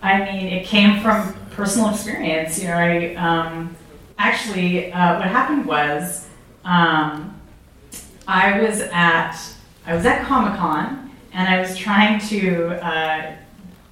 I 0.06 0.24
mean, 0.24 0.46
it 0.46 0.64
came 0.66 1.00
from 1.00 1.34
personal 1.50 1.90
experience. 1.90 2.60
You 2.60 2.68
know, 2.68 2.76
I 2.76 3.14
um, 3.16 3.76
actually 4.18 4.92
uh, 4.92 5.18
what 5.18 5.26
happened 5.26 5.66
was 5.66 6.28
um, 6.64 7.40
I 8.28 8.60
was 8.60 8.80
at 8.92 9.36
I 9.84 9.94
was 9.94 10.06
at 10.06 10.24
Comic 10.26 10.58
Con 10.58 11.10
and 11.32 11.48
I 11.48 11.60
was 11.60 11.76
trying 11.76 12.20
to 12.28 12.84
uh, 12.84 13.36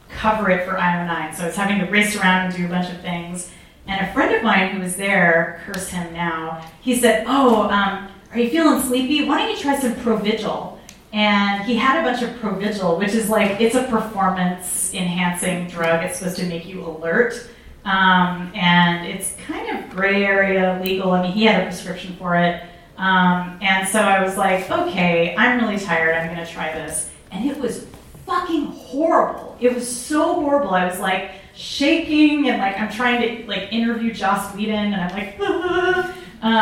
cover 0.09 0.51
it 0.51 0.67
for 0.67 0.75
IO9. 0.75 1.35
So 1.35 1.43
I 1.43 1.47
was 1.47 1.57
having 1.57 1.81
to 1.81 1.87
race 1.87 2.17
around 2.17 2.47
and 2.47 2.57
do 2.57 2.67
a 2.67 2.69
bunch 2.69 2.91
of 2.93 3.01
things. 3.01 3.51
And 3.87 4.01
a 4.07 4.13
friend 4.13 4.35
of 4.35 4.43
mine 4.43 4.71
who 4.71 4.81
was 4.81 4.97
there, 4.97 5.63
curse 5.67 5.89
him 5.89 6.13
now, 6.15 6.65
he 6.81 6.97
said, 6.97 7.25
Oh, 7.27 7.69
um, 7.71 8.09
are 8.33 8.39
you 8.39 8.51
feeling 8.51 8.81
sleepy? 8.81 9.27
Why 9.27 9.39
don't 9.39 9.51
you 9.51 9.61
try 9.61 9.79
some 9.79 9.95
Provigil? 9.95 10.79
And 11.15 11.63
he 11.63 11.77
had 11.77 12.01
a 12.01 12.03
bunch 12.03 12.23
of 12.23 12.31
Provigil, 12.41 12.99
which 12.99 13.13
is 13.13 13.29
like, 13.29 13.61
it's 13.61 13.77
a 13.77 13.85
performance 13.85 14.93
enhancing 14.93 15.69
drug. 15.69 16.03
It's 16.03 16.19
supposed 16.19 16.39
to 16.39 16.47
make 16.47 16.67
you 16.67 16.85
alert. 16.85 17.49
Um, 17.85 18.51
and 18.53 19.07
it's 19.07 19.37
kind 19.47 19.79
of 19.79 19.91
gray 19.91 20.25
area 20.25 20.81
legal. 20.83 21.13
I 21.13 21.23
mean, 21.23 21.31
he 21.31 21.45
had 21.45 21.63
a 21.63 21.67
prescription 21.67 22.17
for 22.17 22.35
it. 22.35 22.65
Um, 22.97 23.61
and 23.63 23.87
so 23.87 24.01
I 24.01 24.25
was 24.25 24.37
like, 24.37 24.69
okay, 24.69 25.37
I'm 25.37 25.61
really 25.61 25.79
tired. 25.79 26.17
I'm 26.17 26.35
going 26.35 26.45
to 26.45 26.53
try 26.53 26.73
this. 26.73 27.09
And 27.31 27.49
it 27.49 27.59
was 27.59 27.87
fucking 28.27 28.67
horrible. 28.67 29.57
It 29.61 29.73
was 29.73 29.89
so 29.89 30.35
horrible. 30.35 30.71
I 30.71 30.85
was 30.85 30.99
like 30.99 31.31
shaking 31.55 32.49
and 32.49 32.59
like 32.59 32.77
I'm 32.77 32.91
trying 32.91 33.21
to 33.21 33.47
like 33.47 33.73
interview 33.73 34.13
Joss 34.13 34.53
Whedon 34.57 34.93
and 34.93 34.97
I'm 34.97 35.13
like, 35.17 35.39
um, 36.45 36.53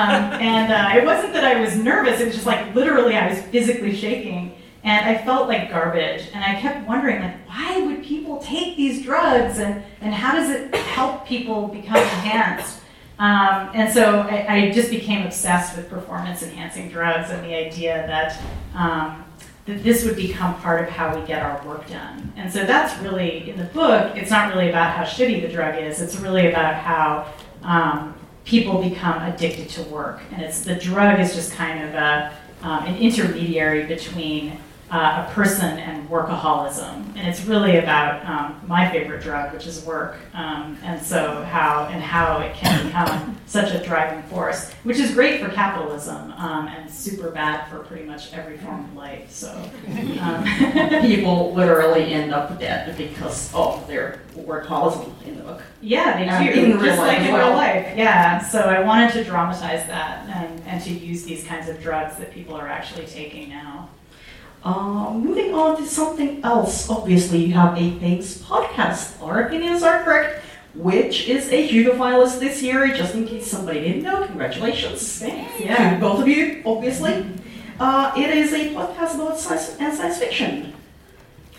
and 0.40 0.73
uh, 0.73 1.01
it 1.01 1.05
wasn't 1.05 1.33
that 1.33 1.42
I 1.42 1.61
was 1.61 1.77
nervous. 1.77 2.21
It 2.21 2.27
was 2.27 2.35
just 2.35 2.47
like 2.47 2.73
literally 2.73 3.16
I 3.16 3.29
was 3.29 3.42
physically 3.42 3.97
shaking 3.97 4.55
and 4.85 5.09
I 5.09 5.25
felt 5.25 5.49
like 5.49 5.71
garbage. 5.71 6.29
And 6.33 6.45
I 6.45 6.61
kept 6.61 6.87
wondering 6.87 7.21
like, 7.21 7.49
why 7.49 7.81
would 7.81 8.05
people 8.05 8.38
take 8.38 8.77
these 8.77 9.03
drugs 9.03 9.59
and, 9.59 9.83
and 10.01 10.14
how 10.14 10.37
does 10.37 10.51
it 10.51 10.73
help 10.73 11.27
people 11.27 11.66
become 11.66 11.97
enhanced? 11.97 12.79
Um, 13.18 13.71
and 13.75 13.92
so 13.92 14.21
I, 14.21 14.55
I, 14.55 14.71
just 14.71 14.88
became 14.88 15.27
obsessed 15.27 15.77
with 15.77 15.90
performance 15.90 16.42
enhancing 16.45 16.88
drugs 16.88 17.31
and 17.31 17.45
the 17.45 17.55
idea 17.55 18.07
that, 18.07 18.40
um, 18.75 19.25
that 19.66 19.83
this 19.83 20.05
would 20.05 20.16
become 20.16 20.55
part 20.61 20.83
of 20.83 20.90
how 20.90 21.18
we 21.18 21.27
get 21.27 21.42
our 21.42 21.64
work 21.66 21.88
done. 21.88 22.33
And 22.37 22.53
so 22.53 22.64
that's 22.64 22.97
really, 23.03 23.51
in 23.51 23.59
the 23.59 23.64
book, 23.64 24.16
it's 24.16 24.31
not 24.31 24.53
really 24.55 24.71
about 24.71 24.97
how 24.97 25.03
shitty 25.03 25.42
the 25.42 25.49
drug 25.49 25.81
is, 25.81 26.01
it's 26.01 26.16
really 26.16 26.49
about 26.49 26.75
how 26.75 27.33
um, 27.62 28.14
people 28.44 28.83
become 28.83 29.22
addicted 29.22 29.68
to 29.70 29.83
work. 29.85 30.20
And 30.33 30.42
it's 30.42 30.61
the 30.64 30.74
drug 30.74 31.20
is 31.20 31.35
just 31.35 31.52
kind 31.52 31.85
of 31.88 31.94
a, 31.94 32.37
um, 32.62 32.85
an 32.87 32.96
intermediary 32.96 33.87
between 33.87 34.59
uh, 34.92 35.26
a 35.26 35.33
person 35.33 35.78
and 35.78 36.07
workaholism. 36.11 37.16
And 37.16 37.26
it's 37.26 37.44
really 37.46 37.78
about 37.78 38.24
um, 38.26 38.61
my 38.66 38.90
favorite 38.90 39.22
drug, 39.22 39.52
which 39.55 39.66
is 39.66 39.83
work, 39.87 40.18
um, 40.35 40.78
and 40.85 41.00
so 41.00 41.42
how 41.44 41.88
and 41.90 42.02
how 42.02 42.40
it 42.40 42.55
can 42.55 42.87
become 42.87 43.38
such 43.46 43.72
a 43.72 43.83
driving 43.83 44.22
force, 44.24 44.70
which 44.85 44.98
is 44.98 45.14
great 45.14 45.40
for 45.40 45.48
capitalism 45.48 46.33
um, 46.33 46.68
and 46.68 46.90
super 46.90 47.31
bad 47.31 47.68
for 47.70 47.78
pretty 47.78 48.05
much 48.05 48.35
every 48.35 48.59
form 48.59 48.85
of 48.85 48.94
life. 48.94 49.31
So 49.31 49.50
um, 50.20 50.44
people 51.02 51.55
literally 51.55 52.12
end 52.12 52.35
up 52.35 52.59
dead 52.61 52.94
because 52.98 53.52
of 53.55 53.87
their 53.87 54.20
workaholism 54.35 55.11
in 55.26 55.37
the 55.37 55.42
book. 55.42 55.62
Yeah, 55.81 56.18
they 56.18 56.52
do. 56.52 56.78
just 56.78 56.98
like 56.98 57.20
in 57.20 57.33
well. 57.33 57.48
real 57.48 57.57
life. 57.57 57.96
Yeah. 57.96 58.40
So 58.40 58.61
I 58.61 58.81
wanted 58.81 59.12
to 59.14 59.24
dramatize 59.24 59.87
that 59.87 60.28
and, 60.28 60.62
and 60.66 60.85
to 60.85 60.90
use 60.90 61.24
these 61.24 61.44
kinds 61.44 61.70
of 61.70 61.81
drugs 61.81 62.18
that 62.18 62.31
people 62.31 62.55
are 62.55 62.68
actually 62.68 63.07
taking 63.07 63.48
now. 63.48 63.88
Uh, 64.64 65.12
moving 65.14 65.53
on 65.55 65.77
to 65.77 65.85
something 65.87 66.42
else, 66.44 66.88
obviously 66.88 67.44
you 67.46 67.53
have 67.53 67.77
a 67.77 67.98
famous 67.98 68.38
podcast. 68.38 69.20
Our 69.20 69.42
opinions 69.42 69.83
are 69.83 70.05
correct, 70.05 70.44
which 70.75 71.29
is 71.29 71.48
a 71.51 71.66
Hugo 71.66 71.94
finalist 71.94 72.38
this 72.38 72.62
year, 72.62 72.87
just 72.88 73.14
in 73.14 73.27
case 73.27 73.51
somebody 73.51 73.81
didn't 73.81 74.05
know. 74.05 74.25
Congratulations. 74.25 75.18
Thanks. 75.18 75.61
Yeah. 75.61 75.94
To 75.94 76.01
both 76.01 76.20
of 76.20 76.29
you, 76.29 76.62
obviously. 76.64 77.27
Uh, 77.81 78.12
it 78.16 78.31
is 78.31 78.53
a 78.53 78.72
podcast 78.72 79.16
about 79.16 79.37
science 79.37 79.77
and 79.81 79.92
science 79.92 80.18
fiction. 80.18 80.72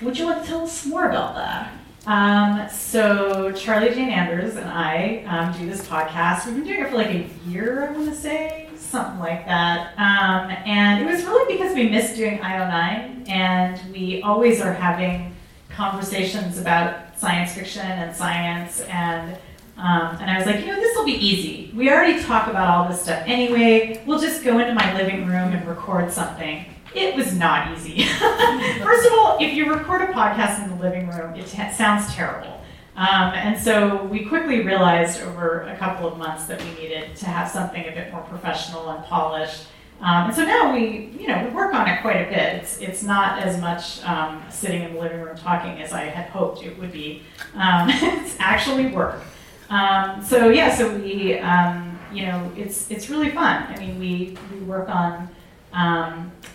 Would 0.02 0.18
you 0.18 0.26
like 0.26 0.42
to 0.44 0.48
tell 0.48 0.64
us 0.64 0.86
more 0.86 1.10
about 1.10 1.36
that? 1.36 1.74
Um, 2.06 2.70
so 2.70 3.52
Charlie 3.52 3.94
Jane 3.94 4.10
Anders 4.10 4.56
and 4.56 4.70
I 4.70 5.24
um, 5.28 5.58
do 5.60 5.70
this 5.70 5.86
podcast. 5.86 6.46
We've 6.46 6.56
been 6.56 6.64
doing 6.66 6.82
it 6.82 6.90
for 6.90 6.96
like 6.98 7.10
a 7.10 7.30
year, 7.48 7.90
I 7.90 7.92
want 7.92 8.10
to 8.10 8.16
say 8.16 8.63
something 8.94 9.20
like 9.20 9.46
that. 9.48 9.94
Um, 9.98 10.52
and 10.66 11.02
it 11.02 11.12
was 11.12 11.26
really 11.26 11.52
because 11.52 11.74
we 11.74 11.90
missed 11.90 12.16
doing 12.16 12.38
IO9, 12.38 13.28
and 13.28 13.92
we 13.92 14.22
always 14.22 14.62
are 14.62 14.72
having 14.72 15.36
conversations 15.70 16.60
about 16.60 17.18
science 17.18 17.54
fiction 17.54 17.82
and 17.86 18.16
science 18.16 18.82
and 18.82 19.36
um, 19.76 20.18
and 20.22 20.30
I 20.30 20.38
was 20.38 20.46
like, 20.46 20.60
you 20.60 20.68
know, 20.68 20.76
this 20.76 20.96
will 20.96 21.04
be 21.06 21.14
easy. 21.14 21.72
We 21.76 21.90
already 21.90 22.22
talk 22.22 22.48
about 22.48 22.68
all 22.68 22.88
this 22.88 23.02
stuff 23.02 23.24
anyway. 23.26 24.04
We'll 24.06 24.20
just 24.20 24.44
go 24.44 24.60
into 24.60 24.76
my 24.76 24.96
living 24.96 25.26
room 25.26 25.52
and 25.52 25.68
record 25.68 26.12
something. 26.12 26.66
It 26.94 27.16
was 27.16 27.36
not 27.36 27.76
easy. 27.76 28.04
First 28.84 29.08
of 29.08 29.14
all, 29.14 29.40
if 29.42 29.56
you 29.56 29.74
record 29.74 30.02
a 30.02 30.14
podcast 30.14 30.64
in 30.64 30.70
the 30.70 30.76
living 30.76 31.08
room, 31.08 31.34
it 31.34 31.48
t- 31.48 31.72
sounds 31.72 32.14
terrible. 32.14 32.63
Um, 32.96 33.34
and 33.34 33.60
so 33.60 34.04
we 34.04 34.26
quickly 34.26 34.62
realized 34.64 35.22
over 35.22 35.62
a 35.62 35.76
couple 35.78 36.08
of 36.08 36.18
months 36.18 36.46
that 36.46 36.62
we 36.62 36.70
needed 36.82 37.16
to 37.18 37.26
have 37.26 37.50
something 37.50 37.82
a 37.82 37.92
bit 37.92 38.12
more 38.12 38.22
professional 38.22 38.90
and 38.90 39.04
polished. 39.06 39.66
Um, 40.00 40.28
and 40.28 40.36
so 40.36 40.44
now 40.44 40.74
we, 40.74 41.12
you 41.18 41.28
know, 41.28 41.44
we 41.44 41.50
work 41.56 41.74
on 41.74 41.88
it 41.88 42.02
quite 42.02 42.18
a 42.18 42.30
bit. 42.30 42.56
It's, 42.62 42.78
it's 42.80 43.04
not 43.04 43.40
as 43.40 43.60
much 43.60 44.04
um, 44.04 44.44
sitting 44.50 44.84
in 44.84 44.94
the 44.94 45.00
living 45.00 45.22
room 45.22 45.36
talking 45.36 45.82
as 45.82 45.94
I 45.94 46.02
had 46.02 46.30
hoped 46.30 46.64
it 46.64 46.78
would 46.78 46.92
be. 46.92 47.24
Um, 47.56 47.90
it's 47.90 48.36
actually 48.40 48.88
work. 48.88 49.22
Um, 49.70 50.24
so 50.24 50.50
yeah, 50.50 50.76
so 50.76 50.94
we, 50.96 51.40
um, 51.40 51.98
you 52.14 52.28
know, 52.28 52.52
it's 52.56 52.92
it's 52.92 53.10
really 53.10 53.32
fun. 53.32 53.64
I 53.64 53.80
mean, 53.80 53.98
we 53.98 54.38
we 54.52 54.60
work 54.60 54.88
on, 54.88 55.30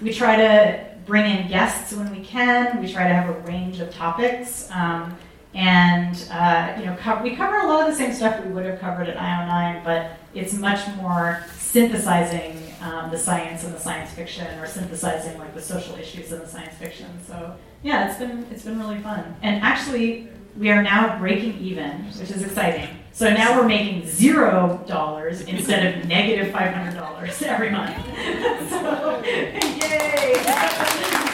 we 0.01 0.13
try 0.13 0.37
to 0.37 0.89
bring 1.05 1.39
in 1.39 1.49
guests 1.49 1.93
when 1.95 2.13
we 2.13 2.23
can. 2.23 2.81
We 2.81 2.93
try 2.93 3.09
to 3.09 3.15
have 3.15 3.35
a 3.35 3.41
range 3.41 3.81
of 3.81 3.93
topics. 3.93 4.71
And 5.55 6.15
uh, 6.31 6.75
you 6.79 6.87
know, 6.87 6.97
co- 6.97 7.23
we 7.23 7.35
cover 7.35 7.57
a 7.57 7.67
lot 7.67 7.89
of 7.89 7.93
the 7.93 7.97
same 7.97 8.13
stuff 8.13 8.45
we 8.45 8.53
would 8.53 8.67
have 8.67 8.81
covered 8.81 9.09
at 9.09 9.17
IO9, 9.17 9.85
but 9.85 10.13
it's 10.35 10.53
much 10.55 10.87
more 10.97 11.45
synthesizing 11.57 12.63
um, 12.83 13.11
the 13.11 13.19
science 13.19 13.65
and 13.65 13.75
the 13.75 13.81
science 13.81 14.11
fiction, 14.13 14.47
or 14.59 14.67
synthesizing 14.67 15.39
like 15.39 15.55
the 15.55 15.63
social 15.63 15.97
issues 15.97 16.33
and 16.33 16.43
the 16.43 16.49
science 16.49 16.75
fiction. 16.75 17.07
So 17.27 17.55
yeah, 17.83 18.09
it's 18.09 18.19
been 18.19 18.47
it's 18.51 18.65
been 18.65 18.79
really 18.79 18.99
fun. 18.99 19.37
And 19.43 19.63
actually, 19.63 20.29
we 20.57 20.71
are 20.71 20.83
now 20.83 21.19
breaking 21.19 21.59
even, 21.59 22.05
which 22.19 22.31
is 22.31 22.43
exciting. 22.43 22.89
So 23.13 23.31
now 23.31 23.59
we're 23.59 23.67
making 23.67 24.07
zero 24.07 24.85
dollars 24.87 25.41
instead 25.41 25.97
of 25.97 26.07
negative 26.07 26.53
five 26.53 26.73
hundred 26.73 26.95
dollars 26.95 27.43
every 27.43 27.71
month. 27.71 27.97
so, 28.71 29.23
yay! 29.25 31.25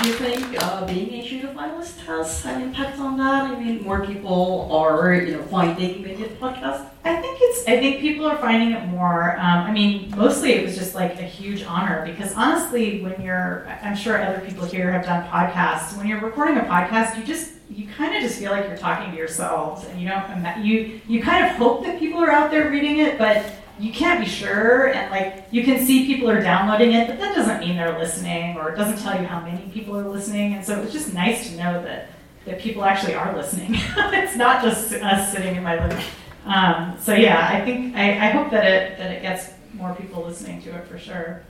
Do 0.00 0.08
you 0.08 0.14
think 0.14 0.62
uh, 0.62 0.86
being 0.86 1.14
a 1.14 1.22
Hugo 1.22 1.52
finalist 1.54 1.98
has 2.06 2.46
an 2.46 2.62
impact 2.62 3.00
on 3.00 3.16
that? 3.18 3.50
I 3.50 3.58
mean, 3.58 3.82
more 3.82 4.06
people 4.06 4.70
are, 4.70 5.12
you 5.12 5.32
know, 5.32 5.42
finding 5.42 6.04
the 6.04 6.10
podcast. 6.40 6.88
I 7.04 7.20
think 7.20 7.38
it's. 7.40 7.66
I 7.66 7.78
think 7.80 7.98
people 7.98 8.24
are 8.26 8.36
finding 8.38 8.76
it 8.76 8.86
more. 8.86 9.36
Um, 9.38 9.64
I 9.66 9.72
mean, 9.72 10.14
mostly 10.16 10.52
it 10.52 10.64
was 10.64 10.76
just 10.76 10.94
like 10.94 11.18
a 11.18 11.24
huge 11.24 11.64
honor 11.64 12.06
because 12.06 12.32
honestly, 12.34 13.02
when 13.02 13.20
you're, 13.20 13.66
I'm 13.82 13.96
sure 13.96 14.22
other 14.22 14.40
people 14.46 14.66
here 14.66 14.92
have 14.92 15.04
done 15.04 15.26
podcasts. 15.28 15.96
When 15.98 16.06
you're 16.06 16.20
recording 16.20 16.58
a 16.58 16.60
podcast, 16.60 17.18
you 17.18 17.24
just 17.24 17.54
you 17.68 17.88
kind 17.88 18.14
of 18.14 18.22
just 18.22 18.38
feel 18.38 18.52
like 18.52 18.68
you're 18.68 18.76
talking 18.76 19.10
to 19.10 19.16
yourselves, 19.16 19.84
and 19.86 20.00
you 20.00 20.08
don't. 20.08 20.64
You 20.64 21.00
you 21.08 21.20
kind 21.22 21.44
of 21.44 21.52
hope 21.56 21.84
that 21.84 21.98
people 21.98 22.20
are 22.22 22.30
out 22.30 22.52
there 22.52 22.70
reading 22.70 22.98
it, 22.98 23.18
but 23.18 23.44
you 23.78 23.92
can't 23.92 24.20
be 24.20 24.26
sure 24.26 24.88
and 24.92 25.10
like 25.10 25.46
you 25.50 25.62
can 25.62 25.84
see 25.84 26.06
people 26.06 26.28
are 26.30 26.40
downloading 26.40 26.92
it 26.92 27.08
but 27.08 27.18
that 27.18 27.34
doesn't 27.34 27.60
mean 27.60 27.76
they're 27.76 27.98
listening 27.98 28.56
or 28.56 28.70
it 28.70 28.76
doesn't 28.76 28.98
tell 28.98 29.20
you 29.20 29.26
how 29.26 29.40
many 29.40 29.68
people 29.70 29.96
are 29.96 30.08
listening 30.08 30.54
and 30.54 30.64
so 30.64 30.80
it's 30.82 30.92
just 30.92 31.14
nice 31.14 31.48
to 31.50 31.56
know 31.56 31.82
that 31.82 32.08
that 32.44 32.58
people 32.60 32.84
actually 32.84 33.14
are 33.14 33.36
listening 33.36 33.70
it's 33.96 34.36
not 34.36 34.62
just 34.62 34.92
us 34.92 35.32
sitting 35.32 35.56
in 35.56 35.62
my 35.62 35.78
living 35.86 36.04
um, 36.46 36.96
so 37.00 37.14
yeah 37.14 37.48
i 37.52 37.64
think 37.64 37.94
I, 37.94 38.28
I 38.28 38.30
hope 38.30 38.50
that 38.50 38.64
it 38.64 38.98
that 38.98 39.10
it 39.12 39.22
gets 39.22 39.50
more 39.74 39.94
people 39.94 40.24
listening 40.24 40.62
to 40.62 40.74
it 40.74 40.86
for 40.86 40.98
sure 40.98 41.42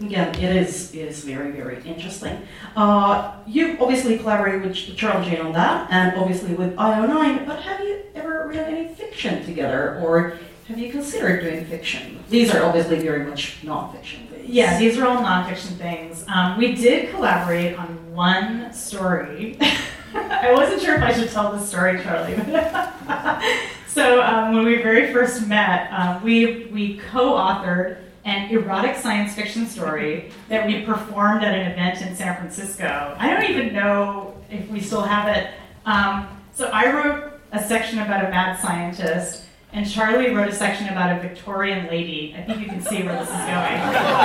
Again, 0.00 0.34
it 0.34 0.56
is 0.56 0.92
it 0.94 1.08
is 1.08 1.22
very 1.22 1.52
very 1.52 1.80
interesting. 1.84 2.42
Uh, 2.74 3.36
you 3.46 3.76
obviously 3.80 4.18
collaborated 4.18 4.62
with 4.62 4.74
Charlie 4.96 5.30
Jane 5.30 5.40
on 5.40 5.52
that, 5.52 5.88
and 5.90 6.16
obviously 6.16 6.54
with 6.54 6.74
IO9. 6.74 7.46
But 7.46 7.62
have 7.62 7.80
you 7.80 8.00
ever 8.14 8.48
read 8.48 8.68
any 8.68 8.92
fiction 8.94 9.44
together, 9.44 10.00
or 10.02 10.38
have 10.68 10.78
you 10.78 10.90
considered 10.90 11.40
doing 11.40 11.64
fiction? 11.64 12.22
These 12.28 12.54
are 12.54 12.64
obviously 12.64 12.98
very 12.98 13.26
much 13.26 13.60
nonfiction 13.62 14.28
things. 14.28 14.48
Yeah, 14.48 14.78
these 14.78 14.96
are 14.98 15.06
all 15.06 15.22
nonfiction 15.22 15.76
things. 15.76 16.24
Um, 16.28 16.56
we 16.56 16.74
did 16.74 17.10
collaborate 17.10 17.76
on 17.76 18.14
one 18.14 18.72
story. 18.72 19.58
I 20.14 20.52
wasn't 20.52 20.82
sure 20.82 20.94
if 20.94 21.02
I 21.02 21.12
should 21.12 21.30
tell 21.30 21.52
this 21.52 21.68
story, 21.68 22.00
Charlie. 22.02 22.36
so 23.88 24.22
um, 24.22 24.54
when 24.54 24.64
we 24.64 24.76
very 24.76 25.12
first 25.12 25.46
met, 25.48 25.90
um, 25.92 26.22
we 26.22 26.66
we 26.66 26.98
co-authored 26.98 27.98
an 28.24 28.50
erotic 28.50 28.96
science 28.96 29.34
fiction 29.34 29.66
story 29.66 30.30
that 30.48 30.66
we 30.66 30.82
performed 30.82 31.42
at 31.42 31.54
an 31.54 31.72
event 31.72 32.00
in 32.02 32.14
San 32.14 32.36
Francisco. 32.36 33.16
I 33.18 33.30
don't 33.30 33.50
even 33.50 33.72
know 33.72 34.36
if 34.48 34.68
we 34.68 34.80
still 34.80 35.02
have 35.02 35.34
it. 35.34 35.52
Um, 35.86 36.28
so 36.54 36.68
I 36.72 36.92
wrote 36.92 37.40
a 37.50 37.62
section 37.62 37.98
about 37.98 38.24
a 38.24 38.28
mad 38.28 38.60
scientist 38.60 39.41
and 39.74 39.90
Charlie 39.90 40.34
wrote 40.34 40.48
a 40.48 40.54
section 40.54 40.88
about 40.88 41.16
a 41.16 41.20
Victorian 41.26 41.86
lady. 41.86 42.34
I 42.36 42.42
think 42.42 42.60
you 42.60 42.66
can 42.66 42.82
see 42.82 43.02
where 43.02 43.14
this 43.14 43.28
is 43.28 43.34
going. 43.34 43.82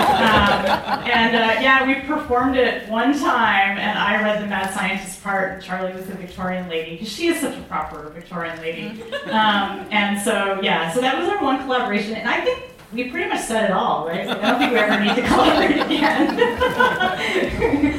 Um, 0.28 1.04
and 1.08 1.36
uh, 1.36 1.62
yeah, 1.62 1.86
we 1.88 1.96
performed 2.06 2.58
it 2.58 2.88
one 2.90 3.18
time, 3.18 3.78
and 3.78 3.98
I 3.98 4.22
read 4.22 4.42
the 4.42 4.48
mad 4.48 4.74
scientist 4.74 5.24
part, 5.24 5.54
and 5.54 5.62
Charlie 5.62 5.94
was 5.94 6.06
the 6.06 6.16
Victorian 6.16 6.68
lady, 6.70 6.92
because 6.92 7.10
she 7.10 7.28
is 7.28 7.40
such 7.40 7.58
a 7.58 7.62
proper 7.64 8.10
Victorian 8.10 8.60
lady. 8.60 9.02
Um, 9.26 9.88
and 9.92 10.20
so, 10.22 10.60
yeah, 10.62 10.92
so 10.92 11.02
that 11.02 11.18
was 11.18 11.28
our 11.30 11.42
one 11.42 11.62
collaboration, 11.64 12.16
and 12.16 12.28
I 12.28 12.44
think 12.44 12.64
we 12.94 13.10
pretty 13.10 13.30
much 13.30 13.42
said 13.42 13.66
it 13.66 13.72
all, 13.72 14.08
right? 14.08 14.28
I 14.28 14.34
don't 14.34 14.60
think 14.60 14.72
we 14.72 14.78
ever 14.78 15.04
need 15.04 15.16
to 15.16 15.28
collaborate 15.28 15.82
again. 15.86 16.38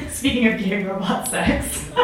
Speaking 0.10 0.46
of 0.46 0.58
gay 0.58 0.84
robot 0.84 1.28
sex. 1.28 1.90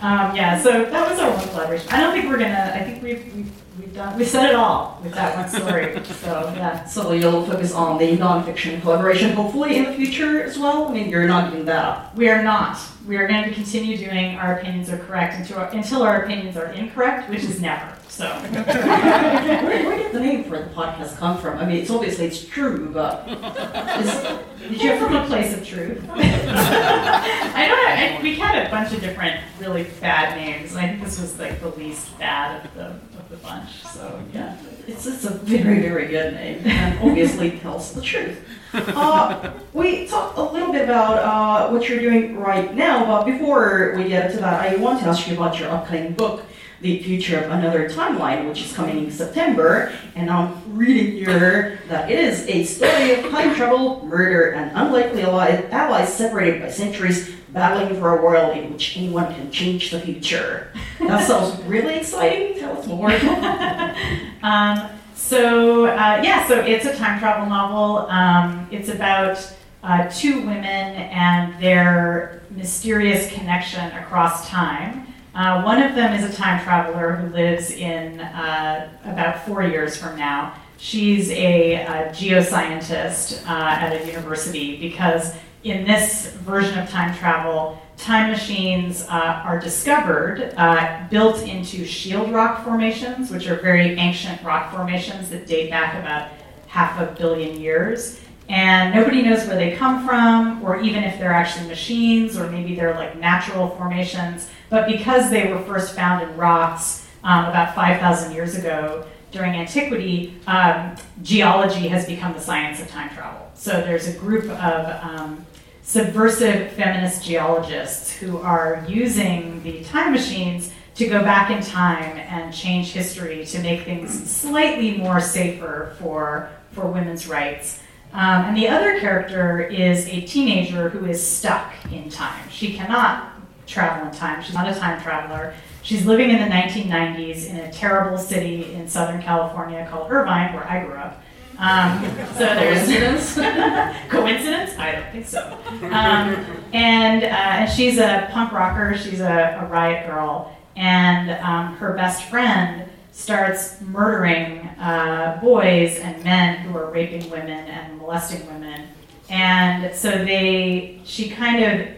um, 0.00 0.34
yeah, 0.34 0.60
so 0.60 0.84
that 0.84 1.10
was 1.10 1.18
our 1.20 1.30
one 1.30 1.48
collaboration. 1.48 1.88
I 1.90 2.00
don't 2.00 2.12
think 2.12 2.28
we're 2.28 2.38
gonna, 2.38 2.72
I 2.74 2.82
think 2.84 3.02
we've, 3.02 3.34
we've, 3.34 3.61
we've 3.92 4.02
done, 4.02 4.18
we 4.18 4.24
said 4.24 4.50
it 4.50 4.54
all 4.54 4.98
with 5.02 5.12
that 5.12 5.36
one 5.36 5.48
story. 5.48 5.92
So, 6.04 6.52
yeah. 6.56 6.84
So 6.84 7.12
you'll 7.12 7.44
focus 7.44 7.72
on 7.72 7.98
the 7.98 8.16
non-fiction 8.16 8.80
collaboration, 8.80 9.32
hopefully 9.32 9.76
in 9.76 9.84
the 9.84 9.92
future 9.92 10.42
as 10.42 10.58
well. 10.58 10.88
I 10.88 10.92
mean, 10.92 11.10
you're 11.10 11.26
not 11.26 11.50
giving 11.50 11.66
that 11.66 11.84
up. 11.84 12.16
We 12.16 12.28
are 12.28 12.42
not. 12.42 12.78
We 13.06 13.16
are 13.16 13.28
going 13.28 13.44
to 13.44 13.52
continue 13.52 13.96
doing 13.98 14.36
our 14.36 14.58
opinions 14.58 14.88
are 14.88 14.98
correct 14.98 15.38
until 15.38 15.58
our, 15.58 15.68
until 15.70 16.02
our 16.02 16.22
opinions 16.22 16.56
are 16.56 16.66
incorrect, 16.66 17.28
which 17.28 17.44
is 17.44 17.60
never. 17.60 17.92
So. 18.12 18.26
where, 18.28 19.86
where 19.86 19.96
did 19.96 20.12
the 20.12 20.20
name 20.20 20.44
for 20.44 20.58
the 20.58 20.68
podcast 20.74 21.16
come 21.16 21.38
from? 21.38 21.56
I 21.58 21.64
mean, 21.64 21.78
it's 21.78 21.90
obviously 21.90 22.26
it's 22.26 22.44
true, 22.44 22.90
but 22.92 23.26
is, 23.26 24.68
did 24.68 24.82
you 24.82 24.98
from 24.98 25.16
a 25.16 25.26
place 25.26 25.54
of 25.54 25.66
truth? 25.66 26.04
I 26.10 27.66
don't 27.66 27.82
know. 27.82 28.18
I, 28.18 28.20
we 28.22 28.34
had 28.34 28.66
a 28.66 28.70
bunch 28.70 28.92
of 28.92 29.00
different 29.00 29.40
really 29.58 29.84
bad 30.02 30.36
names, 30.36 30.72
and 30.72 30.80
I 30.80 30.88
think 30.88 31.02
this 31.02 31.22
was 31.22 31.38
like 31.38 31.58
the 31.62 31.70
least 31.70 32.18
bad 32.18 32.66
of 32.66 32.74
the 32.74 32.86
of 33.18 33.28
the 33.30 33.36
bunch. 33.36 33.82
So 33.82 34.22
yeah, 34.34 34.58
it's 34.86 35.06
it's 35.06 35.24
a 35.24 35.30
very 35.30 35.80
very 35.80 36.08
good 36.08 36.34
name, 36.34 36.66
and 36.66 36.98
obviously 36.98 37.58
tells 37.60 37.94
the 37.94 38.02
truth. 38.02 38.38
Uh, 39.02 39.52
we 39.72 40.06
talked 40.06 40.38
a 40.38 40.42
little 40.42 40.72
bit 40.72 40.82
about 40.82 41.18
uh, 41.18 41.70
what 41.70 41.88
you're 41.88 42.00
doing 42.00 42.38
right 42.38 42.74
now, 42.74 43.04
but 43.04 43.24
before 43.24 43.94
we 43.96 44.08
get 44.08 44.30
to 44.30 44.38
that, 44.38 44.62
I 44.62 44.76
want 44.76 45.00
to 45.00 45.06
ask 45.06 45.26
you 45.28 45.34
about 45.34 45.58
your 45.58 45.68
upcoming 45.70 46.12
book 46.12 46.44
the 46.82 47.02
future 47.02 47.38
of 47.38 47.50
another 47.50 47.88
timeline, 47.88 48.48
which 48.48 48.62
is 48.62 48.72
coming 48.72 49.04
in 49.04 49.10
September. 49.10 49.92
And 50.16 50.28
I'm 50.28 50.76
reading 50.76 51.12
here 51.12 51.80
that 51.88 52.10
it 52.10 52.18
is 52.18 52.46
a 52.48 52.64
story 52.64 53.14
of 53.14 53.30
time 53.30 53.54
travel, 53.54 54.04
murder, 54.04 54.50
and 54.50 54.70
unlikely 54.74 55.22
allies 55.22 56.12
separated 56.12 56.60
by 56.60 56.70
centuries 56.70 57.30
battling 57.50 57.98
for 58.00 58.18
a 58.18 58.22
world 58.22 58.56
in 58.56 58.72
which 58.72 58.96
anyone 58.96 59.32
can 59.34 59.50
change 59.50 59.90
the 59.90 60.00
future. 60.00 60.72
That 60.98 61.26
sounds 61.26 61.62
really 61.64 61.96
exciting. 61.96 62.58
Tell 62.58 62.78
us 62.78 62.86
more. 62.86 63.12
um, 64.42 64.90
so, 65.32 65.86
uh, 65.86 66.20
yeah, 66.22 66.46
so 66.46 66.60
it's 66.60 66.84
a 66.84 66.94
time 66.94 67.18
travel 67.18 67.48
novel. 67.48 68.06
Um, 68.10 68.68
it's 68.70 68.90
about 68.90 69.38
uh, 69.82 70.06
two 70.10 70.40
women 70.40 70.62
and 70.62 71.58
their 71.58 72.42
mysterious 72.50 73.32
connection 73.32 73.90
across 73.92 74.46
time. 74.50 75.06
Uh, 75.34 75.62
one 75.62 75.82
of 75.82 75.94
them 75.94 76.12
is 76.12 76.22
a 76.30 76.36
time 76.36 76.62
traveler 76.62 77.16
who 77.16 77.32
lives 77.32 77.70
in 77.70 78.20
uh, 78.20 78.90
about 79.06 79.46
four 79.46 79.62
years 79.62 79.96
from 79.96 80.18
now. 80.18 80.54
She's 80.76 81.30
a, 81.30 81.76
a 81.76 82.10
geoscientist 82.10 83.46
uh, 83.46 83.48
at 83.48 84.02
a 84.02 84.06
university 84.06 84.78
because 84.78 85.34
in 85.64 85.86
this 85.86 86.26
version 86.44 86.78
of 86.78 86.90
time 86.90 87.16
travel, 87.16 87.81
time 88.02 88.30
machines 88.30 89.06
uh, 89.08 89.42
are 89.44 89.58
discovered 89.58 90.52
uh, 90.56 91.06
built 91.10 91.42
into 91.42 91.84
shield 91.84 92.32
rock 92.32 92.64
formations, 92.64 93.30
which 93.30 93.46
are 93.46 93.56
very 93.56 93.96
ancient 93.96 94.42
rock 94.42 94.72
formations 94.72 95.30
that 95.30 95.46
date 95.46 95.70
back 95.70 95.98
about 95.98 96.32
half 96.66 97.00
a 97.00 97.14
billion 97.18 97.60
years 97.60 98.20
and 98.48 98.94
nobody 98.94 99.22
knows 99.22 99.46
where 99.46 99.56
they 99.56 99.76
come 99.76 100.06
from, 100.06 100.62
or 100.62 100.80
even 100.80 101.04
if 101.04 101.18
they're 101.18 101.32
actually 101.32 101.66
machines, 101.68 102.36
or 102.36 102.50
maybe 102.50 102.74
they're 102.74 102.94
like 102.94 103.16
natural 103.18 103.70
formations. 103.70 104.50
But 104.68 104.86
because 104.86 105.30
they 105.30 105.50
were 105.50 105.62
first 105.62 105.94
found 105.94 106.28
in 106.28 106.36
rocks 106.36 107.08
um, 107.24 107.46
about 107.46 107.74
5,000 107.74 108.32
years 108.32 108.56
ago 108.56 109.06
during 109.30 109.54
antiquity, 109.54 110.38
um, 110.46 110.96
geology 111.22 111.88
has 111.88 112.04
become 112.04 112.34
the 112.34 112.40
science 112.40 112.80
of 112.80 112.88
time 112.88 113.08
travel. 113.14 113.50
So 113.54 113.80
there's 113.80 114.08
a 114.08 114.18
group 114.18 114.44
of 114.44 115.02
um, 115.02 115.46
subversive 115.82 116.72
feminist 116.72 117.24
geologists 117.24 118.12
who 118.12 118.38
are 118.38 118.84
using 118.88 119.62
the 119.62 119.82
time 119.84 120.12
machines 120.12 120.72
to 120.94 121.08
go 121.08 121.22
back 121.22 121.50
in 121.50 121.62
time 121.62 122.18
and 122.18 122.52
change 122.54 122.92
history 122.92 123.44
to 123.46 123.58
make 123.60 123.82
things 123.82 124.30
slightly 124.30 124.96
more 124.96 125.20
safer 125.20 125.94
for, 125.98 126.50
for 126.72 126.86
women's 126.86 127.26
rights. 127.26 127.80
Um, 128.12 128.44
and 128.44 128.56
the 128.56 128.68
other 128.68 129.00
character 129.00 129.62
is 129.62 130.06
a 130.06 130.20
teenager 130.20 130.90
who 130.90 131.06
is 131.06 131.26
stuck 131.26 131.72
in 131.90 132.10
time. 132.10 132.48
She 132.50 132.74
cannot 132.74 133.32
travel 133.66 134.06
in 134.06 134.14
time. 134.14 134.42
She's 134.42 134.54
not 134.54 134.68
a 134.68 134.74
time 134.74 135.00
traveler. 135.00 135.54
She's 135.82 136.04
living 136.04 136.30
in 136.30 136.38
the 136.38 136.54
1990s 136.54 137.48
in 137.48 137.56
a 137.56 137.72
terrible 137.72 138.18
city 138.18 138.72
in 138.74 138.86
Southern 138.86 139.22
California 139.22 139.86
called 139.90 140.10
Irvine, 140.10 140.52
where 140.52 140.68
I 140.68 140.84
grew 140.84 140.94
up. 140.94 141.22
Um, 141.58 142.02
so 142.34 142.44
there's 142.44 143.34
coincidence. 144.08 144.76
I 144.78 144.92
don't 144.92 145.12
think 145.12 145.26
so. 145.26 145.58
Um, 145.82 146.44
and, 146.72 147.24
uh, 147.24 147.66
she's 147.66 147.98
a 147.98 148.28
punk 148.32 148.52
rocker. 148.52 148.96
She's 148.96 149.20
a, 149.20 149.60
a 149.62 149.66
riot 149.66 150.06
grrrl, 150.06 150.50
and 150.76 151.30
um, 151.42 151.76
her 151.76 151.92
best 151.92 152.24
friend 152.24 152.90
starts 153.12 153.80
murdering 153.82 154.60
uh, 154.80 155.38
boys 155.42 155.98
and 155.98 156.22
men 156.24 156.58
who 156.58 156.76
are 156.76 156.90
raping 156.90 157.30
women 157.30 157.68
and 157.68 157.98
molesting 157.98 158.44
women. 158.46 158.88
And 159.28 159.94
so 159.94 160.10
they, 160.10 161.00
she 161.04 161.30
kind 161.30 161.62
of, 161.62 161.88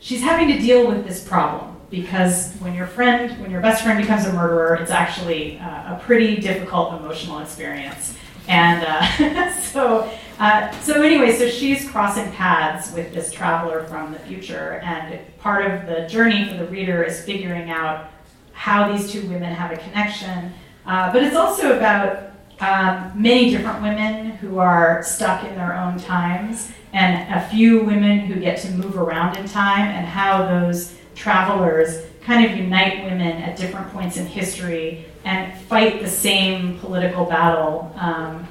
she's 0.00 0.20
having 0.20 0.48
to 0.48 0.58
deal 0.58 0.86
with 0.86 1.06
this 1.06 1.26
problem 1.26 1.80
because 1.90 2.54
when 2.56 2.74
your 2.74 2.86
friend, 2.86 3.40
when 3.40 3.50
your 3.50 3.60
best 3.60 3.84
friend 3.84 4.00
becomes 4.00 4.26
a 4.26 4.32
murderer, 4.32 4.74
it's 4.74 4.90
actually 4.90 5.58
uh, 5.58 5.96
a 5.96 6.00
pretty 6.02 6.36
difficult 6.40 7.00
emotional 7.00 7.38
experience. 7.38 8.16
And 8.48 8.84
uh, 8.84 9.60
so, 9.60 10.10
uh, 10.38 10.70
so 10.80 11.02
anyway, 11.02 11.36
so 11.36 11.48
she's 11.48 11.88
crossing 11.88 12.30
paths 12.32 12.92
with 12.92 13.14
this 13.14 13.32
traveler 13.32 13.84
from 13.84 14.12
the 14.12 14.18
future, 14.20 14.80
and 14.84 15.18
part 15.38 15.70
of 15.70 15.86
the 15.86 16.06
journey 16.08 16.48
for 16.48 16.56
the 16.56 16.66
reader 16.66 17.02
is 17.02 17.24
figuring 17.24 17.70
out 17.70 18.10
how 18.52 18.92
these 18.92 19.10
two 19.10 19.26
women 19.28 19.54
have 19.54 19.72
a 19.72 19.76
connection. 19.76 20.52
Uh, 20.86 21.12
but 21.12 21.22
it's 21.22 21.36
also 21.36 21.76
about 21.76 22.30
um, 22.60 23.12
many 23.14 23.50
different 23.50 23.82
women 23.82 24.30
who 24.32 24.58
are 24.58 25.02
stuck 25.02 25.44
in 25.44 25.54
their 25.56 25.74
own 25.74 25.98
times 25.98 26.70
and 26.92 27.34
a 27.34 27.48
few 27.48 27.82
women 27.82 28.20
who 28.20 28.38
get 28.38 28.58
to 28.58 28.70
move 28.70 28.96
around 28.96 29.36
in 29.36 29.46
time 29.48 29.88
and 29.88 30.06
how 30.06 30.46
those 30.46 30.94
travelers 31.14 32.04
kind 32.22 32.44
of 32.44 32.56
unite 32.56 33.04
women 33.04 33.42
at 33.42 33.56
different 33.56 33.92
points 33.92 34.16
in 34.16 34.26
history 34.26 35.04
and 35.24 35.58
fight 35.62 36.00
the 36.02 36.08
same 36.08 36.78
political 36.80 37.24
battle. 37.24 37.94
Um, 37.96 38.46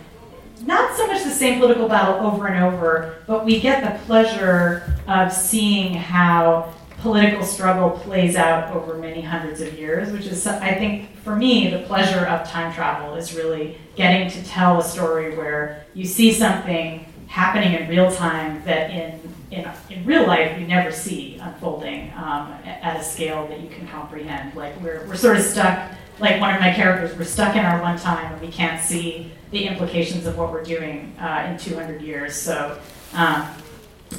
not 0.66 0.96
so 0.96 1.08
much 1.08 1.24
the 1.24 1.30
same 1.30 1.60
political 1.60 1.88
battle 1.88 2.26
over 2.26 2.48
and 2.48 2.64
over, 2.64 3.18
but 3.28 3.46
we 3.46 3.60
get 3.60 3.84
the 3.84 4.04
pleasure 4.06 4.96
of 5.08 5.32
seeing 5.32 5.94
how 5.94 6.74
political 7.00 7.44
struggle 7.44 7.92
plays 7.92 8.38
out 8.38 8.74
over 8.74 8.98
many 8.98 9.22
hundreds 9.22 9.60
of 9.60 9.78
years, 9.78 10.12
which 10.12 10.26
is, 10.26 10.48
I 10.48 10.74
think, 10.74 11.18
for 11.18 11.36
me, 11.36 11.70
the 11.70 11.80
pleasure 11.80 12.26
of 12.26 12.48
time 12.48 12.74
travel 12.74 13.16
is 13.16 13.36
really 13.36 13.78
getting 13.96 14.30
to 14.30 14.44
tell 14.46 14.80
a 14.80 14.84
story 14.84 15.36
where 15.36 15.86
you 15.94 16.06
see 16.06 16.32
something 16.32 17.06
happening 17.28 17.74
in 17.74 17.90
real 17.90 18.10
time 18.10 18.64
that 18.64 18.90
in 18.92 19.20
in, 19.54 19.70
in 19.90 20.06
real 20.06 20.26
life 20.26 20.60
you 20.60 20.68
never 20.68 20.92
see 20.92 21.38
unfolding 21.38 22.12
um, 22.16 22.54
at 22.66 23.00
a 23.00 23.04
scale 23.04 23.48
that 23.48 23.62
you 23.62 23.70
can 23.70 23.88
comprehend. 23.88 24.56
Like 24.56 24.80
we're, 24.82 25.06
we're 25.08 25.16
sort 25.16 25.38
of 25.38 25.44
stuck, 25.44 25.92
like 26.20 26.42
one 26.42 26.54
of 26.54 26.60
my 26.60 26.74
characters, 26.74 27.18
we're 27.18 27.26
stuck 27.26 27.56
in 27.56 27.64
our 27.64 27.82
one 27.82 27.98
time 27.98 28.34
and 28.34 28.42
we 28.42 28.50
can't 28.50 28.82
see 28.84 29.32
the 29.52 29.66
implications 29.66 30.26
of 30.26 30.38
what 30.38 30.52
we're 30.52 30.64
doing 30.64 31.16
uh, 31.20 31.48
in 31.50 31.58
200 31.58 32.02
years. 32.02 32.36
So 32.36 32.80
um, 33.14 33.48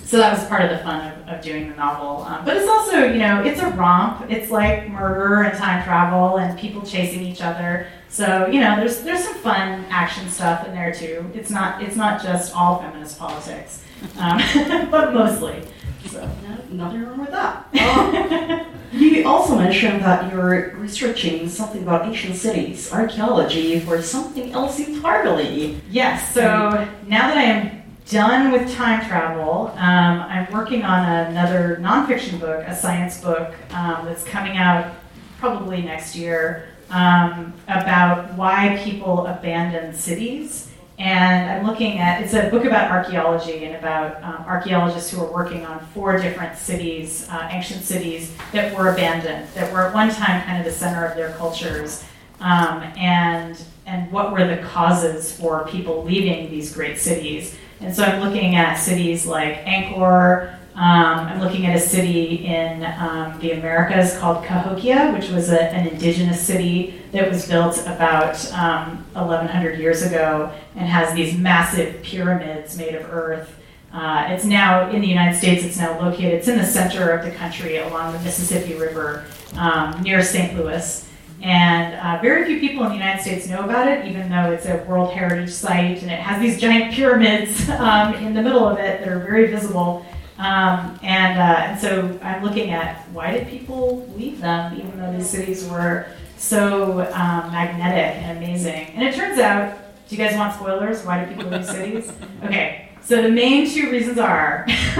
so 0.04 0.18
that 0.18 0.38
was 0.38 0.46
part 0.48 0.62
of 0.62 0.70
the 0.70 0.78
fun 0.78 1.12
of, 1.12 1.28
of 1.28 1.42
doing 1.42 1.70
the 1.70 1.76
novel. 1.76 2.22
Um, 2.24 2.44
but 2.44 2.56
it's 2.56 2.68
also, 2.68 3.04
you 3.04 3.18
know, 3.18 3.42
it's 3.42 3.60
a 3.60 3.70
romp. 3.70 4.30
It's 4.30 4.50
like 4.50 4.88
murder 4.88 5.42
and 5.42 5.56
time 5.56 5.84
travel 5.84 6.38
and 6.38 6.58
people 6.58 6.82
chasing 6.82 7.22
each 7.22 7.40
other. 7.40 7.86
So 8.08 8.46
you 8.46 8.60
know, 8.60 8.76
there's 8.76 9.00
there's 9.00 9.24
some 9.24 9.34
fun 9.34 9.84
action 9.90 10.28
stuff 10.30 10.66
in 10.68 10.72
there 10.72 10.94
too. 10.94 11.28
It's 11.34 11.50
not 11.50 11.82
it's 11.82 11.96
not 11.96 12.22
just 12.22 12.54
all 12.54 12.78
feminist 12.78 13.18
politics, 13.18 13.82
um, 14.18 14.40
but 14.90 15.12
mostly. 15.12 15.62
So 16.06 16.30
nothing 16.70 17.02
wrong 17.02 17.18
with 17.18 17.30
that. 17.30 17.66
Uh, 17.74 18.64
you 18.92 19.26
also 19.26 19.56
mentioned 19.56 20.02
that 20.02 20.32
you're 20.32 20.76
researching 20.76 21.48
something 21.48 21.82
about 21.82 22.06
ancient 22.06 22.36
cities, 22.36 22.92
archaeology, 22.92 23.84
or 23.88 24.00
something 24.00 24.52
else 24.52 24.78
entirely. 24.78 25.80
Yes. 25.90 26.32
So 26.32 26.88
now 27.08 27.28
that 27.28 27.36
I 27.36 27.42
am 27.42 27.83
done 28.08 28.52
with 28.52 28.72
time 28.74 29.06
travel. 29.06 29.68
Um, 29.76 30.20
I'm 30.20 30.52
working 30.52 30.82
on 30.82 31.08
another 31.26 31.78
nonfiction 31.80 32.38
book, 32.38 32.64
a 32.66 32.74
science 32.74 33.20
book 33.20 33.54
um, 33.72 34.04
that's 34.04 34.24
coming 34.24 34.56
out 34.56 34.94
probably 35.38 35.82
next 35.82 36.14
year 36.14 36.68
um, 36.90 37.52
about 37.68 38.32
why 38.34 38.80
people 38.84 39.26
abandon 39.26 39.94
cities. 39.94 40.70
And 40.96 41.50
I'm 41.50 41.66
looking 41.66 41.98
at 41.98 42.22
it's 42.22 42.34
a 42.34 42.48
book 42.50 42.64
about 42.64 42.90
archaeology 42.90 43.64
and 43.64 43.74
about 43.74 44.22
um, 44.22 44.44
archaeologists 44.46 45.10
who 45.10 45.20
are 45.24 45.32
working 45.32 45.66
on 45.66 45.84
four 45.86 46.18
different 46.18 46.56
cities, 46.56 47.26
uh, 47.30 47.48
ancient 47.50 47.82
cities 47.82 48.32
that 48.52 48.76
were 48.76 48.90
abandoned, 48.90 49.48
that 49.54 49.72
were 49.72 49.88
at 49.88 49.94
one 49.94 50.10
time 50.10 50.42
kind 50.42 50.58
of 50.58 50.64
the 50.64 50.70
center 50.70 51.04
of 51.04 51.16
their 51.16 51.32
cultures, 51.32 52.04
um, 52.38 52.82
and 52.96 53.60
and 53.86 54.10
what 54.12 54.32
were 54.32 54.46
the 54.46 54.62
causes 54.62 55.36
for 55.36 55.66
people 55.66 56.04
leaving 56.04 56.48
these 56.48 56.72
great 56.72 56.98
cities. 56.98 57.58
And 57.80 57.94
so 57.94 58.04
I'm 58.04 58.22
looking 58.22 58.56
at 58.56 58.74
cities 58.74 59.26
like 59.26 59.64
Angkor, 59.64 60.58
um, 60.74 61.28
I'm 61.28 61.40
looking 61.40 61.66
at 61.66 61.76
a 61.76 61.80
city 61.80 62.46
in 62.46 62.82
um, 62.98 63.38
the 63.38 63.52
Americas 63.52 64.18
called 64.18 64.44
Cahokia, 64.44 65.12
which 65.12 65.30
was 65.30 65.50
a, 65.50 65.62
an 65.72 65.86
indigenous 65.86 66.44
city 66.44 67.00
that 67.12 67.30
was 67.30 67.46
built 67.46 67.78
about 67.82 68.34
um, 68.52 69.04
1100 69.12 69.78
years 69.78 70.02
ago 70.02 70.52
and 70.74 70.88
has 70.88 71.14
these 71.14 71.38
massive 71.38 72.02
pyramids 72.02 72.76
made 72.76 72.96
of 72.96 73.08
earth. 73.12 73.54
Uh, 73.92 74.26
it's 74.30 74.44
now 74.44 74.90
in 74.90 75.00
the 75.00 75.06
United 75.06 75.38
States, 75.38 75.62
it's 75.64 75.78
now 75.78 75.96
located, 76.00 76.32
it's 76.32 76.48
in 76.48 76.58
the 76.58 76.66
center 76.66 77.10
of 77.10 77.24
the 77.24 77.30
country 77.30 77.76
along 77.76 78.12
the 78.12 78.18
Mississippi 78.20 78.74
River 78.74 79.24
um, 79.56 80.02
near 80.02 80.20
St. 80.20 80.56
Louis. 80.56 81.08
And 81.44 81.94
uh, 81.96 82.22
very 82.22 82.46
few 82.46 82.58
people 82.58 82.84
in 82.84 82.88
the 82.88 82.96
United 82.96 83.20
States 83.20 83.46
know 83.46 83.64
about 83.64 83.86
it, 83.86 84.06
even 84.06 84.30
though 84.30 84.50
it's 84.50 84.64
a 84.64 84.78
World 84.88 85.12
Heritage 85.12 85.50
Site 85.50 86.00
and 86.00 86.10
it 86.10 86.18
has 86.18 86.40
these 86.40 86.58
giant 86.58 86.94
pyramids 86.94 87.68
um, 87.78 88.14
in 88.14 88.32
the 88.32 88.42
middle 88.42 88.66
of 88.66 88.78
it 88.78 89.00
that 89.00 89.08
are 89.08 89.18
very 89.18 89.48
visible. 89.48 90.06
Um, 90.38 90.98
and, 91.02 91.38
uh, 91.38 91.56
and 91.66 91.78
so 91.78 92.18
I'm 92.22 92.42
looking 92.42 92.70
at 92.70 93.06
why 93.10 93.32
did 93.32 93.46
people 93.48 94.08
leave 94.16 94.40
them, 94.40 94.74
even 94.74 94.98
though 94.98 95.12
these 95.12 95.28
cities 95.28 95.68
were 95.68 96.06
so 96.38 97.02
um, 97.12 97.52
magnetic 97.52 98.22
and 98.22 98.38
amazing. 98.38 98.86
And 98.94 99.02
it 99.02 99.14
turns 99.14 99.38
out, 99.38 99.76
do 100.08 100.16
you 100.16 100.24
guys 100.24 100.36
want 100.36 100.54
spoilers? 100.54 101.04
Why 101.04 101.26
do 101.26 101.34
people 101.34 101.50
leave 101.50 101.66
cities? 101.66 102.10
Okay, 102.44 102.90
so 103.02 103.22
the 103.22 103.30
main 103.30 103.68
two 103.68 103.90
reasons 103.90 104.18
are 104.18 104.66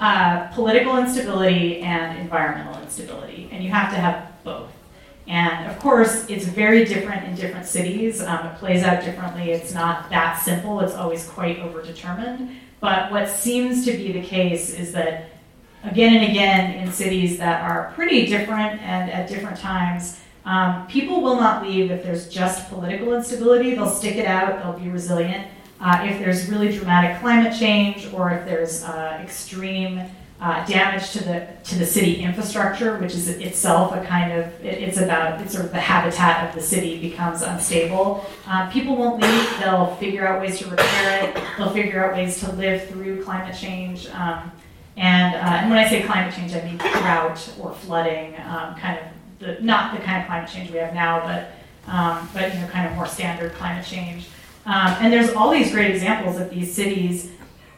uh, 0.00 0.48
political 0.52 0.96
instability 0.96 1.80
and 1.80 2.18
environmental 2.18 2.80
instability, 2.82 3.48
and 3.52 3.62
you 3.62 3.70
have 3.70 3.92
to 3.92 3.96
have 3.96 4.32
both. 4.42 4.71
And 5.26 5.70
of 5.70 5.78
course, 5.78 6.28
it's 6.28 6.46
very 6.46 6.84
different 6.84 7.24
in 7.24 7.34
different 7.34 7.66
cities. 7.66 8.20
Um, 8.20 8.46
it 8.46 8.58
plays 8.58 8.82
out 8.82 9.04
differently. 9.04 9.52
It's 9.52 9.72
not 9.72 10.10
that 10.10 10.42
simple. 10.42 10.80
It's 10.80 10.94
always 10.94 11.28
quite 11.28 11.58
overdetermined. 11.58 12.56
But 12.80 13.12
what 13.12 13.28
seems 13.28 13.84
to 13.84 13.92
be 13.92 14.12
the 14.12 14.22
case 14.22 14.74
is 14.74 14.92
that 14.92 15.30
again 15.84 16.14
and 16.14 16.30
again 16.30 16.74
in 16.78 16.92
cities 16.92 17.38
that 17.38 17.62
are 17.62 17.92
pretty 17.94 18.26
different 18.26 18.80
and 18.82 19.10
at 19.10 19.28
different 19.28 19.58
times, 19.58 20.20
um, 20.44 20.86
people 20.88 21.22
will 21.22 21.36
not 21.36 21.62
leave 21.62 21.92
if 21.92 22.02
there's 22.02 22.28
just 22.28 22.68
political 22.68 23.14
instability. 23.14 23.74
They'll 23.74 23.88
stick 23.88 24.16
it 24.16 24.26
out, 24.26 24.60
they'll 24.60 24.78
be 24.78 24.90
resilient. 24.90 25.46
Uh, 25.80 26.00
if 26.04 26.18
there's 26.18 26.48
really 26.48 26.76
dramatic 26.76 27.20
climate 27.20 27.56
change 27.56 28.12
or 28.12 28.30
if 28.30 28.44
there's 28.44 28.84
uh, 28.84 29.20
extreme 29.22 30.00
uh, 30.42 30.66
damage 30.66 31.12
to 31.12 31.22
the 31.22 31.46
to 31.62 31.78
the 31.78 31.86
city 31.86 32.20
infrastructure, 32.20 32.98
which 32.98 33.14
is 33.14 33.28
itself 33.28 33.94
a 33.94 34.04
kind 34.04 34.32
of 34.32 34.46
it, 34.64 34.82
it's 34.82 34.98
about 34.98 35.40
it's 35.40 35.52
sort 35.52 35.64
of 35.64 35.70
the 35.70 35.80
habitat 35.80 36.48
of 36.48 36.54
the 36.54 36.60
city 36.60 36.98
becomes 36.98 37.42
unstable. 37.42 38.26
Uh, 38.48 38.68
people 38.68 38.96
won't 38.96 39.22
leave; 39.22 39.58
they'll 39.60 39.94
figure 39.96 40.26
out 40.26 40.40
ways 40.40 40.58
to 40.58 40.68
repair 40.68 41.28
it. 41.28 41.42
They'll 41.56 41.70
figure 41.70 42.04
out 42.04 42.14
ways 42.14 42.40
to 42.40 42.50
live 42.52 42.88
through 42.88 43.22
climate 43.22 43.56
change. 43.56 44.08
Um, 44.08 44.50
and, 44.96 45.36
uh, 45.36 45.38
and 45.38 45.70
when 45.70 45.78
I 45.78 45.88
say 45.88 46.02
climate 46.02 46.34
change, 46.34 46.52
I 46.54 46.62
mean 46.64 46.76
drought 46.76 47.54
or 47.60 47.72
flooding, 47.72 48.34
um, 48.40 48.74
kind 48.74 48.98
of 48.98 49.04
the 49.38 49.62
not 49.62 49.96
the 49.96 50.02
kind 50.02 50.22
of 50.22 50.26
climate 50.26 50.50
change 50.50 50.72
we 50.72 50.78
have 50.78 50.92
now, 50.92 51.20
but 51.20 51.52
um, 51.86 52.28
but 52.34 52.52
you 52.52 52.60
know, 52.60 52.66
kind 52.66 52.88
of 52.88 52.96
more 52.96 53.06
standard 53.06 53.52
climate 53.52 53.86
change. 53.86 54.26
Um, 54.66 54.96
and 55.00 55.12
there's 55.12 55.30
all 55.34 55.52
these 55.52 55.70
great 55.70 55.92
examples 55.92 56.40
of 56.40 56.50
these 56.50 56.74
cities 56.74 57.30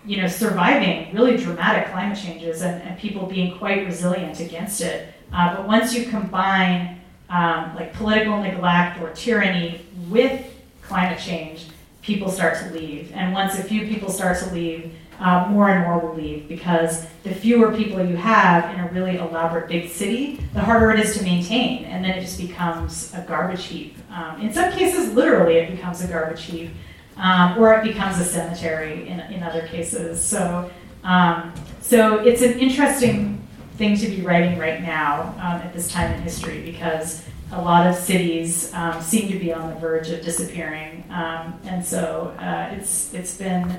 you 0.06 0.20
know, 0.20 0.28
surviving 0.28 1.12
really 1.14 1.36
dramatic 1.36 1.90
climate 1.90 2.18
changes 2.18 2.62
and, 2.62 2.82
and 2.82 2.98
people 2.98 3.26
being 3.26 3.56
quite 3.58 3.86
resilient 3.86 4.40
against 4.40 4.80
it. 4.80 5.14
Uh, 5.32 5.56
but 5.56 5.66
once 5.66 5.94
you 5.94 6.06
combine 6.06 7.00
um, 7.30 7.74
like 7.74 7.92
political 7.94 8.40
neglect 8.40 9.00
or 9.00 9.10
tyranny 9.10 9.80
with 10.08 10.44
climate 10.82 11.18
change, 11.18 11.66
people 12.02 12.30
start 12.30 12.58
to 12.58 12.70
leave. 12.70 13.10
And 13.12 13.32
once 13.32 13.58
a 13.58 13.62
few 13.62 13.86
people 13.86 14.10
start 14.10 14.38
to 14.38 14.52
leave, 14.52 14.92
uh, 15.20 15.46
more 15.48 15.70
and 15.70 15.84
more 15.84 15.98
will 15.98 16.14
leave 16.14 16.48
because 16.48 17.06
the 17.22 17.32
fewer 17.34 17.72
people 17.72 18.04
you 18.04 18.16
have 18.16 18.74
in 18.74 18.80
a 18.80 18.88
really 18.92 19.16
elaborate 19.16 19.68
big 19.68 19.88
city, 19.88 20.40
the 20.52 20.60
harder 20.60 20.90
it 20.90 21.00
is 21.00 21.16
to 21.16 21.22
maintain. 21.22 21.84
And 21.84 22.04
then 22.04 22.18
it 22.18 22.20
just 22.20 22.38
becomes 22.38 23.14
a 23.14 23.22
garbage 23.22 23.64
heap. 23.64 23.96
Um, 24.10 24.40
in 24.40 24.52
some 24.52 24.72
cases, 24.72 25.14
literally, 25.14 25.56
it 25.56 25.70
becomes 25.70 26.02
a 26.02 26.08
garbage 26.08 26.42
heap 26.42 26.70
um, 27.16 27.58
or 27.58 27.74
it 27.74 27.84
becomes 27.84 28.18
a 28.18 28.24
cemetery 28.24 29.08
in, 29.08 29.20
in 29.20 29.42
other 29.42 29.66
cases. 29.66 30.22
So, 30.22 30.70
um, 31.02 31.52
so 31.80 32.18
it's 32.20 32.42
an 32.42 32.58
interesting 32.58 33.46
thing 33.76 33.96
to 33.96 34.06
be 34.06 34.22
writing 34.22 34.58
right 34.58 34.82
now 34.82 35.34
um, 35.38 35.60
at 35.60 35.72
this 35.72 35.90
time 35.90 36.12
in 36.12 36.22
history 36.22 36.62
because 36.62 37.24
a 37.52 37.60
lot 37.60 37.86
of 37.86 37.94
cities 37.94 38.72
um, 38.74 39.00
seem 39.00 39.30
to 39.30 39.38
be 39.38 39.52
on 39.52 39.68
the 39.72 39.78
verge 39.80 40.10
of 40.10 40.22
disappearing, 40.22 41.04
um, 41.10 41.58
and 41.64 41.84
so 41.84 42.34
uh, 42.38 42.70
it's 42.72 43.12
it's 43.14 43.36
been 43.36 43.78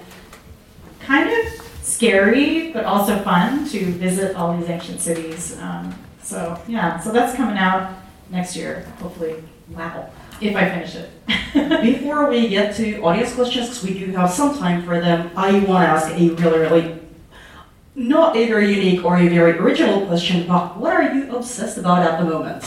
kind 0.99 1.29
of 1.29 1.61
scary 1.81 2.71
but 2.71 2.86
also 2.86 3.17
fun 3.19 3.67
to 3.69 3.86
visit 3.93 4.36
all 4.36 4.55
these 4.57 4.69
ancient 4.69 5.01
cities. 5.01 5.57
Um, 5.59 5.93
so 6.21 6.61
yeah, 6.67 6.99
so 6.99 7.11
that's 7.11 7.36
coming 7.36 7.57
out 7.57 7.93
next 8.29 8.55
year, 8.55 8.81
hopefully. 8.99 9.43
Wow 9.69 10.09
if 10.41 10.55
I 10.55 10.69
finish 10.69 10.95
it. 10.95 11.09
Before 11.81 12.29
we 12.29 12.49
get 12.49 12.75
to 12.75 13.01
audience 13.01 13.33
questions, 13.33 13.69
because 13.69 13.83
we 13.83 13.99
do 13.99 14.11
have 14.13 14.29
some 14.29 14.57
time 14.57 14.83
for 14.83 14.99
them, 14.99 15.31
I 15.36 15.53
want 15.59 15.86
to 15.86 15.89
ask 15.89 16.09
a 16.11 16.29
really, 16.29 16.59
really 16.59 16.99
not 17.95 18.36
a 18.36 18.47
very 18.47 18.73
unique 18.73 19.05
or 19.05 19.17
a 19.17 19.27
very 19.27 19.57
original 19.57 20.05
question, 20.05 20.47
but 20.47 20.77
what 20.77 20.93
are 20.93 21.13
you 21.13 21.36
obsessed 21.36 21.77
about 21.77 22.05
at 22.05 22.19
the 22.19 22.25
moment? 22.25 22.63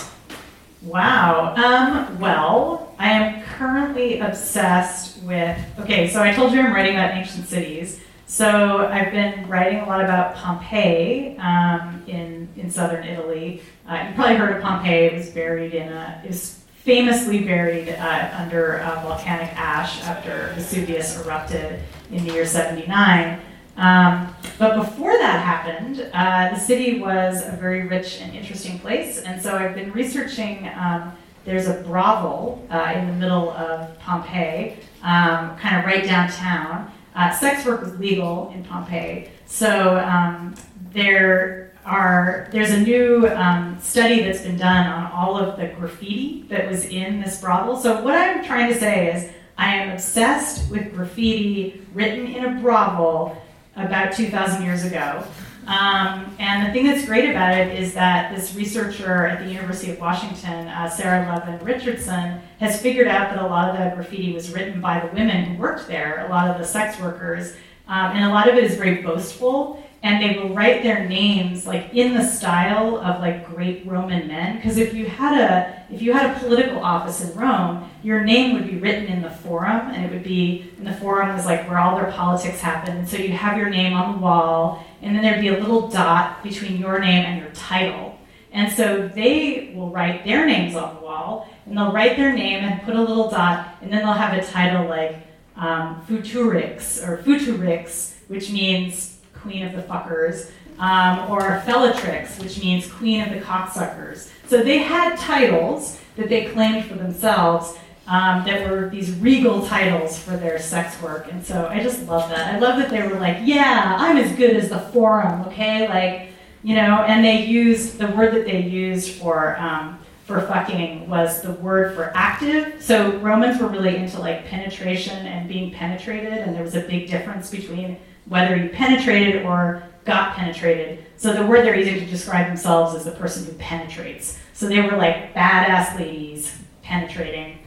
Wow. 0.82 1.54
Um, 1.56 2.18
well, 2.18 2.94
I 2.98 3.10
am 3.10 3.42
currently 3.42 4.20
obsessed 4.20 5.22
with. 5.22 5.58
Okay, 5.80 6.08
so 6.08 6.22
I 6.22 6.32
told 6.32 6.52
you 6.52 6.60
I'm 6.60 6.72
writing 6.72 6.94
about 6.94 7.14
ancient 7.14 7.46
cities. 7.46 8.00
So 8.26 8.86
I've 8.86 9.10
been 9.10 9.48
writing 9.48 9.80
a 9.80 9.86
lot 9.86 10.04
about 10.04 10.34
Pompeii 10.34 11.36
um, 11.38 12.02
in 12.06 12.48
in 12.56 12.70
southern 12.70 13.04
Italy. 13.04 13.62
Uh, 13.88 14.06
you 14.08 14.14
probably 14.14 14.36
heard 14.36 14.56
of 14.56 14.62
Pompeii. 14.62 15.06
It 15.06 15.14
was 15.14 15.30
buried 15.30 15.74
in 15.74 15.92
a. 15.92 16.20
It 16.24 16.28
was 16.28 16.57
famously 16.84 17.44
buried 17.44 17.90
uh, 17.90 18.30
under 18.34 18.80
uh, 18.80 19.02
volcanic 19.02 19.50
ash 19.56 20.02
after 20.02 20.52
Vesuvius 20.54 21.24
erupted 21.24 21.80
in 22.10 22.24
the 22.24 22.32
year 22.32 22.46
79. 22.46 23.40
Um, 23.76 24.34
but 24.58 24.76
before 24.76 25.12
that 25.12 25.44
happened, 25.44 26.10
uh, 26.12 26.50
the 26.50 26.58
city 26.58 26.98
was 26.98 27.46
a 27.46 27.52
very 27.52 27.86
rich 27.86 28.20
and 28.20 28.34
interesting 28.34 28.78
place, 28.80 29.22
and 29.22 29.40
so 29.40 29.56
I've 29.56 29.74
been 29.74 29.92
researching. 29.92 30.68
Um, 30.76 31.12
there's 31.44 31.68
a 31.68 31.74
brothel 31.82 32.66
uh, 32.70 32.92
in 32.96 33.06
the 33.06 33.12
middle 33.12 33.50
of 33.50 33.96
Pompeii, 34.00 34.76
um, 35.02 35.56
kind 35.58 35.78
of 35.78 35.84
right 35.84 36.04
downtown. 36.04 36.90
Uh, 37.14 37.30
sex 37.30 37.64
work 37.64 37.80
was 37.80 37.96
legal 37.98 38.50
in 38.54 38.64
Pompeii, 38.64 39.28
so 39.46 39.98
um, 40.00 40.54
there 40.92 41.67
are 41.88 42.48
there's 42.52 42.70
a 42.70 42.80
new 42.80 43.26
um, 43.28 43.78
study 43.80 44.22
that's 44.22 44.42
been 44.42 44.58
done 44.58 44.86
on 44.86 45.10
all 45.10 45.36
of 45.36 45.58
the 45.58 45.68
graffiti 45.68 46.44
that 46.48 46.68
was 46.68 46.84
in 46.84 47.20
this 47.20 47.40
brothel. 47.40 47.76
So 47.76 48.02
what 48.02 48.14
I'm 48.14 48.44
trying 48.44 48.72
to 48.72 48.78
say 48.78 49.14
is 49.14 49.30
I 49.56 49.74
am 49.74 49.90
obsessed 49.90 50.70
with 50.70 50.94
graffiti 50.94 51.82
written 51.94 52.26
in 52.26 52.44
a 52.44 52.60
brothel 52.60 53.42
about 53.74 54.12
2,000 54.12 54.62
years 54.62 54.84
ago. 54.84 55.24
Um, 55.66 56.34
and 56.38 56.66
the 56.66 56.72
thing 56.72 56.86
that's 56.86 57.04
great 57.04 57.28
about 57.28 57.58
it 57.58 57.78
is 57.78 57.92
that 57.94 58.34
this 58.34 58.54
researcher 58.54 59.26
at 59.26 59.44
the 59.44 59.50
University 59.50 59.92
of 59.92 60.00
Washington, 60.00 60.68
uh, 60.68 60.88
Sarah 60.88 61.26
Levin 61.26 61.64
Richardson, 61.64 62.40
has 62.58 62.80
figured 62.80 63.08
out 63.08 63.34
that 63.34 63.42
a 63.42 63.46
lot 63.46 63.68
of 63.68 63.76
the 63.76 63.94
graffiti 63.94 64.32
was 64.32 64.50
written 64.52 64.80
by 64.80 65.00
the 65.00 65.08
women 65.08 65.44
who 65.44 65.58
worked 65.58 65.86
there, 65.86 66.24
a 66.26 66.30
lot 66.30 66.48
of 66.48 66.58
the 66.58 66.64
sex 66.64 66.98
workers, 67.00 67.54
um, 67.86 68.12
and 68.12 68.24
a 68.24 68.28
lot 68.28 68.48
of 68.48 68.54
it 68.54 68.64
is 68.64 68.76
very 68.76 69.02
boastful 69.02 69.82
and 70.02 70.22
they 70.22 70.38
will 70.38 70.54
write 70.54 70.82
their 70.82 71.08
names 71.08 71.66
like 71.66 71.92
in 71.92 72.14
the 72.14 72.24
style 72.24 72.98
of 72.98 73.20
like 73.20 73.46
great 73.46 73.84
Roman 73.84 74.28
men. 74.28 74.56
Because 74.56 74.76
if 74.78 74.94
you 74.94 75.06
had 75.06 75.38
a 75.38 75.78
if 75.92 76.02
you 76.02 76.12
had 76.12 76.36
a 76.36 76.38
political 76.38 76.78
office 76.78 77.22
in 77.22 77.36
Rome, 77.36 77.90
your 78.02 78.22
name 78.22 78.54
would 78.54 78.66
be 78.70 78.76
written 78.76 79.06
in 79.06 79.22
the 79.22 79.30
forum, 79.30 79.88
and 79.88 80.04
it 80.04 80.12
would 80.12 80.22
be 80.22 80.70
in 80.78 80.84
the 80.84 80.94
forum 80.94 81.34
was 81.34 81.46
like 81.46 81.68
where 81.68 81.78
all 81.78 81.96
their 81.96 82.12
politics 82.12 82.60
happened. 82.60 83.08
So 83.08 83.16
you'd 83.16 83.32
have 83.32 83.58
your 83.58 83.70
name 83.70 83.94
on 83.94 84.12
the 84.12 84.18
wall, 84.18 84.84
and 85.02 85.14
then 85.14 85.22
there'd 85.22 85.40
be 85.40 85.48
a 85.48 85.58
little 85.58 85.88
dot 85.88 86.42
between 86.42 86.78
your 86.78 86.98
name 86.98 87.24
and 87.24 87.40
your 87.40 87.50
title. 87.50 88.18
And 88.52 88.72
so 88.72 89.08
they 89.08 89.72
will 89.74 89.90
write 89.90 90.24
their 90.24 90.46
names 90.46 90.74
on 90.74 90.94
the 90.96 91.00
wall, 91.00 91.48
and 91.66 91.76
they'll 91.76 91.92
write 91.92 92.16
their 92.16 92.32
name 92.32 92.64
and 92.64 92.82
put 92.82 92.94
a 92.94 93.00
little 93.00 93.30
dot, 93.30 93.76
and 93.82 93.92
then 93.92 94.02
they'll 94.02 94.12
have 94.12 94.36
a 94.36 94.44
title 94.46 94.88
like 94.88 95.16
um, 95.56 96.02
Fututrix 96.08 97.06
or 97.06 97.18
Fututrix, 97.18 98.14
which 98.28 98.50
means 98.50 99.17
queen 99.42 99.64
of 99.64 99.74
the 99.74 99.82
fuckers, 99.82 100.50
um, 100.78 101.30
or 101.30 101.62
Fellatrix, 101.66 102.40
which 102.42 102.60
means 102.60 102.90
queen 102.90 103.20
of 103.22 103.30
the 103.30 103.40
cocksuckers. 103.40 104.30
So 104.46 104.62
they 104.62 104.78
had 104.78 105.18
titles 105.18 105.98
that 106.16 106.28
they 106.28 106.46
claimed 106.46 106.86
for 106.86 106.94
themselves 106.94 107.76
um, 108.06 108.44
that 108.44 108.70
were 108.70 108.88
these 108.88 109.10
regal 109.16 109.66
titles 109.66 110.18
for 110.18 110.36
their 110.36 110.58
sex 110.58 111.00
work. 111.02 111.30
And 111.30 111.44
so 111.44 111.68
I 111.68 111.82
just 111.82 112.06
love 112.06 112.28
that. 112.30 112.54
I 112.54 112.58
love 112.58 112.78
that 112.78 112.90
they 112.90 113.06
were 113.06 113.20
like, 113.20 113.38
yeah, 113.42 113.96
I'm 113.98 114.16
as 114.16 114.32
good 114.36 114.56
as 114.56 114.70
the 114.70 114.78
forum, 114.78 115.42
okay? 115.46 115.88
Like, 115.88 116.30
you 116.62 116.74
know, 116.74 117.04
and 117.06 117.24
they 117.24 117.44
used 117.44 117.98
the 117.98 118.08
word 118.08 118.34
that 118.34 118.46
they 118.46 118.62
used 118.62 119.12
for. 119.20 119.56
Um, 119.58 119.98
for 120.28 120.42
fucking 120.42 121.08
was 121.08 121.40
the 121.40 121.52
word 121.52 121.96
for 121.96 122.12
active. 122.14 122.82
So 122.82 123.16
Romans 123.20 123.58
were 123.58 123.68
really 123.68 123.96
into 123.96 124.20
like 124.20 124.44
penetration 124.44 125.26
and 125.26 125.48
being 125.48 125.70
penetrated, 125.72 126.34
and 126.34 126.54
there 126.54 126.62
was 126.62 126.74
a 126.74 126.82
big 126.82 127.08
difference 127.08 127.50
between 127.50 127.96
whether 128.28 128.56
you 128.56 128.68
penetrated 128.68 129.44
or 129.44 129.82
got 130.04 130.34
penetrated. 130.36 131.04
So 131.16 131.32
the 131.32 131.44
word 131.44 131.64
they're 131.64 131.78
using 131.78 131.98
to 131.98 132.06
describe 132.06 132.46
themselves 132.46 132.94
is 132.94 133.04
the 133.04 133.12
person 133.12 133.44
who 133.44 133.52
penetrates. 133.58 134.38
So 134.52 134.68
they 134.68 134.80
were 134.80 134.96
like 134.96 135.34
badass 135.34 135.98
ladies 135.98 136.56
penetrating. 136.82 137.58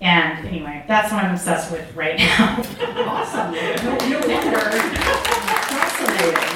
And 0.00 0.46
anyway, 0.46 0.84
that's 0.86 1.12
what 1.12 1.24
I'm 1.24 1.32
obsessed 1.32 1.70
with 1.70 1.94
right 1.94 2.18
now. 2.18 2.56
awesome. 3.06 3.54
No, 3.84 3.96
no 3.96 4.18
wonder. 4.28 4.58
Fascinating. 5.68 6.54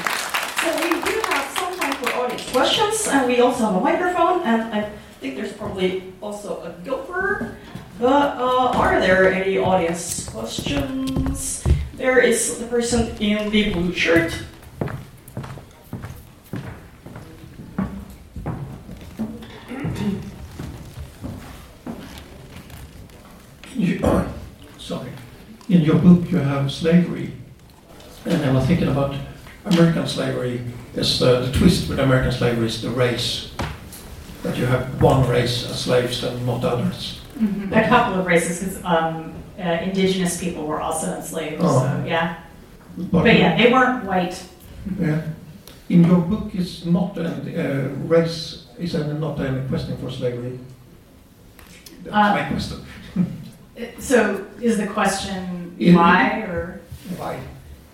So 0.60 0.68
we 0.82 0.90
do 1.02 1.20
have 1.28 1.58
some 1.58 1.78
time 1.78 1.92
for 1.94 2.10
audience 2.14 2.50
questions, 2.50 3.08
and 3.08 3.26
we 3.26 3.40
also 3.40 3.66
have 3.66 3.76
a 3.76 3.80
microphone, 3.80 4.42
and 4.42 4.62
I 4.74 4.90
think 5.20 5.36
there's 5.36 5.52
probably 5.52 6.12
also 6.20 6.62
a 6.62 6.70
gopher. 6.84 7.56
But 7.98 8.38
uh, 8.38 8.72
are 8.74 9.00
there 9.00 9.32
any 9.32 9.58
audience 9.58 10.28
questions? 10.28 11.57
There 11.98 12.20
is 12.20 12.58
the 12.60 12.66
person 12.66 13.08
in 13.18 13.50
the 13.50 13.72
blue 13.72 13.92
shirt. 13.92 14.32
You, 23.74 23.98
uh, 24.04 24.28
sorry. 24.78 25.10
In 25.68 25.80
your 25.80 25.96
book, 25.96 26.30
you 26.30 26.38
have 26.38 26.70
slavery, 26.70 27.32
and 28.24 28.44
I 28.44 28.52
was 28.52 28.66
thinking 28.66 28.86
about 28.86 29.16
American 29.64 30.06
slavery. 30.06 30.62
Is 30.94 31.20
uh, 31.20 31.40
the 31.40 31.52
twist 31.52 31.88
with 31.88 31.98
American 31.98 32.30
slavery 32.30 32.66
is 32.66 32.80
the 32.80 32.90
race 32.90 33.50
that 34.44 34.56
you 34.56 34.66
have 34.66 35.02
one 35.02 35.28
race 35.28 35.68
as 35.68 35.80
slaves 35.80 36.22
and 36.22 36.46
not 36.46 36.64
others. 36.64 37.20
Mm-hmm. 37.36 37.72
A 37.72 37.88
couple 37.88 38.20
of 38.20 38.26
races, 38.26 38.60
because 38.60 38.84
um, 38.84 39.37
uh, 39.58 39.62
indigenous 39.82 40.40
people 40.40 40.66
were 40.66 40.80
also 40.80 41.14
enslaved. 41.14 41.60
Oh. 41.60 41.80
So 41.80 42.04
yeah, 42.06 42.42
but, 42.96 43.24
but, 43.24 43.38
yeah, 43.38 43.56
they 43.56 43.72
weren't 43.72 44.04
white. 44.04 44.42
Yeah. 44.98 45.22
In 45.88 46.04
your 46.04 46.18
book, 46.18 46.54
is 46.54 46.84
not 46.84 47.16
a 47.16 47.26
uh, 47.26 47.88
race 48.06 48.66
is 48.78 48.94
not 48.94 49.40
a 49.40 49.64
question 49.68 49.96
for 49.98 50.10
slavery. 50.10 50.58
That's 52.04 52.14
uh, 52.14 52.34
my 52.34 52.48
question. 52.48 52.86
so 53.98 54.46
is 54.60 54.76
the 54.76 54.86
question 54.86 55.74
in, 55.78 55.94
why 55.94 56.40
or 56.42 56.80
why? 57.16 57.40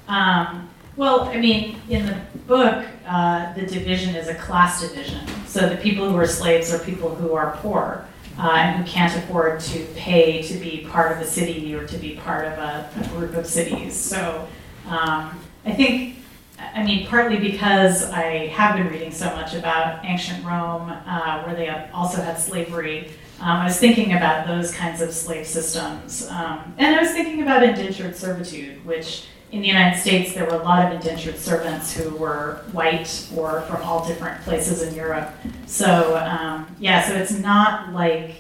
Um, 0.09 0.69
well, 0.97 1.23
I 1.23 1.39
mean, 1.39 1.77
in 1.89 2.07
the 2.07 2.17
book, 2.47 2.85
uh, 3.07 3.53
the 3.55 3.67
division 3.67 4.15
is 4.15 4.29
a 4.29 4.35
class 4.35 4.81
division. 4.81 5.27
So 5.47 5.69
the 5.69 5.77
people 5.77 6.09
who 6.09 6.17
are 6.17 6.27
slaves 6.27 6.73
are 6.73 6.79
people 6.79 7.15
who 7.15 7.35
are 7.35 7.57
poor 7.59 8.07
uh, 8.39 8.51
and 8.57 8.77
who 8.77 8.91
can't 8.91 9.15
afford 9.17 9.61
to 9.61 9.85
pay 9.95 10.43
to 10.43 10.55
be 10.55 10.87
part 10.91 11.13
of 11.13 11.19
a 11.19 11.27
city 11.27 11.75
or 11.75 11.87
to 11.87 11.97
be 11.99 12.17
part 12.17 12.47
of 12.47 12.59
a, 12.59 12.91
a 13.01 13.09
group 13.09 13.35
of 13.35 13.47
cities. 13.47 13.95
So 13.95 14.49
um, 14.89 15.41
I 15.65 15.73
think, 15.73 16.17
I 16.59 16.83
mean, 16.83 17.07
partly 17.07 17.39
because 17.39 18.11
I 18.11 18.49
have 18.49 18.77
been 18.77 18.89
reading 18.89 19.13
so 19.13 19.27
much 19.27 19.55
about 19.55 20.05
ancient 20.05 20.45
Rome, 20.45 20.91
uh, 20.91 21.43
where 21.45 21.55
they 21.55 21.69
also 21.93 22.21
had 22.21 22.39
slavery. 22.39 23.11
Um, 23.41 23.59
I 23.59 23.65
was 23.65 23.79
thinking 23.79 24.15
about 24.15 24.47
those 24.47 24.73
kinds 24.73 25.01
of 25.01 25.13
slave 25.13 25.47
systems. 25.47 26.29
Um, 26.29 26.75
and 26.79 26.97
I 26.97 27.01
was 27.01 27.11
thinking 27.13 27.43
about 27.43 27.63
indentured 27.63 28.17
servitude, 28.17 28.85
which 28.85 29.27
in 29.55 29.61
the 29.61 29.69
United 29.69 30.01
States, 30.01 30.35
there 30.35 30.45
were 30.47 30.57
a 30.57 30.65
lot 30.65 30.85
of 30.85 30.93
indentured 30.93 31.39
servants 31.39 31.97
who 31.97 32.11
were 32.17 32.65
white 32.73 33.31
or 33.37 33.61
from 33.63 33.81
all 33.83 34.05
different 34.05 34.43
places 34.43 34.83
in 34.83 34.93
Europe. 34.97 35.31
So, 35.67 36.17
um, 36.17 36.67
yeah, 36.81 37.07
so 37.07 37.15
it's 37.15 37.39
not 37.39 37.93
like 37.93 38.35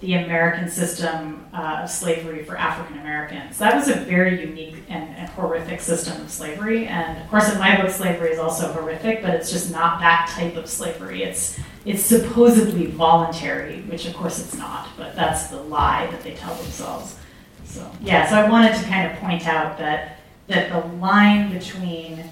the 0.00 0.14
American 0.14 0.68
system 0.68 1.46
uh, 1.54 1.82
of 1.84 1.90
slavery 1.90 2.42
for 2.42 2.56
African 2.56 2.98
Americans. 2.98 3.58
That 3.58 3.76
was 3.76 3.86
a 3.86 3.94
very 3.94 4.40
unique 4.40 4.82
and, 4.88 5.08
and, 5.16 5.28
horrific 5.30 5.80
system 5.80 6.20
of 6.20 6.30
slavery. 6.30 6.88
And 6.88 7.22
of 7.22 7.30
course, 7.30 7.50
in 7.52 7.60
my 7.60 7.80
book, 7.80 7.90
slavery 7.90 8.30
is 8.30 8.40
also 8.40 8.72
horrific, 8.72 9.22
but 9.22 9.30
it's 9.34 9.52
just 9.52 9.70
not 9.70 10.00
that 10.00 10.28
type 10.34 10.56
of 10.56 10.68
slavery. 10.68 11.22
It's 11.22 11.60
it's 11.84 12.02
supposedly 12.02 12.86
voluntary, 12.86 13.82
which 13.82 14.06
of 14.06 14.14
course 14.14 14.40
it's 14.40 14.56
not, 14.56 14.88
but 14.96 15.14
that's 15.14 15.46
the 15.46 15.60
lie 15.62 16.08
that 16.10 16.24
they 16.24 16.34
tell 16.34 16.56
themselves. 16.56 17.16
So 17.64 17.88
yeah, 18.00 18.28
so 18.28 18.34
I 18.34 18.50
wanted 18.50 18.74
to 18.74 18.82
kind 18.84 19.10
of 19.10 19.16
point 19.18 19.46
out 19.46 19.78
that 19.78 20.15
that 20.48 20.70
the 20.70 20.80
line 20.96 21.52
between 21.52 22.24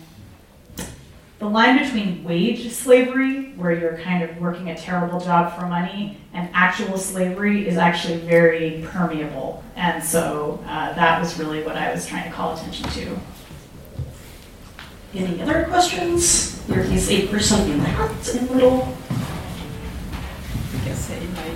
the 1.40 1.50
line 1.50 1.78
between 1.78 2.24
wage 2.24 2.70
slavery, 2.72 3.52
where 3.56 3.72
you're 3.72 3.98
kind 3.98 4.22
of 4.22 4.38
working 4.38 4.70
a 4.70 4.76
terrible 4.76 5.20
job 5.20 5.52
for 5.58 5.66
money, 5.66 6.16
and 6.32 6.48
actual 6.54 6.96
slavery 6.96 7.68
is 7.68 7.76
actually 7.76 8.18
very 8.18 8.82
permeable. 8.86 9.62
And 9.76 10.02
so 10.02 10.62
uh, 10.66 10.94
that 10.94 11.20
was 11.20 11.38
really 11.38 11.62
what 11.62 11.76
I 11.76 11.92
was 11.92 12.06
trying 12.06 12.24
to 12.24 12.30
call 12.34 12.56
attention 12.56 12.88
to. 12.90 13.18
Any 15.14 15.42
other 15.42 15.64
questions? 15.64 16.64
There 16.66 16.80
is 16.80 17.10
a 17.10 17.26
person 17.28 17.70
in 17.70 17.78
the 17.78 17.84
hat 17.84 18.34
in 18.34 18.46
middle. 18.54 18.96
I 20.72 20.78
can 20.82 20.96
say 20.96 21.20
my 21.34 21.48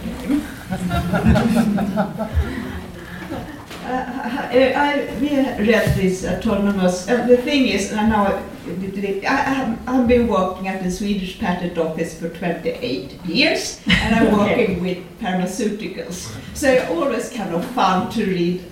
name. 3.39 3.55
Uh, 3.89 4.51
I, 4.53 5.19
we 5.19 5.31
read 5.67 5.97
this 5.97 6.23
autonomous. 6.23 7.09
Uh, 7.09 7.27
the 7.27 7.39
thing 7.39 7.69
is, 7.69 7.91
and 7.91 8.11
now 8.11 8.27
I, 8.27 9.27
have, 9.27 9.79
I've 9.89 10.07
been 10.07 10.29
working 10.29 10.69
at 10.69 10.83
the 10.83 10.91
Swedish 10.91 11.39
Patent 11.39 11.79
Office 11.79 12.19
for 12.21 12.29
28 12.29 13.25
years, 13.25 13.81
and 13.87 14.15
I'm 14.15 14.37
working 14.39 14.83
with 14.83 14.99
pharmaceuticals. 15.21 16.37
So 16.55 16.71
it's 16.71 16.91
always 16.91 17.31
kind 17.31 17.55
of 17.55 17.65
fun 17.71 18.11
to 18.11 18.27
read 18.27 18.63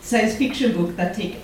science 0.00 0.36
fiction 0.36 0.76
books 0.76 0.94
that 0.94 1.16
take 1.16 1.38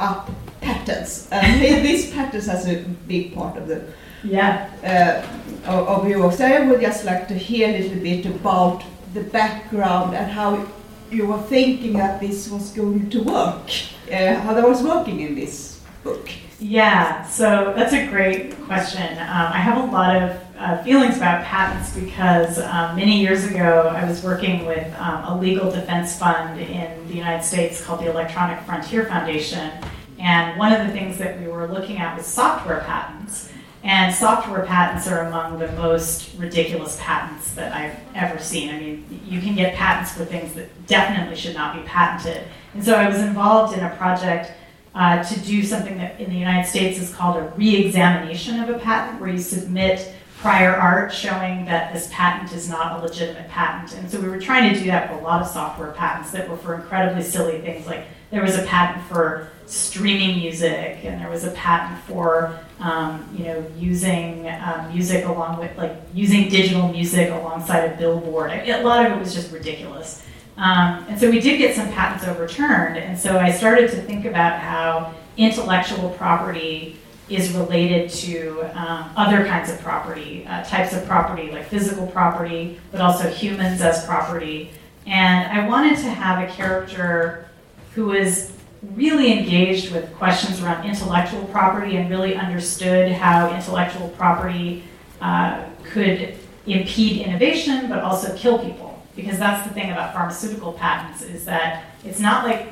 up 0.00 0.30
patents. 0.60 1.28
And 1.32 1.62
this 1.62 2.12
patents 2.12 2.46
has 2.46 2.66
a 2.66 2.78
big 3.06 3.34
part 3.34 3.56
of 3.56 3.68
the 3.68 3.84
yeah 4.24 4.68
uh, 4.82 5.70
of, 5.70 5.88
of 5.88 6.08
your. 6.08 6.32
So 6.32 6.44
I 6.44 6.66
would 6.66 6.80
just 6.80 7.04
like 7.04 7.28
to 7.28 7.34
hear 7.34 7.68
a 7.68 7.78
little 7.78 8.02
bit 8.02 8.26
about 8.26 8.82
the 9.14 9.22
background 9.22 10.16
and 10.16 10.30
how 10.32 10.66
you 11.12 11.26
were 11.26 11.42
thinking 11.42 11.94
that 11.94 12.20
this 12.20 12.48
was 12.48 12.70
going 12.72 13.10
to 13.10 13.22
work, 13.22 13.70
uh, 14.10 14.34
how 14.36 14.54
that 14.54 14.66
was 14.66 14.82
working 14.82 15.20
in 15.20 15.34
this 15.34 15.80
book? 16.02 16.28
Yeah, 16.58 17.22
so 17.24 17.72
that's 17.74 17.94
a 17.94 18.06
great 18.06 18.54
question. 18.62 19.02
Um, 19.12 19.52
I 19.52 19.58
have 19.58 19.88
a 19.88 19.92
lot 19.92 20.14
of 20.16 20.38
uh, 20.58 20.82
feelings 20.82 21.16
about 21.16 21.44
patents 21.44 21.98
because 21.98 22.58
um, 22.58 22.96
many 22.96 23.18
years 23.18 23.46
ago 23.46 23.88
I 23.88 24.06
was 24.06 24.22
working 24.22 24.66
with 24.66 24.94
um, 24.98 25.24
a 25.24 25.40
legal 25.40 25.70
defense 25.70 26.18
fund 26.18 26.60
in 26.60 27.08
the 27.08 27.14
United 27.14 27.44
States 27.44 27.82
called 27.82 28.00
the 28.00 28.10
Electronic 28.10 28.60
Frontier 28.64 29.06
Foundation. 29.06 29.70
And 30.18 30.58
one 30.58 30.72
of 30.72 30.86
the 30.86 30.92
things 30.92 31.16
that 31.16 31.40
we 31.40 31.48
were 31.48 31.66
looking 31.66 31.96
at 31.96 32.14
was 32.14 32.26
software 32.26 32.80
patents. 32.80 33.49
And 33.82 34.14
software 34.14 34.66
patents 34.66 35.08
are 35.08 35.26
among 35.26 35.58
the 35.58 35.72
most 35.72 36.36
ridiculous 36.36 36.98
patents 37.00 37.52
that 37.52 37.74
I've 37.74 37.96
ever 38.14 38.38
seen. 38.38 38.68
I 38.68 38.78
mean, 38.78 39.22
you 39.26 39.40
can 39.40 39.54
get 39.54 39.74
patents 39.74 40.12
for 40.12 40.24
things 40.24 40.52
that 40.54 40.86
definitely 40.86 41.36
should 41.36 41.54
not 41.54 41.74
be 41.74 41.82
patented. 41.88 42.46
And 42.74 42.84
so 42.84 42.94
I 42.94 43.08
was 43.08 43.20
involved 43.20 43.76
in 43.76 43.82
a 43.82 43.96
project 43.96 44.52
uh, 44.94 45.22
to 45.22 45.40
do 45.40 45.62
something 45.62 45.96
that 45.98 46.20
in 46.20 46.28
the 46.28 46.36
United 46.36 46.68
States 46.68 46.98
is 46.98 47.14
called 47.14 47.36
a 47.36 47.52
re-examination 47.56 48.60
of 48.60 48.68
a 48.68 48.78
patent, 48.78 49.20
where 49.20 49.30
you 49.30 49.38
submit 49.38 50.14
prior 50.38 50.74
art 50.74 51.12
showing 51.12 51.64
that 51.66 51.92
this 51.92 52.08
patent 52.12 52.52
is 52.52 52.68
not 52.68 52.98
a 52.98 53.02
legitimate 53.02 53.48
patent. 53.48 53.94
And 53.94 54.10
so 54.10 54.20
we 54.20 54.28
were 54.28 54.40
trying 54.40 54.72
to 54.72 54.78
do 54.78 54.86
that 54.86 55.08
for 55.08 55.18
a 55.18 55.22
lot 55.22 55.42
of 55.42 55.48
software 55.48 55.92
patents 55.92 56.32
that 56.32 56.48
were 56.48 56.56
for 56.56 56.74
incredibly 56.74 57.22
silly 57.22 57.60
things 57.60 57.86
like 57.86 58.06
there 58.30 58.42
was 58.42 58.58
a 58.58 58.62
patent 58.62 59.04
for 59.06 59.50
streaming 59.66 60.38
music, 60.38 61.04
and 61.04 61.20
there 61.20 61.30
was 61.30 61.44
a 61.44 61.50
patent 61.52 61.98
for 62.04 62.58
um, 62.80 63.28
you 63.36 63.44
know 63.44 63.64
using 63.78 64.48
um, 64.48 64.92
music 64.92 65.24
along 65.26 65.58
with 65.58 65.76
like 65.76 65.96
using 66.14 66.48
digital 66.48 66.88
music 66.88 67.30
alongside 67.30 67.92
a 67.92 67.96
billboard. 67.96 68.50
A 68.50 68.82
lot 68.82 69.06
of 69.06 69.12
it 69.12 69.18
was 69.18 69.34
just 69.34 69.52
ridiculous. 69.52 70.24
Um, 70.56 71.06
and 71.08 71.18
so 71.18 71.30
we 71.30 71.40
did 71.40 71.58
get 71.58 71.74
some 71.74 71.90
patents 71.92 72.26
overturned, 72.26 72.98
and 72.98 73.18
so 73.18 73.38
I 73.38 73.50
started 73.50 73.90
to 73.92 74.02
think 74.02 74.24
about 74.24 74.60
how 74.60 75.14
intellectual 75.36 76.10
property 76.10 76.96
is 77.30 77.52
related 77.52 78.10
to 78.10 78.60
um, 78.74 79.08
other 79.16 79.46
kinds 79.46 79.70
of 79.70 79.80
property, 79.80 80.44
uh, 80.46 80.64
types 80.64 80.92
of 80.92 81.06
property 81.06 81.50
like 81.50 81.66
physical 81.68 82.06
property, 82.08 82.78
but 82.90 83.00
also 83.00 83.28
humans 83.28 83.80
as 83.80 84.04
property. 84.04 84.70
And 85.06 85.50
I 85.50 85.66
wanted 85.66 85.96
to 85.98 86.10
have 86.10 86.46
a 86.46 86.52
character 86.52 87.48
who 87.94 88.06
was 88.06 88.52
really 88.82 89.32
engaged 89.32 89.92
with 89.92 90.12
questions 90.14 90.62
around 90.62 90.86
intellectual 90.86 91.44
property 91.46 91.96
and 91.96 92.08
really 92.08 92.34
understood 92.34 93.12
how 93.12 93.54
intellectual 93.54 94.08
property 94.10 94.82
uh, 95.20 95.64
could 95.84 96.34
impede 96.66 97.26
innovation 97.26 97.88
but 97.88 98.00
also 98.00 98.34
kill 98.36 98.58
people. 98.58 99.02
Because 99.16 99.38
that's 99.38 99.66
the 99.66 99.74
thing 99.74 99.90
about 99.90 100.14
pharmaceutical 100.14 100.72
patents 100.72 101.22
is 101.22 101.44
that 101.44 101.84
it's 102.04 102.20
not 102.20 102.46
like 102.46 102.68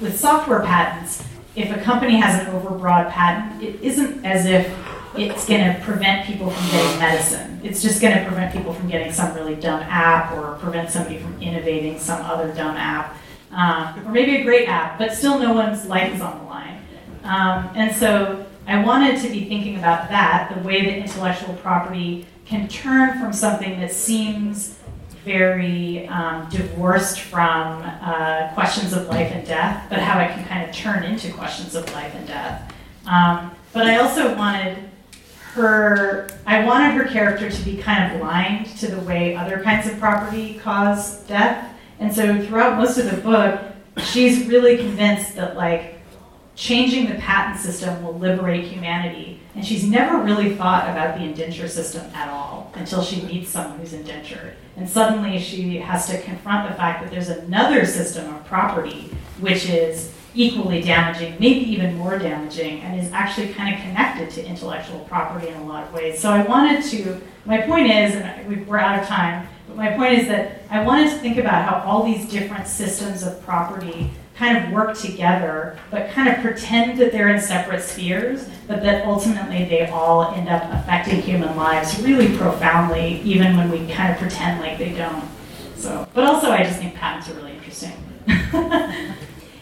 with 0.00 0.18
software 0.18 0.60
patents, 0.60 1.22
if 1.54 1.70
a 1.74 1.80
company 1.80 2.16
has 2.16 2.40
an 2.40 2.52
overbroad 2.54 3.10
patent, 3.10 3.62
it 3.62 3.80
isn't 3.82 4.24
as 4.24 4.46
if 4.46 4.74
it's 5.16 5.46
going 5.46 5.62
to 5.62 5.78
prevent 5.82 6.26
people 6.26 6.50
from 6.50 6.70
getting 6.70 6.98
medicine. 6.98 7.60
It's 7.62 7.82
just 7.82 8.00
going 8.00 8.16
to 8.16 8.24
prevent 8.24 8.52
people 8.52 8.72
from 8.72 8.88
getting 8.88 9.12
some 9.12 9.34
really 9.34 9.54
dumb 9.54 9.80
app 9.82 10.32
or 10.32 10.56
prevent 10.58 10.90
somebody 10.90 11.18
from 11.18 11.40
innovating 11.42 11.98
some 11.98 12.20
other 12.22 12.52
dumb 12.54 12.76
app. 12.76 13.16
Um, 13.52 14.06
or 14.06 14.12
maybe 14.12 14.36
a 14.36 14.44
great 14.44 14.66
app, 14.66 14.98
but 14.98 15.12
still 15.12 15.38
no 15.38 15.52
one's 15.52 15.86
life 15.86 16.14
is 16.14 16.20
on 16.22 16.38
the 16.38 16.44
line. 16.44 16.80
Um, 17.24 17.70
and 17.74 17.94
so 17.94 18.46
I 18.66 18.82
wanted 18.82 19.20
to 19.20 19.28
be 19.28 19.44
thinking 19.44 19.76
about 19.76 20.08
that, 20.08 20.54
the 20.54 20.66
way 20.66 20.86
that 20.86 20.96
intellectual 20.96 21.54
property 21.56 22.26
can 22.46 22.66
turn 22.68 23.18
from 23.20 23.32
something 23.32 23.78
that 23.80 23.92
seems 23.92 24.78
very 25.24 26.08
um, 26.08 26.48
divorced 26.50 27.20
from 27.20 27.82
uh, 27.82 28.48
questions 28.54 28.92
of 28.92 29.06
life 29.08 29.30
and 29.32 29.46
death, 29.46 29.86
but 29.88 29.98
how 29.98 30.18
it 30.20 30.28
can 30.32 30.44
kind 30.46 30.68
of 30.68 30.74
turn 30.74 31.04
into 31.04 31.32
questions 31.32 31.74
of 31.74 31.90
life 31.92 32.14
and 32.14 32.26
death. 32.26 32.72
Um, 33.06 33.52
but 33.72 33.86
I 33.86 33.98
also 33.98 34.34
wanted 34.36 34.78
her, 35.52 36.28
I 36.46 36.64
wanted 36.64 36.94
her 36.94 37.04
character 37.04 37.50
to 37.50 37.62
be 37.62 37.76
kind 37.76 38.12
of 38.12 38.20
blind 38.20 38.66
to 38.78 38.88
the 38.88 39.00
way 39.00 39.36
other 39.36 39.60
kinds 39.60 39.86
of 39.86 39.98
property 39.98 40.54
cause 40.54 41.20
death. 41.24 41.71
And 42.02 42.12
so 42.12 42.44
throughout 42.44 42.78
most 42.78 42.98
of 42.98 43.08
the 43.08 43.16
book, 43.18 43.60
she's 43.98 44.48
really 44.48 44.76
convinced 44.76 45.36
that 45.36 45.56
like 45.56 46.00
changing 46.56 47.08
the 47.08 47.14
patent 47.14 47.60
system 47.60 48.02
will 48.02 48.18
liberate 48.18 48.64
humanity. 48.64 49.40
And 49.54 49.64
she's 49.64 49.84
never 49.84 50.18
really 50.18 50.56
thought 50.56 50.90
about 50.90 51.16
the 51.16 51.24
indenture 51.24 51.68
system 51.68 52.04
at 52.12 52.28
all 52.28 52.72
until 52.74 53.04
she 53.04 53.22
meets 53.22 53.50
someone 53.50 53.78
who's 53.78 53.92
indentured. 53.92 54.56
And 54.76 54.88
suddenly 54.88 55.38
she 55.38 55.76
has 55.76 56.08
to 56.08 56.20
confront 56.22 56.68
the 56.68 56.74
fact 56.74 57.04
that 57.04 57.12
there's 57.12 57.28
another 57.28 57.86
system 57.86 58.34
of 58.34 58.44
property 58.46 59.08
which 59.38 59.68
is 59.68 60.12
equally 60.34 60.82
damaging, 60.82 61.36
maybe 61.38 61.60
even 61.70 61.96
more 61.96 62.18
damaging, 62.18 62.80
and 62.80 62.98
is 62.98 63.12
actually 63.12 63.52
kind 63.52 63.74
of 63.74 63.80
connected 63.80 64.28
to 64.30 64.44
intellectual 64.44 65.00
property 65.00 65.48
in 65.48 65.54
a 65.54 65.64
lot 65.66 65.84
of 65.84 65.92
ways. 65.92 66.18
So 66.18 66.30
I 66.30 66.42
wanted 66.42 66.82
to, 66.84 67.20
my 67.44 67.60
point 67.60 67.90
is, 67.90 68.16
and 68.16 68.66
we're 68.66 68.78
out 68.78 68.98
of 68.98 69.06
time, 69.06 69.46
but 69.72 69.76
my 69.76 69.96
point 69.96 70.18
is 70.18 70.28
that 70.28 70.62
I 70.70 70.84
wanted 70.84 71.10
to 71.10 71.16
think 71.16 71.38
about 71.38 71.64
how 71.64 71.88
all 71.88 72.02
these 72.02 72.28
different 72.28 72.66
systems 72.66 73.22
of 73.22 73.42
property 73.42 74.10
kind 74.36 74.58
of 74.58 74.72
work 74.72 74.96
together, 74.96 75.78
but 75.90 76.10
kind 76.10 76.28
of 76.28 76.40
pretend 76.42 76.98
that 76.98 77.12
they're 77.12 77.28
in 77.28 77.40
separate 77.40 77.82
spheres, 77.82 78.48
but 78.66 78.82
that 78.82 79.06
ultimately 79.06 79.64
they 79.64 79.86
all 79.88 80.32
end 80.32 80.48
up 80.48 80.62
affecting 80.72 81.22
human 81.22 81.56
lives 81.56 82.00
really 82.02 82.36
profoundly, 82.36 83.20
even 83.22 83.56
when 83.56 83.70
we 83.70 83.78
kind 83.92 84.12
of 84.12 84.18
pretend 84.18 84.60
like 84.60 84.78
they 84.78 84.92
don't. 84.92 85.24
So, 85.76 86.06
but 86.12 86.24
also 86.24 86.50
I 86.50 86.64
just 86.64 86.78
think 86.78 86.94
patents 86.94 87.30
are 87.30 87.34
really 87.34 87.52
interesting. 87.52 87.92
And 88.26 89.14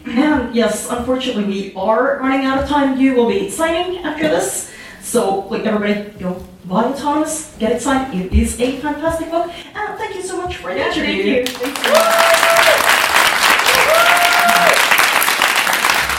um, 0.07 0.53
yes, 0.53 0.89
unfortunately, 0.89 1.45
we 1.45 1.73
are 1.75 2.17
running 2.19 2.45
out 2.45 2.63
of 2.63 2.69
time. 2.69 2.99
You 2.99 3.13
will 3.15 3.29
be 3.29 3.49
signing 3.49 3.99
after 3.99 4.27
this. 4.27 4.73
So, 5.01 5.47
like 5.47 5.65
everybody, 5.65 6.11
go 6.19 6.45
buy 6.71 6.83
Autonomous. 6.85 7.51
get 7.59 7.71
it 7.73 7.81
signed. 7.81 8.13
It 8.13 8.31
is 8.33 8.59
a 8.59 8.77
fantastic 8.79 9.29
book. 9.29 9.51
And 9.75 9.97
thank 9.97 10.15
you 10.15 10.23
so 10.23 10.37
much 10.41 10.57
for 10.57 10.71
the 10.73 10.79
Yeah, 10.79 10.87
interview. 10.93 11.45
thank 11.45 11.49
you. 11.49 11.55
Thank 11.57 11.85
you. 11.85 13.01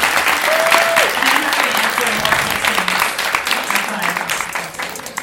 I'm 0.04 1.42
happy 1.42 1.62
to 1.62 1.78
answer 1.82 2.08
more 2.20 2.36
questions. 2.44 2.90
That's 3.48 3.86
fine. 3.88 5.22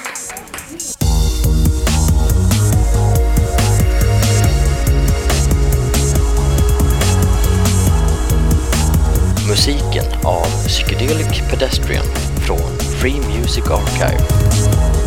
Musiken 9.47 10.05
av 10.25 10.45
Psychedelic 10.67 11.43
Pedestrian 11.49 12.05
från 12.45 12.79
Free 12.99 13.19
Music 13.37 13.63
Archive. 13.69 14.98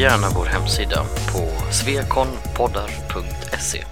Gärna 0.00 0.28
vår 0.34 0.46
hemsida 0.46 1.04
på 1.32 1.72
svekonpoddar.se 1.72 3.84